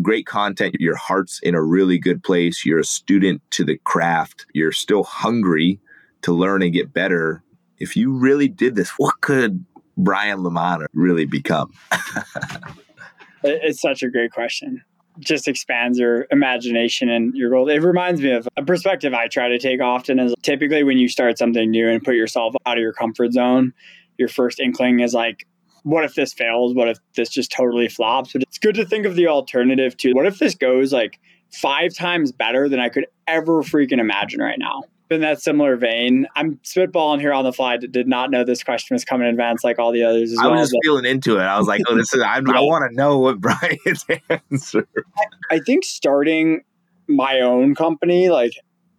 great 0.00 0.26
content. 0.26 0.76
Your 0.78 0.96
heart's 0.96 1.38
in 1.42 1.54
a 1.54 1.62
really 1.62 1.98
good 1.98 2.22
place. 2.24 2.64
You're 2.64 2.78
a 2.78 2.84
student 2.84 3.42
to 3.50 3.64
the 3.64 3.76
craft. 3.84 4.46
You're 4.54 4.72
still 4.72 5.04
hungry 5.04 5.78
to 6.22 6.32
learn 6.32 6.62
and 6.62 6.72
get 6.72 6.94
better. 6.94 7.42
If 7.78 7.96
you 7.96 8.12
really 8.12 8.48
did 8.48 8.74
this, 8.76 8.90
what 8.96 9.20
could 9.20 9.64
Brian 10.02 10.38
LaManna 10.38 10.86
really 10.94 11.24
become? 11.24 11.72
it's 13.44 13.80
such 13.80 14.02
a 14.02 14.08
great 14.08 14.32
question 14.32 14.82
just 15.18 15.48
expands 15.48 15.98
your 15.98 16.26
imagination 16.30 17.08
and 17.08 17.34
your 17.34 17.50
goals. 17.50 17.70
It 17.70 17.82
reminds 17.82 18.20
me 18.20 18.32
of 18.32 18.48
a 18.56 18.64
perspective 18.64 19.12
I 19.14 19.28
try 19.28 19.48
to 19.48 19.58
take 19.58 19.80
often 19.80 20.18
is 20.18 20.34
typically 20.42 20.82
when 20.84 20.98
you 20.98 21.08
start 21.08 21.38
something 21.38 21.70
new 21.70 21.88
and 21.88 22.02
put 22.02 22.14
yourself 22.14 22.54
out 22.66 22.78
of 22.78 22.82
your 22.82 22.92
comfort 22.92 23.32
zone, 23.32 23.72
your 24.18 24.28
first 24.28 24.60
inkling 24.60 25.00
is 25.00 25.14
like, 25.14 25.46
what 25.82 26.04
if 26.04 26.14
this 26.14 26.32
fails? 26.32 26.74
What 26.74 26.88
if 26.88 26.98
this 27.16 27.28
just 27.28 27.50
totally 27.50 27.88
flops? 27.88 28.32
But 28.32 28.42
it's 28.42 28.58
good 28.58 28.76
to 28.76 28.84
think 28.84 29.04
of 29.04 29.16
the 29.16 29.26
alternative 29.26 29.96
too. 29.96 30.14
What 30.14 30.26
if 30.26 30.38
this 30.38 30.54
goes 30.54 30.92
like 30.92 31.18
five 31.52 31.94
times 31.94 32.32
better 32.32 32.68
than 32.68 32.80
I 32.80 32.88
could 32.88 33.06
ever 33.26 33.62
freaking 33.62 33.98
imagine 33.98 34.40
right 34.40 34.58
now? 34.58 34.82
In 35.12 35.20
that 35.20 35.40
similar 35.40 35.76
vein, 35.76 36.26
I'm 36.34 36.56
spitballing 36.64 37.20
here 37.20 37.32
on 37.32 37.44
the 37.44 37.52
fly. 37.52 37.76
Did 37.76 38.08
not 38.08 38.30
know 38.30 38.44
this 38.44 38.64
question 38.64 38.94
was 38.94 39.04
coming 39.04 39.26
in 39.26 39.34
advance 39.34 39.62
like 39.62 39.78
all 39.78 39.92
the 39.92 40.02
others. 40.02 40.36
I 40.38 40.46
well, 40.46 40.52
was 40.52 40.62
just 40.62 40.72
but, 40.72 40.80
feeling 40.84 41.04
into 41.04 41.38
it. 41.38 41.42
I 41.42 41.58
was 41.58 41.68
like, 41.68 41.82
oh, 41.88 41.94
this 41.94 42.12
is. 42.12 42.20
I, 42.20 42.36
I 42.36 42.60
want 42.60 42.90
to 42.90 42.96
know 42.96 43.18
what 43.18 43.40
Brian's 43.40 44.04
answer. 44.50 44.88
I, 44.96 45.56
I, 45.56 45.58
think 45.60 45.84
starting 45.84 46.62
my 47.08 47.40
own 47.40 47.74
company, 47.74 48.28
like 48.28 48.52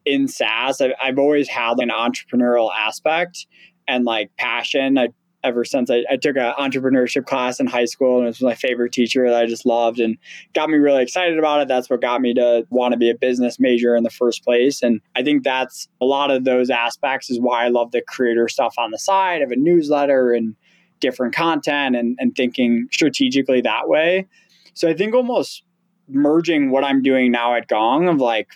in 0.05 0.27
SaaS, 0.27 0.81
I've, 0.81 0.91
I've 1.01 1.19
always 1.19 1.47
had 1.47 1.79
an 1.79 1.89
entrepreneurial 1.89 2.69
aspect 2.73 3.47
and 3.87 4.05
like 4.05 4.31
passion. 4.37 4.97
I 4.97 5.09
ever 5.43 5.65
since 5.65 5.89
I, 5.89 6.03
I 6.09 6.17
took 6.17 6.37
an 6.37 6.53
entrepreneurship 6.59 7.25
class 7.25 7.59
in 7.59 7.67
high 7.67 7.85
school 7.85 8.17
and 8.17 8.25
it 8.25 8.29
was 8.29 8.41
my 8.41 8.55
favorite 8.55 8.91
teacher 8.91 9.27
that 9.27 9.35
I 9.35 9.45
just 9.45 9.65
loved 9.65 9.99
and 9.99 10.17
got 10.53 10.69
me 10.69 10.77
really 10.77 11.03
excited 11.03 11.37
about 11.37 11.61
it. 11.61 11.67
That's 11.67 11.89
what 11.89 12.01
got 12.01 12.21
me 12.21 12.33
to 12.35 12.65
want 12.69 12.93
to 12.93 12.97
be 12.97 13.09
a 13.09 13.15
business 13.15 13.59
major 13.59 13.95
in 13.95 14.03
the 14.03 14.09
first 14.09 14.43
place. 14.43 14.81
And 14.81 15.01
I 15.15 15.23
think 15.23 15.43
that's 15.43 15.87
a 16.01 16.05
lot 16.05 16.31
of 16.31 16.45
those 16.45 16.69
aspects 16.69 17.29
is 17.29 17.39
why 17.39 17.65
I 17.65 17.69
love 17.69 17.91
the 17.91 18.01
creator 18.01 18.47
stuff 18.47 18.75
on 18.77 18.91
the 18.91 18.99
side 18.99 19.41
of 19.41 19.51
a 19.51 19.55
newsletter 19.55 20.33
and 20.33 20.55
different 20.99 21.35
content 21.35 21.95
and, 21.95 22.15
and 22.19 22.35
thinking 22.35 22.87
strategically 22.91 23.61
that 23.61 23.89
way. 23.89 24.27
So 24.73 24.89
I 24.89 24.93
think 24.93 25.13
almost 25.13 25.63
merging 26.07 26.71
what 26.71 26.83
I'm 26.83 27.01
doing 27.01 27.31
now 27.31 27.55
at 27.55 27.67
Gong 27.67 28.07
of 28.07 28.19
like 28.19 28.49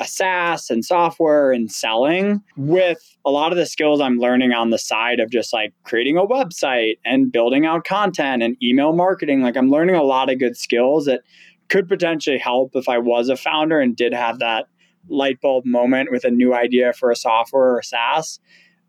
a 0.00 0.06
SaaS 0.06 0.70
and 0.70 0.84
software 0.84 1.50
and 1.50 1.70
selling 1.70 2.42
with 2.56 3.16
a 3.24 3.30
lot 3.30 3.50
of 3.50 3.58
the 3.58 3.66
skills 3.66 4.00
I'm 4.00 4.18
learning 4.18 4.52
on 4.52 4.70
the 4.70 4.78
side 4.78 5.18
of 5.18 5.30
just 5.30 5.52
like 5.52 5.72
creating 5.82 6.16
a 6.16 6.26
website 6.26 6.98
and 7.04 7.32
building 7.32 7.66
out 7.66 7.84
content 7.84 8.42
and 8.42 8.56
email 8.62 8.92
marketing. 8.92 9.42
Like 9.42 9.56
I'm 9.56 9.70
learning 9.70 9.96
a 9.96 10.02
lot 10.02 10.30
of 10.30 10.38
good 10.38 10.56
skills 10.56 11.06
that 11.06 11.22
could 11.68 11.88
potentially 11.88 12.38
help 12.38 12.72
if 12.74 12.88
I 12.88 12.98
was 12.98 13.28
a 13.28 13.36
founder 13.36 13.80
and 13.80 13.96
did 13.96 14.14
have 14.14 14.38
that 14.38 14.66
light 15.08 15.40
bulb 15.40 15.64
moment 15.66 16.12
with 16.12 16.24
a 16.24 16.30
new 16.30 16.54
idea 16.54 16.92
for 16.92 17.10
a 17.10 17.16
software 17.16 17.76
or 17.76 17.82
SaaS. 17.82 18.38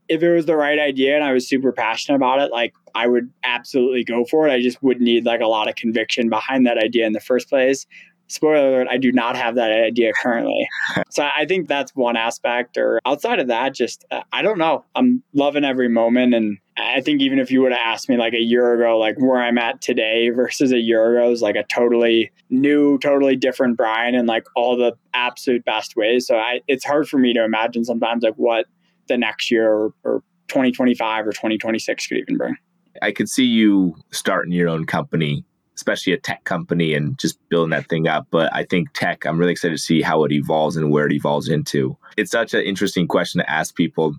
If 0.08 0.22
it 0.22 0.34
was 0.34 0.46
the 0.46 0.56
right 0.56 0.80
idea 0.80 1.16
and 1.16 1.24
I 1.24 1.34
was 1.34 1.48
super 1.48 1.72
passionate 1.72 2.18
about 2.18 2.40
it, 2.40 2.52
like 2.52 2.74
I 2.96 3.08
would 3.08 3.32
absolutely 3.44 4.04
go 4.04 4.26
for 4.26 4.48
it. 4.48 4.52
I 4.52 4.62
just 4.62 4.82
would 4.84 5.02
need 5.02 5.26
like 5.26 5.42
a 5.42 5.48
lot 5.48 5.68
of 5.68 5.76
conviction 5.76 6.30
behind 6.30 6.66
that 6.66 6.78
idea 6.78 7.06
in 7.06 7.14
the 7.14 7.20
first 7.20 7.50
place 7.50 7.88
spoiler 8.30 8.70
alert, 8.70 8.88
I 8.90 8.98
do 8.98 9.12
not 9.12 9.36
have 9.36 9.56
that 9.56 9.72
idea 9.72 10.14
currently. 10.14 10.68
so 11.10 11.24
I 11.24 11.46
think 11.46 11.68
that's 11.68 11.94
one 11.96 12.16
aspect. 12.16 12.78
Or 12.78 13.02
outside 13.06 13.40
of 13.40 13.48
that, 13.48 13.74
just 13.74 14.06
uh, 14.12 14.22
I 14.32 14.42
don't 14.42 14.58
know. 14.58 14.86
I'm 14.96 15.24
loving 15.34 15.66
every 15.66 15.90
moment. 15.90 16.34
And 16.34 16.60
I 16.78 17.02
think 17.02 17.22
even 17.22 17.40
if 17.40 17.52
you 17.52 17.62
would 17.62 17.72
have 17.72 17.82
asked 17.84 18.08
me 18.08 18.18
like 18.18 18.34
a 18.34 18.40
year 18.40 18.74
ago, 18.74 18.98
like 18.98 19.20
where 19.20 19.42
I'm 19.42 19.58
at 19.58 19.82
today 19.82 20.30
versus 20.30 20.72
a 20.72 20.80
year 20.80 21.18
ago 21.18 21.32
is 21.32 21.42
like 21.42 21.56
a 21.56 21.64
totally 21.64 22.32
new, 22.50 22.98
totally 23.00 23.36
different 23.36 23.78
Brian 23.78 24.16
in 24.16 24.26
like 24.28 24.46
all 24.56 24.78
the 24.78 24.94
absolute 25.14 25.66
best 25.66 25.96
ways. 25.96 26.28
So 26.28 26.38
I, 26.38 26.62
it's 26.68 26.86
hard 26.86 27.10
for 27.10 27.18
me 27.18 27.34
to 27.34 27.44
imagine 27.44 27.84
sometimes 27.84 28.24
like 28.24 28.36
what 28.36 28.68
the 29.08 29.18
next 29.18 29.50
year 29.52 29.70
or, 29.70 29.94
or 30.04 30.24
2025 30.50 31.28
or 31.28 31.32
2026 31.32 32.08
could 32.08 32.18
even 32.18 32.38
bring. 32.38 32.56
I 33.02 33.12
could 33.12 33.30
see 33.30 33.46
you 33.46 33.96
starting 34.12 34.52
your 34.52 34.70
own 34.70 34.86
company 34.86 35.46
especially 35.80 36.12
a 36.12 36.20
tech 36.20 36.44
company 36.44 36.94
and 36.94 37.18
just 37.18 37.40
building 37.48 37.70
that 37.70 37.88
thing 37.88 38.08
up. 38.08 38.28
But 38.30 38.54
I 38.54 38.66
think 38.66 38.90
tech, 38.94 39.26
I'm 39.26 39.38
really 39.38 39.54
excited 39.54 39.76
to 39.76 39.82
see 39.82 40.02
how 40.02 40.26
it 40.26 40.32
evolves 40.34 40.76
and 40.76 40.92
where 40.92 41.06
it 41.06 41.14
evolves 41.14 41.48
into. 41.48 41.98
It's 42.18 42.32
such 42.32 42.54
an 42.54 42.64
interesting 42.64 43.08
question 43.08 43.40
to 43.40 43.50
ask 43.50 43.76
people 43.76 44.16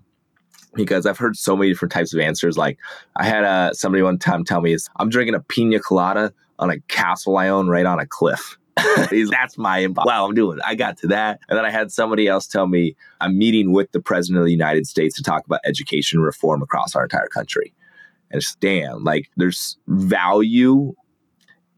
because 0.73 1.05
I've 1.05 1.19
heard 1.19 1.37
so 1.37 1.55
many 1.55 1.69
different 1.69 1.91
types 1.91 2.13
of 2.13 2.19
answers. 2.19 2.57
Like 2.57 2.79
I 3.15 3.25
had 3.25 3.43
uh, 3.43 3.73
somebody 3.73 4.01
one 4.01 4.17
time 4.17 4.43
tell 4.43 4.61
me, 4.61 4.75
"I'm 4.97 5.09
drinking 5.09 5.35
a 5.35 5.39
pina 5.39 5.79
colada 5.79 6.33
on 6.57 6.71
a 6.71 6.79
castle 6.81 7.37
I 7.37 7.49
own 7.49 7.67
right 7.67 7.85
on 7.85 7.99
a 7.99 8.07
cliff." 8.07 8.57
That's 8.97 9.57
my 9.57 9.85
wow, 9.87 10.25
I'm 10.25 10.33
doing. 10.33 10.57
It. 10.57 10.63
I 10.65 10.75
got 10.75 10.97
to 10.99 11.07
that, 11.07 11.39
and 11.47 11.57
then 11.57 11.65
I 11.65 11.69
had 11.69 11.91
somebody 11.91 12.27
else 12.27 12.47
tell 12.47 12.67
me 12.67 12.95
I'm 13.19 13.37
meeting 13.37 13.71
with 13.71 13.91
the 13.91 14.01
president 14.01 14.39
of 14.39 14.45
the 14.45 14.51
United 14.51 14.87
States 14.87 15.15
to 15.17 15.23
talk 15.23 15.45
about 15.45 15.59
education 15.65 16.21
reform 16.21 16.63
across 16.63 16.95
our 16.95 17.03
entire 17.03 17.27
country. 17.27 17.73
And 18.31 18.39
it's 18.39 18.55
damn, 18.55 19.03
like 19.03 19.29
there's 19.35 19.77
value 19.87 20.93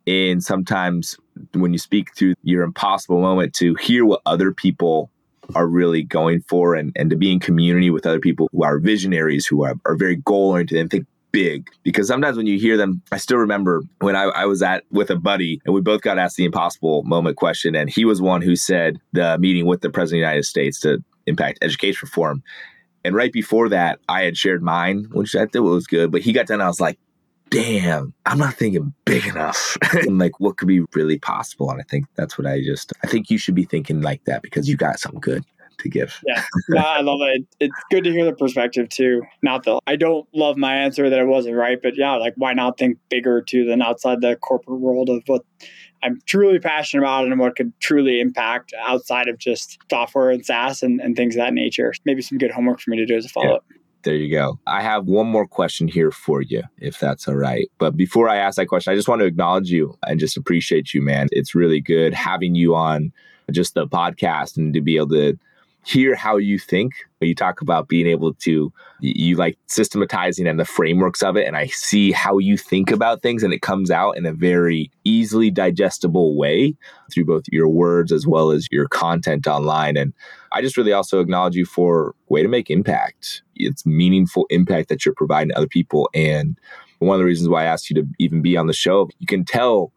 and 0.05 0.43
sometimes 0.43 1.17
when 1.53 1.71
you 1.71 1.79
speak 1.79 2.15
through 2.15 2.35
your 2.43 2.63
impossible 2.63 3.21
moment 3.21 3.53
to 3.55 3.75
hear 3.75 4.05
what 4.05 4.21
other 4.25 4.51
people 4.51 5.09
are 5.55 5.67
really 5.67 6.03
going 6.03 6.41
for 6.41 6.75
and, 6.75 6.91
and 6.95 7.09
to 7.09 7.15
be 7.15 7.31
in 7.31 7.39
community 7.39 7.89
with 7.89 8.05
other 8.05 8.19
people 8.19 8.49
who 8.51 8.63
are 8.63 8.79
visionaries, 8.79 9.45
who 9.45 9.63
are, 9.63 9.75
are 9.85 9.95
very 9.95 10.15
goal 10.15 10.51
oriented 10.51 10.77
and 10.77 10.89
think 10.89 11.05
big. 11.31 11.67
Because 11.83 12.07
sometimes 12.07 12.37
when 12.37 12.47
you 12.47 12.59
hear 12.59 12.77
them, 12.77 13.01
I 13.11 13.17
still 13.17 13.37
remember 13.37 13.81
when 13.99 14.15
I, 14.15 14.23
I 14.23 14.45
was 14.45 14.61
at 14.61 14.83
with 14.91 15.09
a 15.09 15.15
buddy 15.15 15.61
and 15.65 15.73
we 15.73 15.81
both 15.81 16.01
got 16.01 16.17
asked 16.17 16.37
the 16.37 16.45
impossible 16.45 17.03
moment 17.03 17.37
question. 17.37 17.75
And 17.75 17.89
he 17.89 18.05
was 18.05 18.21
one 18.21 18.41
who 18.41 18.55
said 18.55 18.99
the 19.11 19.37
meeting 19.39 19.65
with 19.65 19.81
the 19.81 19.89
president 19.89 20.19
of 20.19 20.27
the 20.27 20.29
United 20.31 20.45
States 20.45 20.79
to 20.81 21.03
impact 21.25 21.59
education 21.61 21.99
reform. 22.03 22.43
And 23.03 23.15
right 23.15 23.33
before 23.33 23.67
that, 23.69 23.99
I 24.07 24.23
had 24.23 24.37
shared 24.37 24.63
mine, 24.63 25.07
which 25.11 25.35
I 25.35 25.45
thought 25.45 25.63
was 25.63 25.87
good. 25.87 26.11
But 26.11 26.21
he 26.21 26.31
got 26.31 26.47
done, 26.47 26.61
I 26.61 26.67
was 26.67 26.79
like, 26.79 26.97
damn, 27.53 28.13
I'm 28.25 28.37
not 28.37 28.55
thinking 28.55 28.93
big 29.05 29.25
enough. 29.25 29.77
and 29.93 30.17
like 30.17 30.39
what 30.39 30.57
could 30.57 30.67
be 30.67 30.81
really 30.93 31.19
possible. 31.19 31.69
And 31.69 31.79
I 31.79 31.83
think 31.83 32.05
that's 32.15 32.37
what 32.37 32.47
I 32.47 32.61
just 32.61 32.91
I 33.03 33.07
think 33.07 33.29
you 33.29 33.37
should 33.37 33.55
be 33.55 33.65
thinking 33.65 34.01
like 34.01 34.25
that 34.25 34.41
because 34.41 34.67
you 34.67 34.75
got 34.75 34.99
something 34.99 35.21
good 35.21 35.45
to 35.79 35.89
give. 35.89 36.19
Yeah. 36.25 36.43
No, 36.69 36.81
I 36.81 37.01
love 37.01 37.19
it. 37.21 37.45
It's 37.59 37.75
good 37.91 38.03
to 38.03 38.11
hear 38.11 38.25
the 38.25 38.33
perspective 38.33 38.89
too. 38.89 39.21
Not 39.41 39.63
that 39.63 39.79
I 39.87 39.95
don't 39.95 40.27
love 40.33 40.57
my 40.57 40.75
answer 40.75 41.09
that 41.09 41.19
it 41.19 41.27
wasn't 41.27 41.55
right, 41.55 41.79
but 41.81 41.97
yeah, 41.97 42.15
like 42.15 42.33
why 42.37 42.53
not 42.53 42.77
think 42.77 42.97
bigger 43.09 43.41
too 43.41 43.65
than 43.65 43.81
outside 43.81 44.21
the 44.21 44.35
corporate 44.35 44.79
world 44.79 45.09
of 45.09 45.23
what 45.27 45.43
I'm 46.01 46.19
truly 46.25 46.59
passionate 46.59 47.03
about 47.03 47.25
and 47.25 47.39
what 47.39 47.55
could 47.55 47.71
truly 47.79 48.19
impact 48.19 48.73
outside 48.81 49.29
of 49.29 49.37
just 49.37 49.77
software 49.89 50.31
and 50.31 50.45
SaaS 50.45 50.83
and, 50.83 50.99
and 50.99 51.15
things 51.15 51.35
of 51.35 51.39
that 51.39 51.53
nature. 51.53 51.93
Maybe 52.05 52.21
some 52.21 52.37
good 52.37 52.51
homework 52.51 52.81
for 52.81 52.89
me 52.91 52.97
to 52.97 53.05
do 53.05 53.15
as 53.15 53.25
a 53.25 53.29
follow 53.29 53.55
up. 53.55 53.65
Yeah. 53.69 53.77
There 54.03 54.15
you 54.15 54.29
go. 54.29 54.59
I 54.67 54.81
have 54.81 55.05
one 55.05 55.27
more 55.27 55.47
question 55.47 55.87
here 55.87 56.11
for 56.11 56.41
you, 56.41 56.61
if 56.79 56.99
that's 56.99 57.27
all 57.27 57.35
right. 57.35 57.69
But 57.77 57.95
before 57.95 58.27
I 58.27 58.35
ask 58.35 58.57
that 58.57 58.65
question, 58.67 58.91
I 58.91 58.95
just 58.95 59.07
want 59.07 59.21
to 59.21 59.25
acknowledge 59.25 59.71
you 59.71 59.97
and 60.03 60.19
just 60.19 60.35
appreciate 60.35 60.93
you, 60.93 61.01
man. 61.01 61.27
It's 61.31 61.55
really 61.55 61.79
good 61.79 62.13
having 62.13 62.53
you 62.53 62.75
on 62.75 63.13
just 63.51 63.75
the 63.75 63.87
podcast 63.87 64.57
and 64.57 64.73
to 64.73 64.81
be 64.81 64.97
able 64.97 65.09
to 65.09 65.37
hear 65.85 66.15
how 66.15 66.37
you 66.37 66.57
think. 66.57 66.93
You 67.19 67.35
talk 67.35 67.61
about 67.61 67.87
being 67.87 68.07
able 68.07 68.33
to, 68.35 68.71
you 68.99 69.35
like 69.35 69.57
systematizing 69.67 70.47
and 70.47 70.59
the 70.59 70.65
frameworks 70.65 71.23
of 71.23 71.37
it. 71.37 71.47
And 71.47 71.55
I 71.55 71.67
see 71.67 72.11
how 72.11 72.37
you 72.37 72.57
think 72.57 72.91
about 72.91 73.21
things 73.21 73.43
and 73.43 73.53
it 73.53 73.61
comes 73.61 73.91
out 73.91 74.17
in 74.17 74.25
a 74.25 74.33
very 74.33 74.91
easily 75.03 75.49
digestible 75.49 76.35
way 76.37 76.75
through 77.13 77.25
both 77.25 77.43
your 77.51 77.69
words 77.69 78.11
as 78.11 78.27
well 78.27 78.51
as 78.51 78.67
your 78.71 78.87
content 78.87 79.47
online. 79.47 79.95
And 79.95 80.13
I 80.51 80.61
just 80.61 80.75
really 80.75 80.91
also 80.93 81.19
acknowledge 81.19 81.55
you 81.55 81.65
for 81.65 82.13
way 82.27 82.41
to 82.41 82.49
make 82.49 82.69
impact. 82.69 83.41
It's 83.55 83.85
meaningful 83.85 84.45
impact 84.49 84.89
that 84.89 85.05
you're 85.05 85.15
providing 85.15 85.49
to 85.49 85.57
other 85.57 85.67
people. 85.67 86.09
And 86.13 86.57
one 86.99 87.15
of 87.15 87.19
the 87.19 87.25
reasons 87.25 87.49
why 87.49 87.63
I 87.63 87.67
asked 87.67 87.89
you 87.89 87.95
to 88.01 88.07
even 88.19 88.41
be 88.41 88.57
on 88.57 88.67
the 88.67 88.73
show, 88.73 89.09
you 89.19 89.27
can 89.27 89.45
tell 89.45 89.93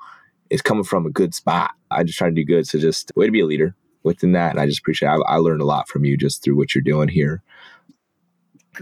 it's 0.50 0.62
coming 0.62 0.84
from 0.84 1.06
a 1.06 1.10
good 1.10 1.34
spot. 1.34 1.72
I 1.90 2.04
just 2.04 2.18
try 2.18 2.28
to 2.28 2.34
do 2.34 2.44
good. 2.44 2.66
So 2.66 2.78
just 2.78 3.12
way 3.16 3.26
to 3.26 3.32
be 3.32 3.40
a 3.40 3.46
leader 3.46 3.74
within 4.06 4.32
that. 4.32 4.52
And 4.52 4.60
I 4.60 4.66
just 4.66 4.78
appreciate. 4.78 5.08
I, 5.08 5.16
I 5.26 5.36
learned 5.36 5.60
a 5.60 5.66
lot 5.66 5.88
from 5.88 6.04
you 6.04 6.16
just 6.16 6.42
through 6.42 6.56
what 6.56 6.74
you're 6.74 6.82
doing 6.82 7.08
here 7.08 7.42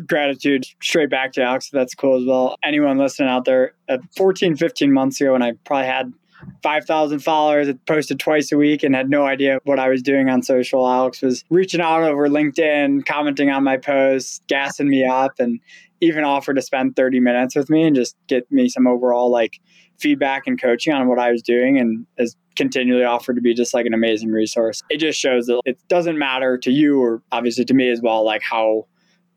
gratitude 0.07 0.67
straight 0.83 1.11
back 1.11 1.33
to 1.33 1.43
Alex. 1.43 1.71
That's 1.71 1.95
cool 1.95 2.21
as 2.21 2.27
well. 2.27 2.57
Anyone 2.63 2.99
listening 2.99 3.29
out 3.29 3.45
there, 3.45 3.75
uh, 3.89 3.99
14, 4.17 4.57
15 4.57 4.93
months 4.93 5.21
ago, 5.21 5.33
when 5.33 5.43
I 5.43 5.53
probably 5.65 5.87
had 5.87 6.13
5,000 6.63 7.21
followers, 7.21 7.69
posted 7.87 8.19
twice 8.19 8.53
a 8.53 8.57
week 8.57 8.83
and 8.83 8.95
had 8.95 9.09
no 9.09 9.25
idea 9.25 9.61
what 9.65 9.79
I 9.79 9.89
was 9.89 10.03
doing 10.03 10.29
on 10.29 10.43
social. 10.43 10.87
Alex 10.87 11.23
was 11.23 11.45
reaching 11.51 11.81
out 11.81 12.03
over 12.03 12.29
LinkedIn, 12.29 13.07
commenting 13.07 13.51
on 13.51 13.65
my 13.65 13.77
posts, 13.77 14.41
gassing 14.49 14.89
me 14.89 15.05
up, 15.05 15.33
and 15.39 15.61
even 16.01 16.25
offered 16.25 16.55
to 16.55 16.63
spend 16.63 16.97
30 16.97 17.21
minutes 17.21 17.57
with 17.57 17.71
me 17.71 17.85
and 17.85 17.97
just 17.97 18.17
get 18.27 18.51
me 18.51 18.69
some 18.69 18.87
overall 18.87 19.31
like 19.31 19.59
feedback 19.99 20.47
and 20.47 20.61
coaching 20.61 20.93
on 20.93 21.09
what 21.09 21.19
I 21.19 21.31
was 21.31 21.43
doing 21.43 21.79
and 21.79 22.07
has 22.19 22.37
continually 22.57 23.05
offered 23.05 23.35
to 23.37 23.43
be 23.43 23.55
just 23.55 23.75
like 23.75 23.87
an 23.87 23.95
amazing 23.95 24.31
resource. 24.31 24.83
It 24.91 24.99
just 24.99 25.19
shows 25.19 25.47
that 25.47 25.61
it 25.65 25.79
doesn't 25.89 26.19
matter 26.19 26.59
to 26.59 26.71
you 26.71 27.01
or 27.01 27.23
obviously 27.33 27.65
to 27.67 27.75
me 27.75 27.91
as 27.91 28.01
well, 28.01 28.25
like 28.25 28.43
how 28.43 28.87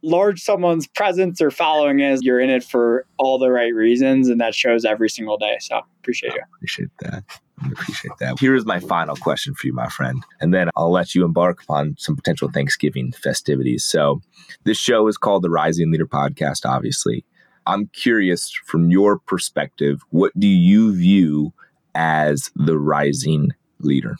large 0.03 0.41
someone's 0.41 0.87
presence 0.87 1.41
or 1.41 1.51
following 1.51 1.99
is, 1.99 2.21
you're 2.21 2.39
in 2.39 2.49
it 2.49 2.63
for 2.63 3.05
all 3.17 3.39
the 3.39 3.51
right 3.51 3.73
reasons. 3.73 4.29
And 4.29 4.39
that 4.41 4.53
shows 4.53 4.85
every 4.85 5.09
single 5.09 5.37
day. 5.37 5.57
So 5.59 5.81
appreciate 5.99 6.33
you. 6.33 6.41
appreciate 6.55 6.89
that. 7.01 7.23
I 7.63 7.69
appreciate 7.69 8.13
that. 8.19 8.39
Here 8.39 8.53
is 8.53 8.65
my 8.65 8.79
final 8.79 9.15
question 9.15 9.55
for 9.55 9.65
you, 9.65 9.73
my 9.73 9.89
friend. 9.89 10.23
And 10.39 10.53
then 10.53 10.69
I'll 10.75 10.91
let 10.91 11.15
you 11.15 11.25
embark 11.25 11.63
upon 11.63 11.95
some 11.97 12.15
potential 12.15 12.49
Thanksgiving 12.51 13.11
festivities. 13.11 13.83
So, 13.83 14.21
this 14.63 14.77
show 14.77 15.07
is 15.07 15.17
called 15.17 15.43
the 15.43 15.49
Rising 15.49 15.91
Leader 15.91 16.05
Podcast, 16.05 16.65
obviously. 16.65 17.25
I'm 17.67 17.87
curious 17.87 18.51
from 18.65 18.89
your 18.89 19.19
perspective, 19.19 20.01
what 20.09 20.31
do 20.39 20.47
you 20.47 20.95
view 20.95 21.53
as 21.93 22.49
the 22.55 22.77
rising 22.77 23.49
leader? 23.79 24.15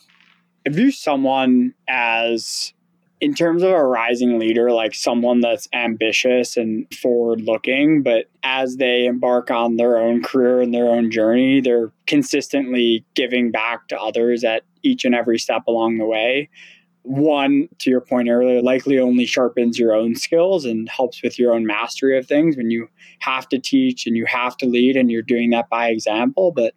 I 0.66 0.70
view 0.70 0.92
someone 0.92 1.74
as, 1.88 2.74
in 3.22 3.34
terms 3.34 3.64
of 3.64 3.72
a 3.72 3.84
rising 3.84 4.38
leader, 4.38 4.72
like 4.72 4.94
someone 4.94 5.40
that's 5.40 5.70
ambitious 5.72 6.58
and 6.58 6.94
forward 6.94 7.42
looking, 7.42 8.04
but 8.04 8.26
as 8.44 8.76
they 8.76 9.06
embark 9.06 9.50
on 9.50 9.78
their 9.78 9.98
own 9.98 10.22
career 10.22 10.60
and 10.60 10.74
their 10.74 10.90
own 10.90 11.10
journey, 11.10 11.62
they're 11.62 11.92
consistently 12.06 13.06
giving 13.16 13.50
back 13.50 13.88
to 13.88 14.00
others 14.00 14.44
at 14.44 14.64
each 14.84 15.06
and 15.06 15.16
every 15.16 15.40
step 15.40 15.64
along 15.68 15.98
the 15.98 16.06
way 16.06 16.50
one, 17.08 17.70
to 17.80 17.90
your 17.90 18.02
point 18.02 18.30
earlier, 18.30 18.62
likely 18.62 19.00
only 19.00 19.26
sharpens 19.26 19.80
your 19.80 19.94
own 19.94 20.16
skills 20.16 20.66
and 20.66 20.90
helps 20.90 21.24
with 21.24 21.40
your 21.40 21.54
own 21.54 21.66
mastery 21.66 22.18
of 22.18 22.28
things 22.28 22.58
when 22.58 22.70
you 22.70 22.88
have 23.20 23.48
to 23.50 23.60
teach 23.60 24.06
and 24.06 24.18
you 24.18 24.26
have 24.26 24.58
to 24.58 24.66
lead 24.66 24.98
and 24.98 25.10
you're 25.10 25.22
doing 25.22 25.50
that 25.52 25.70
by 25.70 25.88
example. 25.88 26.52
But 26.52 26.74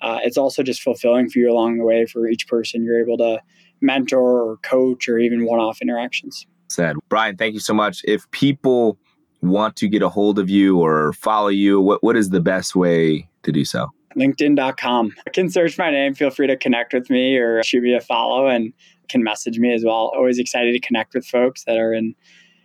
uh, 0.00 0.20
it's 0.22 0.38
also 0.38 0.62
just 0.62 0.82
fulfilling 0.82 1.28
for 1.28 1.38
you 1.38 1.50
along 1.50 1.78
the 1.78 1.84
way 1.84 2.06
for 2.06 2.26
each 2.26 2.48
person 2.48 2.82
you're 2.82 3.00
able 3.00 3.18
to 3.18 3.42
mentor 3.80 4.42
or 4.42 4.56
coach 4.58 5.08
or 5.08 5.18
even 5.18 5.44
one 5.44 5.60
off 5.60 5.82
interactions. 5.82 6.46
Said 6.68 6.96
Brian, 7.08 7.36
thank 7.36 7.54
you 7.54 7.60
so 7.60 7.74
much. 7.74 8.02
If 8.04 8.30
people 8.30 8.98
want 9.42 9.76
to 9.76 9.88
get 9.88 10.02
a 10.02 10.08
hold 10.08 10.38
of 10.38 10.48
you 10.48 10.78
or 10.78 11.12
follow 11.12 11.48
you, 11.48 11.80
what, 11.80 12.02
what 12.02 12.16
is 12.16 12.30
the 12.30 12.40
best 12.40 12.74
way 12.74 13.28
to 13.42 13.52
do 13.52 13.64
so? 13.64 13.88
LinkedIn.com. 14.16 15.12
I 15.26 15.30
can 15.30 15.50
search 15.50 15.76
my 15.76 15.90
name. 15.90 16.14
Feel 16.14 16.30
free 16.30 16.46
to 16.46 16.56
connect 16.56 16.94
with 16.94 17.10
me 17.10 17.36
or 17.36 17.62
shoot 17.62 17.82
me 17.82 17.94
a 17.94 18.00
follow. 18.00 18.46
And 18.46 18.72
can 19.08 19.22
message 19.22 19.58
me 19.58 19.72
as 19.72 19.84
well. 19.84 20.12
Always 20.14 20.38
excited 20.38 20.72
to 20.72 20.80
connect 20.80 21.14
with 21.14 21.26
folks 21.26 21.64
that 21.64 21.76
are 21.76 21.92
in 21.92 22.14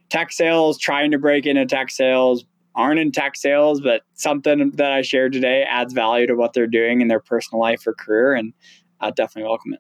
tech 0.09 0.31
sales, 0.31 0.77
trying 0.77 1.11
to 1.11 1.17
break 1.17 1.45
into 1.45 1.65
tech 1.65 1.91
sales, 1.91 2.45
aren't 2.75 2.99
in 2.99 3.11
tech 3.11 3.35
sales, 3.35 3.81
but 3.81 4.01
something 4.13 4.71
that 4.75 4.91
I 4.91 5.01
shared 5.01 5.33
today 5.33 5.65
adds 5.69 5.93
value 5.93 6.27
to 6.27 6.35
what 6.35 6.53
they're 6.53 6.67
doing 6.67 7.01
in 7.01 7.07
their 7.07 7.19
personal 7.19 7.59
life 7.59 7.85
or 7.85 7.93
career. 7.93 8.33
And 8.33 8.53
I 8.99 9.11
definitely 9.11 9.49
welcome 9.49 9.73
it. 9.73 9.79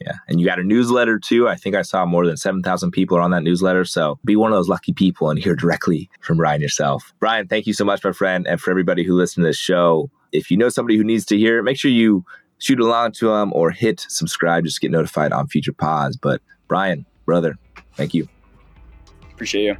Yeah. 0.00 0.14
And 0.28 0.40
you 0.40 0.46
got 0.46 0.58
a 0.58 0.64
newsletter 0.64 1.18
too. 1.18 1.46
I 1.46 1.56
think 1.56 1.76
I 1.76 1.82
saw 1.82 2.06
more 2.06 2.26
than 2.26 2.38
7,000 2.38 2.90
people 2.90 3.18
are 3.18 3.20
on 3.20 3.32
that 3.32 3.42
newsletter. 3.42 3.84
So 3.84 4.18
be 4.24 4.34
one 4.34 4.50
of 4.50 4.56
those 4.56 4.68
lucky 4.68 4.94
people 4.94 5.28
and 5.28 5.38
hear 5.38 5.54
directly 5.54 6.08
from 6.20 6.38
Brian 6.38 6.62
yourself. 6.62 7.12
Brian, 7.20 7.48
thank 7.48 7.66
you 7.66 7.74
so 7.74 7.84
much, 7.84 8.02
my 8.02 8.12
friend. 8.12 8.46
And 8.46 8.58
for 8.60 8.70
everybody 8.70 9.04
who 9.04 9.14
listened 9.14 9.44
to 9.44 9.48
this 9.48 9.58
show, 9.58 10.10
if 10.32 10.50
you 10.50 10.56
know 10.56 10.70
somebody 10.70 10.96
who 10.96 11.04
needs 11.04 11.26
to 11.26 11.36
hear 11.36 11.58
it, 11.58 11.64
make 11.64 11.78
sure 11.78 11.90
you 11.90 12.24
shoot 12.60 12.78
along 12.78 13.12
to 13.12 13.28
them 13.28 13.52
or 13.52 13.70
hit 13.70 14.06
subscribe 14.08 14.64
just 14.64 14.76
to 14.76 14.80
get 14.82 14.90
notified 14.92 15.32
on 15.32 15.48
future 15.48 15.72
pods. 15.72 16.16
But 16.16 16.40
Brian, 16.68 17.04
brother, 17.24 17.58
thank 17.94 18.14
you. 18.14 18.28
Appreciate 19.32 19.64
you. 19.64 19.76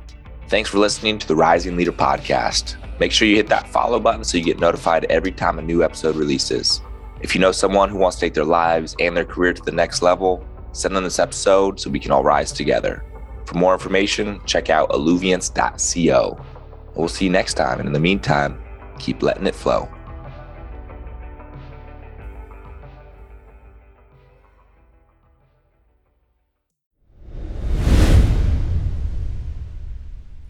Thanks 0.49 0.69
for 0.69 0.79
listening 0.79 1.19
to 1.19 1.29
the 1.29 1.37
Rising 1.37 1.77
Leader 1.77 1.93
podcast. 1.93 2.77
Make 2.99 3.13
sure 3.13 3.29
you 3.29 3.37
hit 3.37 3.49
that 3.49 3.69
follow 3.69 4.01
button 4.01 4.25
so 4.25 4.37
you 4.37 4.45
get 4.45 4.59
notified 4.59 5.05
every 5.05 5.31
time 5.31 5.59
a 5.59 5.63
new 5.63 5.85
episode 5.85 6.17
releases. 6.17 6.81
If 7.21 7.35
you 7.35 7.41
know 7.41 7.53
someone 7.53 7.89
who 7.89 7.99
wants 7.99 8.17
to 8.17 8.21
take 8.21 8.35
their 8.35 8.45
lives 8.45 8.97
and 8.99 9.17
their 9.17 9.25
career 9.25 9.53
to 9.53 9.63
the 9.63 9.73
next 9.73 10.03
level, 10.03 10.45
send 10.73 10.97
them 10.97 11.05
this 11.05 11.19
episode 11.19 11.79
so 11.79 11.91
we 11.91 12.01
can 12.01 12.11
all 12.11 12.25
rise 12.25 12.51
together. 12.51 13.05
For 13.45 13.57
more 13.57 13.75
information, 13.75 14.41
check 14.47 14.71
out 14.71 14.91
alluviance.co. 14.91 16.45
We'll 16.95 17.09
see 17.09 17.27
you 17.27 17.31
next 17.31 17.55
time. 17.55 17.79
And 17.79 17.87
in 17.87 17.93
the 17.93 18.01
meantime, 18.01 18.61
keep 18.99 19.23
letting 19.23 19.47
it 19.47 19.55
flow. 19.55 19.89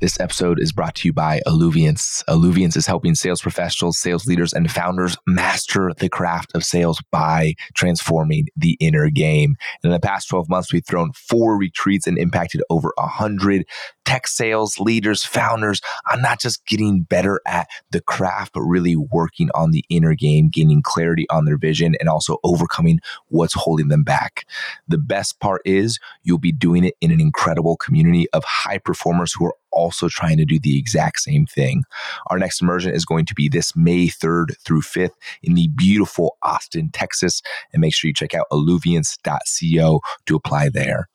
This 0.00 0.18
episode 0.18 0.58
is 0.62 0.72
brought 0.72 0.94
to 0.94 1.08
you 1.08 1.12
by 1.12 1.42
Alluviance. 1.46 2.24
Alluviance 2.26 2.74
is 2.74 2.86
helping 2.86 3.14
sales 3.14 3.42
professionals, 3.42 3.98
sales 3.98 4.26
leaders, 4.26 4.54
and 4.54 4.70
founders 4.70 5.18
master 5.26 5.92
the 5.98 6.08
craft 6.08 6.52
of 6.54 6.64
sales 6.64 7.02
by 7.12 7.52
transforming 7.74 8.46
the 8.56 8.78
inner 8.80 9.10
game. 9.10 9.56
In 9.84 9.90
the 9.90 10.00
past 10.00 10.30
12 10.30 10.48
months, 10.48 10.72
we've 10.72 10.86
thrown 10.86 11.12
four 11.12 11.58
retreats 11.58 12.06
and 12.06 12.16
impacted 12.16 12.62
over 12.70 12.94
100 12.96 13.66
tech 14.04 14.26
sales 14.26 14.78
leaders, 14.78 15.24
founders 15.24 15.80
on 16.12 16.22
not 16.22 16.40
just 16.40 16.66
getting 16.66 17.02
better 17.02 17.40
at 17.46 17.68
the 17.90 18.00
craft, 18.00 18.52
but 18.54 18.62
really 18.62 18.96
working 18.96 19.50
on 19.54 19.70
the 19.70 19.84
inner 19.88 20.14
game, 20.14 20.48
gaining 20.48 20.82
clarity 20.82 21.26
on 21.30 21.44
their 21.44 21.58
vision, 21.58 21.94
and 22.00 22.08
also 22.08 22.38
overcoming 22.44 23.00
what's 23.28 23.54
holding 23.54 23.88
them 23.88 24.02
back. 24.02 24.44
The 24.88 24.98
best 24.98 25.40
part 25.40 25.62
is 25.64 25.98
you'll 26.22 26.38
be 26.38 26.52
doing 26.52 26.84
it 26.84 26.94
in 27.00 27.10
an 27.10 27.20
incredible 27.20 27.76
community 27.76 28.26
of 28.32 28.44
high 28.44 28.78
performers 28.78 29.32
who 29.32 29.46
are 29.46 29.54
also 29.72 30.08
trying 30.08 30.36
to 30.36 30.44
do 30.44 30.58
the 30.58 30.78
exact 30.78 31.20
same 31.20 31.46
thing. 31.46 31.84
Our 32.28 32.38
next 32.38 32.60
immersion 32.60 32.92
is 32.92 33.04
going 33.04 33.26
to 33.26 33.34
be 33.34 33.48
this 33.48 33.76
May 33.76 34.08
3rd 34.08 34.58
through 34.64 34.82
5th 34.82 35.14
in 35.42 35.54
the 35.54 35.68
beautiful 35.68 36.36
Austin, 36.42 36.90
Texas. 36.92 37.42
And 37.72 37.80
make 37.80 37.94
sure 37.94 38.08
you 38.08 38.14
check 38.14 38.34
out 38.34 38.46
alluviance.co 38.50 40.00
to 40.26 40.36
apply 40.36 40.70
there. 40.70 41.08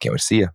Can't 0.00 0.12
wait 0.12 0.18
to 0.18 0.24
see 0.24 0.38
you. 0.40 0.48